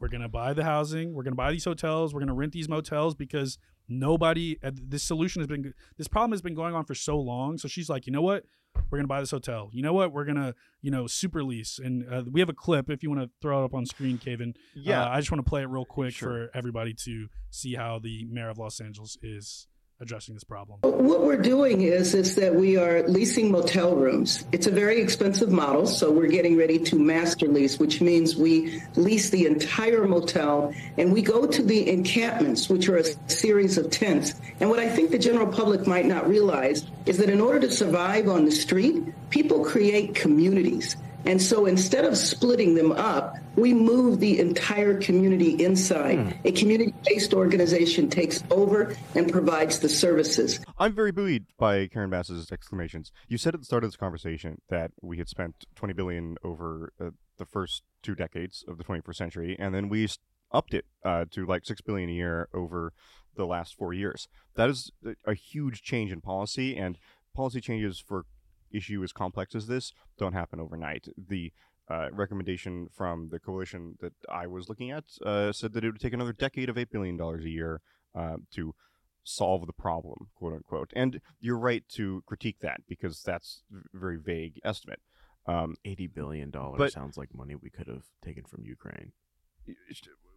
we're 0.00 0.08
gonna 0.08 0.28
buy 0.28 0.52
the 0.52 0.64
housing, 0.64 1.14
we're 1.14 1.22
gonna 1.22 1.36
buy 1.36 1.50
these 1.52 1.64
hotels, 1.64 2.12
we're 2.14 2.20
gonna 2.20 2.34
rent 2.34 2.52
these 2.52 2.68
motels 2.68 3.14
because 3.14 3.58
nobody. 3.88 4.58
Uh, 4.62 4.70
this 4.74 5.02
solution 5.02 5.40
has 5.40 5.46
been 5.46 5.72
this 5.98 6.08
problem 6.08 6.32
has 6.32 6.42
been 6.42 6.54
going 6.54 6.74
on 6.74 6.84
for 6.84 6.94
so 6.94 7.18
long. 7.18 7.58
So 7.58 7.68
she's 7.68 7.88
like, 7.88 8.06
you 8.06 8.12
know 8.12 8.22
what? 8.22 8.44
We're 8.90 8.98
gonna 8.98 9.06
buy 9.08 9.20
this 9.20 9.30
hotel. 9.30 9.70
You 9.72 9.82
know 9.82 9.92
what? 9.92 10.12
We're 10.12 10.24
gonna, 10.24 10.54
you 10.82 10.90
know, 10.90 11.06
super 11.06 11.44
lease. 11.44 11.78
And 11.78 12.04
uh, 12.12 12.24
we 12.30 12.40
have 12.40 12.48
a 12.48 12.54
clip 12.54 12.90
if 12.90 13.02
you 13.02 13.10
want 13.10 13.22
to 13.22 13.30
throw 13.40 13.62
it 13.62 13.64
up 13.66 13.74
on 13.74 13.86
screen, 13.86 14.18
Kaven. 14.18 14.56
yeah 14.74 15.04
Uh, 15.04 15.10
I 15.10 15.20
just 15.20 15.30
want 15.30 15.44
to 15.44 15.48
play 15.48 15.62
it 15.62 15.66
real 15.68 15.84
quick 15.84 16.14
Sure. 16.14 16.48
for 16.48 16.56
everybody 16.58 16.92
to 17.04 17.28
see 17.50 17.74
how 17.74 17.98
the 18.00 18.24
mayor 18.28 18.48
of 18.50 18.58
Los 18.58 18.80
Angeles 18.80 19.16
is 19.22 19.68
addressing 20.00 20.34
this 20.34 20.44
problem? 20.44 20.80
What 20.82 21.22
we're 21.22 21.40
doing 21.40 21.82
is 21.82 22.14
is 22.14 22.34
that 22.36 22.54
we 22.54 22.76
are 22.76 23.06
leasing 23.08 23.50
motel 23.50 23.94
rooms. 23.94 24.44
It's 24.52 24.66
a 24.66 24.70
very 24.70 25.00
expensive 25.00 25.50
model, 25.50 25.86
so 25.86 26.10
we're 26.10 26.28
getting 26.28 26.56
ready 26.56 26.78
to 26.78 26.96
master 26.96 27.46
lease, 27.46 27.78
which 27.78 28.00
means 28.00 28.36
we 28.36 28.82
lease 28.96 29.30
the 29.30 29.46
entire 29.46 30.06
motel 30.06 30.74
and 30.98 31.12
we 31.12 31.22
go 31.22 31.46
to 31.46 31.62
the 31.62 31.88
encampments, 31.88 32.68
which 32.68 32.88
are 32.88 32.98
a 32.98 33.04
series 33.30 33.78
of 33.78 33.90
tents. 33.90 34.34
And 34.60 34.68
what 34.68 34.78
I 34.78 34.88
think 34.88 35.10
the 35.10 35.18
general 35.18 35.46
public 35.46 35.86
might 35.86 36.06
not 36.06 36.28
realize 36.28 36.84
is 37.06 37.18
that 37.18 37.30
in 37.30 37.40
order 37.40 37.60
to 37.60 37.70
survive 37.70 38.28
on 38.28 38.44
the 38.44 38.52
street, 38.52 39.02
people 39.30 39.64
create 39.64 40.14
communities. 40.14 40.96
And 41.26 41.40
so 41.40 41.66
instead 41.66 42.04
of 42.04 42.16
splitting 42.16 42.74
them 42.74 42.92
up, 42.92 43.36
we 43.56 43.72
move 43.72 44.20
the 44.20 44.40
entire 44.40 45.00
community 45.00 45.62
inside. 45.64 46.18
Mm. 46.18 46.38
A 46.44 46.52
community 46.52 46.94
based 47.04 47.32
organization 47.32 48.10
takes 48.10 48.42
over 48.50 48.96
and 49.14 49.30
provides 49.30 49.78
the 49.78 49.88
services. 49.88 50.60
I'm 50.78 50.94
very 50.94 51.12
buoyed 51.12 51.46
by 51.58 51.86
Karen 51.86 52.10
Bass's 52.10 52.50
exclamations. 52.52 53.12
You 53.28 53.38
said 53.38 53.54
at 53.54 53.60
the 53.60 53.66
start 53.66 53.84
of 53.84 53.90
this 53.90 53.96
conversation 53.96 54.60
that 54.68 54.92
we 55.00 55.18
had 55.18 55.28
spent 55.28 55.64
20 55.76 55.94
billion 55.94 56.36
over 56.44 56.92
uh, 57.00 57.10
the 57.38 57.46
first 57.46 57.82
two 58.02 58.14
decades 58.14 58.64
of 58.68 58.78
the 58.78 58.84
21st 58.84 59.16
century, 59.16 59.56
and 59.58 59.74
then 59.74 59.88
we 59.88 60.08
upped 60.52 60.74
it 60.74 60.84
uh, 61.04 61.24
to 61.30 61.46
like 61.46 61.64
6 61.64 61.80
billion 61.82 62.08
a 62.08 62.12
year 62.12 62.48
over 62.54 62.92
the 63.36 63.46
last 63.46 63.74
four 63.74 63.92
years. 63.92 64.28
That 64.54 64.70
is 64.70 64.92
a 65.24 65.34
huge 65.34 65.82
change 65.82 66.12
in 66.12 66.20
policy, 66.20 66.76
and 66.76 66.98
policy 67.34 67.60
changes 67.60 67.98
for 67.98 68.26
issue 68.74 69.02
as 69.02 69.12
complex 69.12 69.54
as 69.54 69.66
this 69.66 69.92
don't 70.18 70.32
happen 70.32 70.60
overnight. 70.60 71.08
The 71.16 71.52
uh, 71.90 72.08
recommendation 72.12 72.88
from 72.92 73.28
the 73.30 73.38
coalition 73.38 73.96
that 74.00 74.14
I 74.28 74.46
was 74.46 74.68
looking 74.68 74.90
at 74.90 75.04
uh, 75.24 75.52
said 75.52 75.72
that 75.74 75.84
it 75.84 75.92
would 75.92 76.00
take 76.00 76.14
another 76.14 76.32
decade 76.32 76.68
of 76.68 76.76
$8 76.76 76.90
billion 76.90 77.20
a 77.20 77.38
year 77.42 77.82
uh, 78.14 78.36
to 78.54 78.74
solve 79.22 79.66
the 79.66 79.72
problem, 79.72 80.28
quote 80.34 80.54
unquote. 80.54 80.92
And 80.94 81.20
you're 81.40 81.58
right 81.58 81.84
to 81.90 82.22
critique 82.26 82.58
that 82.60 82.80
because 82.88 83.22
that's 83.22 83.62
a 83.72 83.98
very 83.98 84.18
vague 84.18 84.60
estimate. 84.64 85.00
Um, 85.46 85.76
$80 85.86 86.14
billion 86.14 86.50
but, 86.50 86.92
sounds 86.92 87.18
like 87.18 87.34
money 87.34 87.54
we 87.54 87.68
could 87.68 87.86
have 87.86 88.04
taken 88.24 88.44
from 88.44 88.64
Ukraine. 88.64 89.12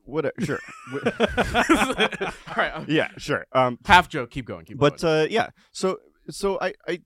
What? 0.04 0.34
Sure. 0.40 0.60
All 0.94 1.00
right. 2.56 2.72
Um, 2.74 2.86
yeah. 2.88 3.10
Sure. 3.18 3.46
Um, 3.52 3.78
half 3.86 4.10
joke. 4.10 4.32
Keep 4.32 4.46
going. 4.46 4.66
Keep 4.66 4.78
but 4.78 5.02
going. 5.02 5.26
Uh, 5.26 5.28
yeah. 5.30 5.50
So 5.72 6.00
so 6.30 6.58
I, 6.62 6.74
I 6.88 7.02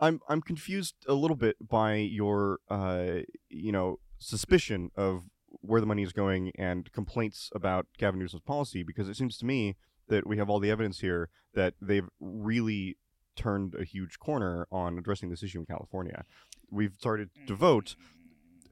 I'm 0.00 0.20
I'm 0.28 0.40
confused 0.40 0.94
a 1.06 1.14
little 1.14 1.36
bit 1.36 1.56
by 1.60 1.96
your 1.96 2.58
uh 2.68 3.20
you 3.48 3.72
know 3.72 3.98
suspicion 4.18 4.90
of 4.96 5.24
where 5.60 5.80
the 5.80 5.86
money 5.86 6.02
is 6.02 6.12
going 6.12 6.52
and 6.58 6.90
complaints 6.92 7.50
about 7.54 7.86
Gavin 7.98 8.18
Newsom's 8.18 8.42
policy 8.42 8.82
because 8.82 9.08
it 9.08 9.16
seems 9.16 9.36
to 9.38 9.46
me 9.46 9.76
that 10.08 10.26
we 10.26 10.38
have 10.38 10.48
all 10.48 10.58
the 10.58 10.70
evidence 10.70 11.00
here 11.00 11.28
that 11.54 11.74
they've 11.80 12.08
really 12.20 12.96
turned 13.36 13.74
a 13.74 13.84
huge 13.84 14.18
corner 14.18 14.66
on 14.70 14.98
addressing 14.98 15.30
this 15.30 15.42
issue 15.42 15.60
in 15.60 15.66
California. 15.66 16.24
We've 16.70 16.94
started 16.94 17.30
to 17.46 17.54
vote 17.54 17.96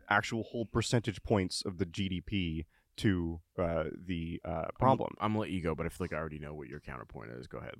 actual 0.08 0.44
whole 0.44 0.64
percentage 0.64 1.22
points 1.22 1.62
of 1.64 1.78
the 1.78 1.86
GDP 1.86 2.64
to 2.96 3.40
uh, 3.58 3.84
the 4.06 4.40
uh, 4.44 4.66
problem. 4.78 5.14
I'm, 5.20 5.26
I'm 5.26 5.32
gonna 5.32 5.40
let 5.40 5.50
you 5.50 5.62
go, 5.62 5.74
but 5.74 5.86
I 5.86 5.88
feel 5.88 6.04
like 6.04 6.12
I 6.12 6.16
already 6.16 6.38
know 6.38 6.54
what 6.54 6.68
your 6.68 6.80
counterpoint 6.80 7.30
is. 7.32 7.46
Go 7.46 7.58
ahead. 7.58 7.76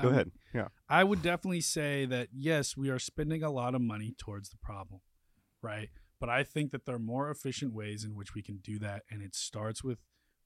Go 0.00 0.08
um, 0.08 0.14
ahead. 0.14 0.30
Yeah. 0.54 0.68
I 0.88 1.04
would 1.04 1.22
definitely 1.22 1.60
say 1.60 2.04
that 2.06 2.28
yes, 2.32 2.76
we 2.76 2.88
are 2.88 2.98
spending 2.98 3.42
a 3.42 3.50
lot 3.50 3.74
of 3.74 3.80
money 3.80 4.14
towards 4.18 4.50
the 4.50 4.56
problem, 4.56 5.00
right? 5.62 5.88
But 6.20 6.28
I 6.28 6.42
think 6.42 6.72
that 6.72 6.84
there 6.84 6.96
are 6.96 7.00
more 7.00 7.30
efficient 7.30 7.72
ways 7.72 8.04
in 8.04 8.14
which 8.14 8.34
we 8.34 8.42
can 8.42 8.58
do 8.58 8.78
that, 8.80 9.02
and 9.10 9.22
it 9.22 9.34
starts 9.34 9.84
with 9.84 9.98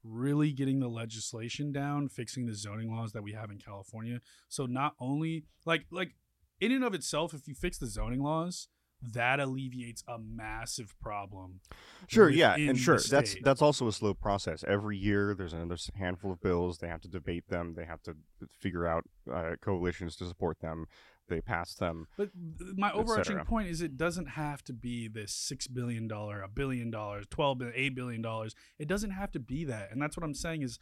really 0.05 0.53
getting 0.53 0.81
the 0.81 0.89
legislation 0.89 1.73
down, 1.73 2.09
fixing 2.09 2.47
the 2.47 2.55
zoning 2.55 2.95
laws 2.95 3.13
that 3.13 3.23
we 3.23 3.33
have 3.33 3.51
in 3.51 3.59
California. 3.59 4.21
So 4.49 4.67
not 4.67 4.95
only 4.99 5.45
like 5.65 5.87
like 5.91 6.17
in 6.61 6.73
and 6.73 6.85
of 6.85 6.95
itself, 6.95 7.35
if 7.35 7.49
you 7.49 7.55
fix 7.55 7.79
the 7.79 7.87
zoning 7.87 8.23
laws, 8.23 8.69
that 9.03 9.41
alleviates 9.41 10.05
a 10.07 10.19
massive 10.19 10.95
problem. 11.01 11.61
Sure, 12.07 12.31
yeah, 12.31 12.55
and 12.55 12.79
sure 12.79 12.99
that's 12.99 13.37
that's 13.43 13.63
also 13.63 13.89
a 13.89 13.93
slow 13.93 14.15
process. 14.15 14.65
Every 14.67 14.97
year, 14.97 15.35
there's 15.35 15.53
another 15.53 15.77
handful 15.97 16.33
of 16.33 16.41
bills. 16.41 16.79
They 16.79 16.89
have 16.89 17.01
to 17.03 17.09
debate 17.09 17.49
them. 17.49 17.75
They 17.75 17.85
have 17.85 18.03
to 18.03 18.17
figure 18.59 18.87
out 18.87 19.05
uh, 19.33 19.57
coalitions 19.61 20.17
to 20.17 20.27
support 20.27 20.61
them. 20.61 20.87
They 21.29 21.41
pass 21.41 21.75
them. 21.75 22.09
But 22.17 22.31
my 22.77 22.93
overarching 22.93 23.39
point 23.41 23.69
is, 23.69 23.81
it 23.81 23.97
doesn't 23.97 24.31
have 24.31 24.63
to 24.65 24.73
be 24.73 25.09
this 25.09 25.33
six 25.33 25.67
billion 25.67 26.07
dollar, 26.07 26.43
a 26.43 26.49
billion 26.49 26.91
dollars, 26.91 27.27
twelve, 27.31 27.61
eight 27.75 27.95
billion 27.95 28.23
dollars. 28.23 28.55
It 28.79 28.89
doesn't 28.89 29.11
have 29.11 29.33
to 29.33 29.41
be 29.41 29.65
that, 29.65 29.91
and 29.91 30.01
that's 30.01 30.17
what 30.17 30.25
I'm 30.25 30.35
saying 30.35 30.63
is, 30.63 30.79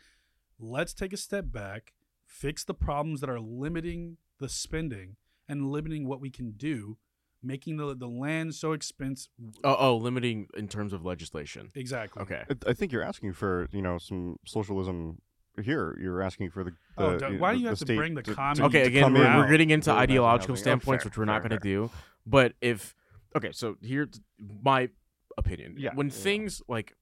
let's 0.58 0.92
take 0.92 1.12
a 1.12 1.18
step 1.18 1.46
back, 1.52 1.92
fix 2.26 2.64
the 2.64 2.74
problems 2.74 3.20
that 3.20 3.30
are 3.30 3.40
limiting 3.40 4.16
the 4.38 4.48
spending 4.48 5.16
and 5.48 5.70
limiting 5.70 6.06
what 6.08 6.20
we 6.20 6.30
can 6.30 6.52
do 6.52 6.96
making 7.42 7.76
the 7.76 7.94
the 7.94 8.08
land 8.08 8.54
so 8.54 8.72
expensive. 8.72 9.30
Oh, 9.64 9.76
oh, 9.78 9.96
limiting 9.96 10.48
in 10.56 10.68
terms 10.68 10.92
of 10.92 11.04
legislation. 11.04 11.70
Exactly. 11.74 12.22
Okay. 12.22 12.42
I, 12.48 12.70
I 12.70 12.72
think 12.72 12.92
you're 12.92 13.02
asking 13.02 13.32
for 13.32 13.68
you 13.72 13.82
know 13.82 13.98
some 13.98 14.36
socialism 14.46 15.20
here. 15.62 15.96
You're 16.00 16.22
asking 16.22 16.50
for 16.50 16.64
the. 16.64 16.72
Oh, 16.98 17.18
the 17.18 17.26
oh, 17.26 17.32
why 17.38 17.54
do 17.54 17.60
you 17.60 17.68
have 17.68 17.78
to 17.78 17.96
bring 17.96 18.14
the 18.14 18.22
to, 18.22 18.64
Okay, 18.64 18.82
again, 18.82 19.12
we're, 19.12 19.36
we're, 19.36 19.50
getting 19.50 19.70
into 19.70 19.90
ideological 19.90 20.56
standpoints, 20.56 21.04
oh, 21.04 21.08
which 21.08 21.18
we're 21.18 21.24
not 21.24 21.40
going 21.40 21.50
to 21.50 21.58
do. 21.58 21.90
But 22.26 22.52
if 22.60 22.94
okay, 23.36 23.52
so 23.52 23.76
here's 23.82 24.20
my 24.62 24.88
opinion. 25.36 25.76
Yeah. 25.78 25.90
When 25.94 26.08
yeah. 26.08 26.14
things 26.14 26.62
like 26.68 26.94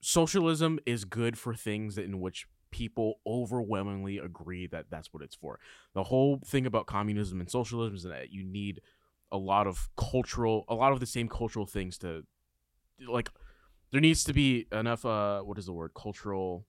socialism 0.00 0.78
is 0.84 1.04
good 1.04 1.38
for 1.38 1.54
things 1.54 1.96
in 1.96 2.20
which 2.20 2.46
people 2.72 3.20
overwhelmingly 3.26 4.18
agree 4.18 4.66
that 4.66 4.86
that's 4.90 5.12
what 5.12 5.22
it's 5.22 5.36
for. 5.36 5.60
The 5.94 6.04
whole 6.04 6.40
thing 6.44 6.66
about 6.66 6.86
communism 6.86 7.38
and 7.38 7.48
socialism 7.48 7.94
is 7.94 8.02
that 8.04 8.32
you 8.32 8.42
need 8.42 8.80
a 9.32 9.38
lot 9.38 9.66
of 9.66 9.88
cultural 9.96 10.64
a 10.68 10.74
lot 10.74 10.92
of 10.92 11.00
the 11.00 11.06
same 11.06 11.28
cultural 11.28 11.66
things 11.66 11.98
to 11.98 12.22
like 13.08 13.30
there 13.90 14.00
needs 14.00 14.22
to 14.24 14.32
be 14.32 14.66
enough 14.70 15.04
uh 15.04 15.40
what 15.40 15.58
is 15.58 15.66
the 15.66 15.72
word? 15.72 15.92
Cultural 15.94 16.66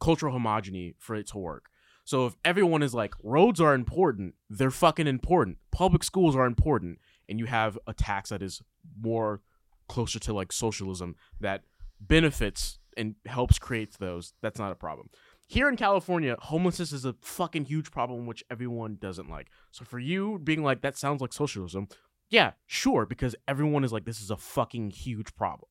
cultural 0.00 0.36
homogeny 0.36 0.94
for 0.98 1.14
it 1.14 1.28
to 1.28 1.38
work. 1.38 1.66
So 2.04 2.26
if 2.26 2.34
everyone 2.44 2.82
is 2.82 2.94
like 2.94 3.14
roads 3.22 3.60
are 3.60 3.74
important 3.74 4.34
they're 4.50 4.70
fucking 4.70 5.06
important. 5.06 5.58
Public 5.70 6.02
schools 6.02 6.34
are 6.34 6.46
important. 6.46 6.98
And 7.28 7.38
you 7.38 7.46
have 7.46 7.78
a 7.86 7.94
tax 7.94 8.30
that 8.30 8.42
is 8.42 8.60
more 9.00 9.40
closer 9.88 10.18
to 10.18 10.32
like 10.32 10.52
socialism 10.52 11.14
that 11.40 11.62
benefits 12.00 12.78
and 12.96 13.14
helps 13.26 13.58
create 13.58 13.98
those 13.98 14.34
that's 14.42 14.58
not 14.58 14.72
a 14.72 14.74
problem 14.74 15.08
here 15.46 15.68
in 15.68 15.76
California, 15.76 16.36
homelessness 16.40 16.92
is 16.92 17.04
a 17.04 17.14
fucking 17.20 17.66
huge 17.66 17.90
problem 17.90 18.26
which 18.26 18.42
everyone 18.50 18.96
doesn't 19.00 19.28
like. 19.28 19.48
So 19.70 19.84
for 19.84 19.98
you 19.98 20.38
being 20.42 20.62
like 20.62 20.82
that 20.82 20.96
sounds 20.96 21.20
like 21.20 21.32
socialism, 21.32 21.88
yeah, 22.30 22.52
sure, 22.66 23.06
because 23.06 23.36
everyone 23.46 23.84
is 23.84 23.92
like 23.92 24.04
this 24.04 24.20
is 24.20 24.30
a 24.30 24.36
fucking 24.36 24.90
huge 24.90 25.34
problem. 25.36 25.70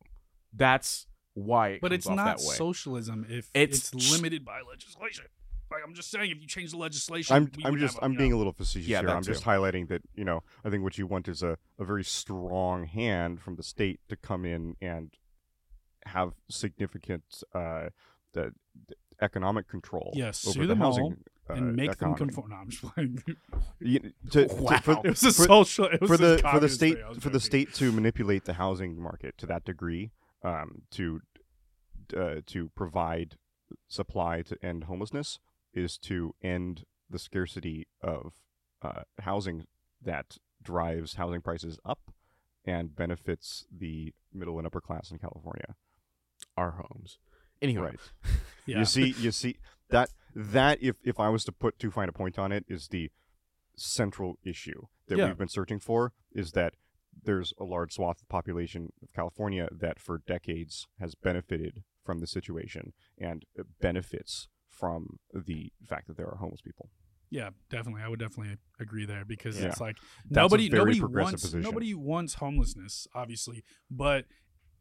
That's 0.53 1.07
why 1.33 1.69
it 1.69 1.81
But 1.81 1.93
it's 1.93 2.07
not 2.07 2.39
socialism 2.39 3.25
if 3.29 3.49
it's, 3.53 3.93
it's 3.93 4.11
limited 4.11 4.45
by 4.45 4.61
legislation. 4.61 5.25
Like 5.71 5.81
I'm 5.83 5.95
just 5.95 6.11
saying, 6.11 6.29
if 6.29 6.39
you 6.39 6.47
change 6.47 6.71
the 6.71 6.77
legislation, 6.77 7.35
I'm 7.35 7.51
I'm 7.65 7.79
just 7.79 7.97
i 7.99 8.05
I'm 8.05 8.15
being 8.15 8.29
know. 8.29 8.35
a 8.35 8.39
little 8.39 8.53
facetious 8.53 8.87
yeah, 8.87 8.99
here. 8.99 9.09
I'm 9.09 9.23
too. 9.23 9.31
just 9.31 9.43
highlighting 9.43 9.87
that 9.87 10.03
you 10.13 10.23
know 10.23 10.43
I 10.63 10.69
think 10.69 10.83
what 10.83 10.99
you 10.99 11.07
want 11.07 11.27
is 11.27 11.41
a, 11.41 11.57
a 11.79 11.83
very 11.83 12.03
strong 12.03 12.85
hand 12.85 13.41
from 13.41 13.55
the 13.55 13.63
state 13.63 13.99
to 14.09 14.15
come 14.15 14.45
in 14.45 14.75
and 14.81 15.15
have 16.05 16.33
significant 16.47 17.23
uh, 17.55 17.89
the, 18.33 18.53
economic 19.21 19.67
control. 19.67 20.11
Yes, 20.15 20.47
over 20.47 20.65
the 20.65 20.75
housing 20.75 21.17
uh, 21.49 21.53
and 21.53 21.75
make 21.75 21.91
economy. 21.91 22.17
them 22.17 22.27
conform. 22.27 22.49
No, 22.51 22.55
I'm 22.55 22.69
just 22.69 22.83
playing. 22.83 23.23
you, 23.79 23.99
to, 24.31 24.47
wow, 24.51 24.71
to, 24.71 24.81
for, 24.81 25.01
it 25.03 25.09
was 25.09 25.23
a 25.23 25.33
for, 25.33 25.45
social. 25.45 25.85
It 25.85 26.01
was 26.01 26.09
for 26.09 26.17
the 26.17 26.37
for 26.51 26.59
the 26.59 26.69
state 26.69 26.97
for 27.19 27.29
the 27.29 27.39
state 27.39 27.73
to 27.75 27.91
manipulate 27.91 28.45
the 28.45 28.53
housing 28.53 29.01
market 29.01 29.37
to 29.39 29.45
that 29.47 29.65
degree, 29.65 30.11
um, 30.43 30.83
to 30.91 31.21
uh, 32.17 32.35
to 32.47 32.69
provide 32.75 33.35
supply 33.87 34.41
to 34.43 34.57
end 34.63 34.85
homelessness 34.85 35.39
is 35.73 35.97
to 35.97 36.35
end 36.43 36.85
the 37.09 37.19
scarcity 37.19 37.87
of 38.01 38.33
uh, 38.81 39.01
housing 39.21 39.65
that 40.01 40.37
drives 40.61 41.15
housing 41.15 41.41
prices 41.41 41.77
up 41.85 42.13
and 42.65 42.95
benefits 42.95 43.65
the 43.75 44.13
middle 44.33 44.57
and 44.57 44.67
upper 44.67 44.81
class 44.81 45.11
in 45.11 45.17
California. 45.17 45.75
Our 46.55 46.71
homes. 46.71 47.17
Anyway, 47.63 47.83
right. 47.83 47.99
yeah. 48.65 48.79
you 48.79 48.85
see, 48.85 49.15
you 49.19 49.31
see 49.31 49.57
that 49.89 50.09
that 50.35 50.81
if 50.81 50.97
if 51.03 51.19
I 51.19 51.29
was 51.29 51.43
to 51.45 51.51
put 51.51 51.79
too 51.79 51.91
fine 51.91 52.09
a 52.09 52.13
point 52.13 52.37
on 52.37 52.51
it, 52.51 52.65
is 52.67 52.89
the 52.89 53.09
central 53.75 54.35
issue 54.43 54.83
that 55.07 55.17
yeah. 55.17 55.27
we've 55.27 55.37
been 55.37 55.47
searching 55.47 55.79
for. 55.79 56.11
Is 56.31 56.51
that 56.51 56.73
there's 57.23 57.53
a 57.59 57.63
large 57.63 57.93
swath 57.93 58.21
of 58.21 58.29
population 58.29 58.91
of 59.01 59.13
California 59.13 59.69
that 59.71 59.99
for 59.99 60.21
decades 60.27 60.87
has 60.99 61.15
benefited 61.15 61.83
from 62.03 62.19
the 62.19 62.27
situation 62.27 62.93
and 63.17 63.45
benefits 63.79 64.49
from 64.67 65.19
the 65.33 65.71
fact 65.87 66.07
that 66.07 66.17
there 66.17 66.27
are 66.27 66.37
homeless 66.37 66.61
people. 66.61 66.89
Yeah, 67.29 67.49
definitely. 67.69 68.01
I 68.03 68.09
would 68.09 68.19
definitely 68.19 68.57
agree 68.79 69.05
there 69.05 69.25
because 69.25 69.59
yeah. 69.59 69.67
it's 69.67 69.79
like 69.79 69.97
nobody 70.29 70.69
nobody 70.69 71.01
wants 71.01 71.41
position. 71.43 71.61
nobody 71.61 71.93
wants 71.93 72.35
homelessness, 72.35 73.07
obviously. 73.15 73.63
But 73.89 74.25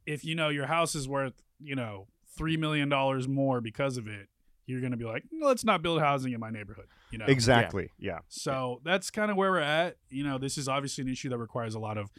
if 0.05 0.25
you 0.25 0.35
know 0.35 0.51
your 0.51 0.67
house 0.67 0.95
is 0.95 1.09
worth, 1.09 1.43
you 1.59 1.75
know, 1.75 2.09
three 2.37 2.57
million 2.57 2.89
dollars 2.89 3.29
more 3.29 3.61
because 3.61 3.97
of 3.97 4.07
it, 4.09 4.29
you're 4.67 4.81
going 4.81 4.93
to 4.93 4.97
be 4.97 5.05
like, 5.05 5.25
let's 5.41 5.65
not 5.65 5.83
build 5.83 6.01
housing 6.01 6.33
in 6.33 6.41
my 6.41 6.51
neighborhood. 6.51 6.87
You 7.11 7.19
know, 7.19 7.27
Exactly. 7.27 7.91
Yeah. 7.99 8.21
so 8.29 8.81
that's 8.85 9.11
kind 9.11 9.31
of 9.31 9.37
where 9.37 9.51
we're 9.51 9.59
at. 9.61 9.97
You 10.09 10.25
know, 10.25 10.39
this 10.39 10.57
is 10.57 10.69
obviously 10.69 11.03
an 11.03 11.11
issue 11.11 11.29
that 11.31 11.39
requires 11.39 11.75
a 11.75 11.79
lot 11.81 11.99
of 11.99 12.11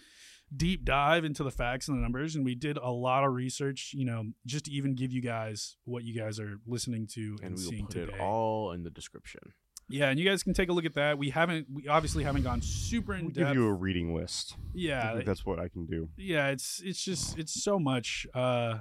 deep 0.56 0.86
dive 0.86 1.26
into 1.26 1.44
the 1.44 1.50
facts 1.52 1.88
and 1.88 1.98
the 1.98 2.02
numbers. 2.02 2.36
And 2.36 2.46
we 2.46 2.54
did 2.54 2.78
a 2.78 2.92
lot 2.92 3.24
of 3.24 3.34
research, 3.34 3.92
you 3.96 4.06
know, 4.06 4.26
just 4.46 4.66
to 4.66 4.72
even 4.72 4.94
give 4.94 5.12
you 5.12 5.22
guys 5.22 5.78
what 5.86 6.04
you 6.04 6.14
guys 6.20 6.40
are 6.40 6.60
listening 6.68 7.08
to 7.14 7.38
and, 7.42 7.52
and 7.52 7.58
we 7.58 7.64
will 7.64 7.72
seeing 7.72 7.86
put 7.88 7.94
today. 7.96 8.14
it 8.14 8.20
all 8.20 8.72
in 8.74 8.84
the 8.84 8.92
description. 8.92 9.42
yeah, 9.90 10.10
and 10.10 10.20
you 10.20 10.26
guys 10.30 10.44
can 10.44 10.54
take 10.54 10.70
a 10.70 10.74
look 10.74 10.86
at 10.86 10.94
that. 10.94 11.18
We 11.18 11.32
haven't, 11.32 11.68
we 11.74 11.88
obviously 11.88 12.24
haven't 12.24 12.44
gone 12.44 12.62
super 12.62 13.16
in 13.16 13.22
We'll 13.26 13.32
depth. 13.32 13.48
give 13.48 13.56
you 13.56 13.68
a 13.68 13.74
reading 13.74 14.14
list. 14.14 14.54
I 14.58 14.60
yeah, 14.76 15.14
think 15.14 15.26
that's 15.26 15.46
what 15.46 15.60
I 15.60 15.70
can 15.70 15.86
do. 15.86 16.10
yeah, 16.18 16.50
it's 16.50 16.82
it's 16.84 17.04
just 17.04 17.38
it's 17.40 17.64
so 17.64 17.80
much, 17.80 18.28
uh, 18.36 18.80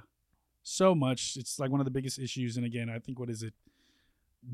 so 0.63 0.95
much. 0.95 1.37
It's 1.37 1.59
like 1.59 1.71
one 1.71 1.81
of 1.81 1.85
the 1.85 1.91
biggest 1.91 2.19
issues. 2.19 2.57
And 2.57 2.65
again, 2.67 2.89
I 2.91 2.99
think 2.99 3.19
what 3.19 3.31
is 3.31 3.43
it? 3.43 3.55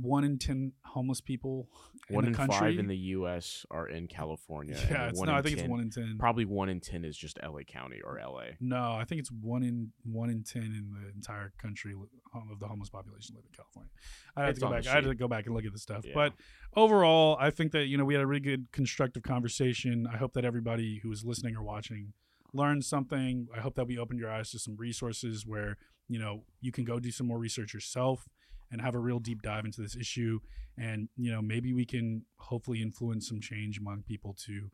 One 0.03 0.23
in 0.23 0.37
ten 0.37 0.73
homeless 0.85 1.23
people 1.23 1.71
in 2.11 2.15
one 2.17 2.25
the 2.25 2.29
in 2.29 2.35
country. 2.35 2.59
five 2.59 2.79
in 2.79 2.89
the 2.89 2.97
U.S. 3.17 3.65
are 3.71 3.89
in 3.89 4.07
California. 4.07 4.77
yeah, 4.91 5.09
it's 5.09 5.19
one 5.19 5.29
no, 5.29 5.35
I 5.35 5.39
in 5.39 5.45
think 5.45 5.59
it's 5.59 5.67
one 5.67 5.81
in 5.81 5.89
ten. 5.89 6.17
Probably 6.19 6.45
one 6.45 6.69
in 6.69 6.79
ten 6.81 7.07
is 7.07 7.17
just 7.17 7.39
L.A. 7.43 7.65
County 7.65 8.03
or 8.05 8.19
L.A. 8.19 8.59
No, 8.61 8.93
I 8.93 9.05
think 9.09 9.19
it's 9.21 9.33
one 9.33 9.63
in 9.63 9.91
one 10.05 10.29
in 10.29 10.43
ten 10.45 10.63
in 10.65 10.91
the 10.93 11.09
entire 11.15 11.55
country 11.57 11.95
home- 12.35 12.51
of 12.53 12.61
the 12.61 12.67
homeless 12.67 12.91
population 12.91 13.35
live 13.35 13.47
in 13.47 13.57
California. 13.57 13.91
I 14.37 14.45
had 14.45 14.57
to 14.57 14.61
go 14.61 14.71
back. 14.71 14.87
I 14.87 14.93
had 14.93 15.05
to 15.05 15.15
go 15.15 15.27
back 15.27 15.47
and 15.47 15.55
look 15.55 15.65
at 15.65 15.73
the 15.73 15.79
stuff. 15.79 16.05
Yeah. 16.05 16.13
But 16.15 16.35
overall, 16.77 17.39
I 17.41 17.49
think 17.49 17.73
that 17.73 17.87
you 17.87 17.97
know 17.97 18.05
we 18.05 18.13
had 18.13 18.23
a 18.23 18.27
really 18.27 18.41
good 18.43 18.71
constructive 18.73 19.23
conversation. 19.23 20.07
I 20.07 20.19
hope 20.19 20.35
that 20.35 20.45
everybody 20.45 21.01
who 21.03 21.11
is 21.13 21.25
listening 21.25 21.57
or 21.57 21.63
watching 21.63 22.13
learned 22.53 22.85
something. 22.85 23.49
I 23.57 23.61
hope 23.61 23.75
that 23.77 23.87
we 23.87 23.97
opened 23.97 24.21
your 24.21 24.31
eyes 24.31 24.51
to 24.51 24.59
some 24.59 24.77
resources 24.77 25.47
where 25.47 25.79
you 26.09 26.19
know 26.19 26.43
you 26.61 26.73
can 26.73 26.85
go 26.85 26.99
do 26.99 27.11
some 27.11 27.27
more 27.27 27.39
research 27.39 27.75
yourself 27.75 28.29
and 28.71 28.81
have 28.81 28.95
a 28.95 28.99
real 28.99 29.19
deep 29.19 29.43
dive 29.43 29.65
into 29.65 29.81
this 29.81 29.97
issue. 29.97 30.41
And 30.77 31.09
you 31.17 31.31
know 31.31 31.43
maybe 31.43 31.73
we 31.73 31.85
can 31.85 32.25
hopefully 32.39 32.83
influence 32.83 33.29
some 33.29 33.41
change 33.41 33.79
among 33.79 34.03
people 34.03 34.35
to 34.47 34.71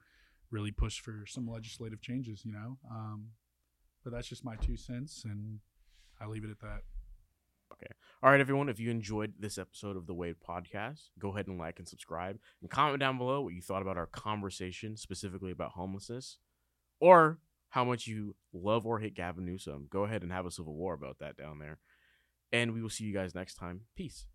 really 0.51 0.71
push 0.71 1.01
for 1.01 1.25
some 1.27 1.49
legislative 1.51 2.01
changes. 2.01 2.45
You 2.45 2.53
know. 2.53 2.79
Um, 2.91 3.31
but 4.03 4.13
that's 4.13 4.29
just 4.29 4.45
my 4.45 4.57
two 4.57 4.77
cents, 4.77 5.25
and 5.25 5.61
I 6.21 6.27
leave 6.27 6.45
it 6.45 6.51
at 6.51 6.61
that. 6.61 6.83
Okay. 7.73 7.93
All 8.23 8.31
right, 8.31 8.41
everyone. 8.41 8.69
If 8.69 8.79
you 8.79 8.91
enjoyed 8.91 9.33
this 9.41 9.59
episode 9.59 9.97
of 9.97 10.07
the 10.07 10.15
Wade 10.15 10.37
Podcast, 10.47 11.09
go 11.19 11.31
ahead 11.31 11.49
and 11.49 11.59
like 11.59 11.79
and 11.79 11.89
subscribe, 11.89 12.39
and 12.61 12.71
comment 12.71 13.01
down 13.01 13.19
below 13.19 13.41
what 13.41 13.55
you 13.55 13.63
thought 13.63 13.83
about 13.83 13.97
our 13.97 14.07
conversation 14.07 14.97
specifically 14.97 15.51
about 15.51 15.73
homelessness, 15.73 16.39
or 17.01 17.39
how 17.75 17.85
much 17.85 18.07
you 18.07 18.37
love 18.53 18.87
or 18.87 19.01
hate 19.01 19.17
Gavin 19.17 19.45
Newsom. 19.45 19.89
Go 19.91 20.05
ahead 20.05 20.23
and 20.23 20.31
have 20.31 20.47
a 20.47 20.51
civil 20.53 20.77
war 20.77 20.95
about 20.95 21.19
that 21.19 21.37
down 21.37 21.59
there. 21.59 21.81
And 22.53 22.73
we 22.73 22.81
will 22.81 22.89
see 22.89 23.03
you 23.03 23.13
guys 23.13 23.35
next 23.35 23.57
time. 23.57 23.81
Peace. 23.97 24.27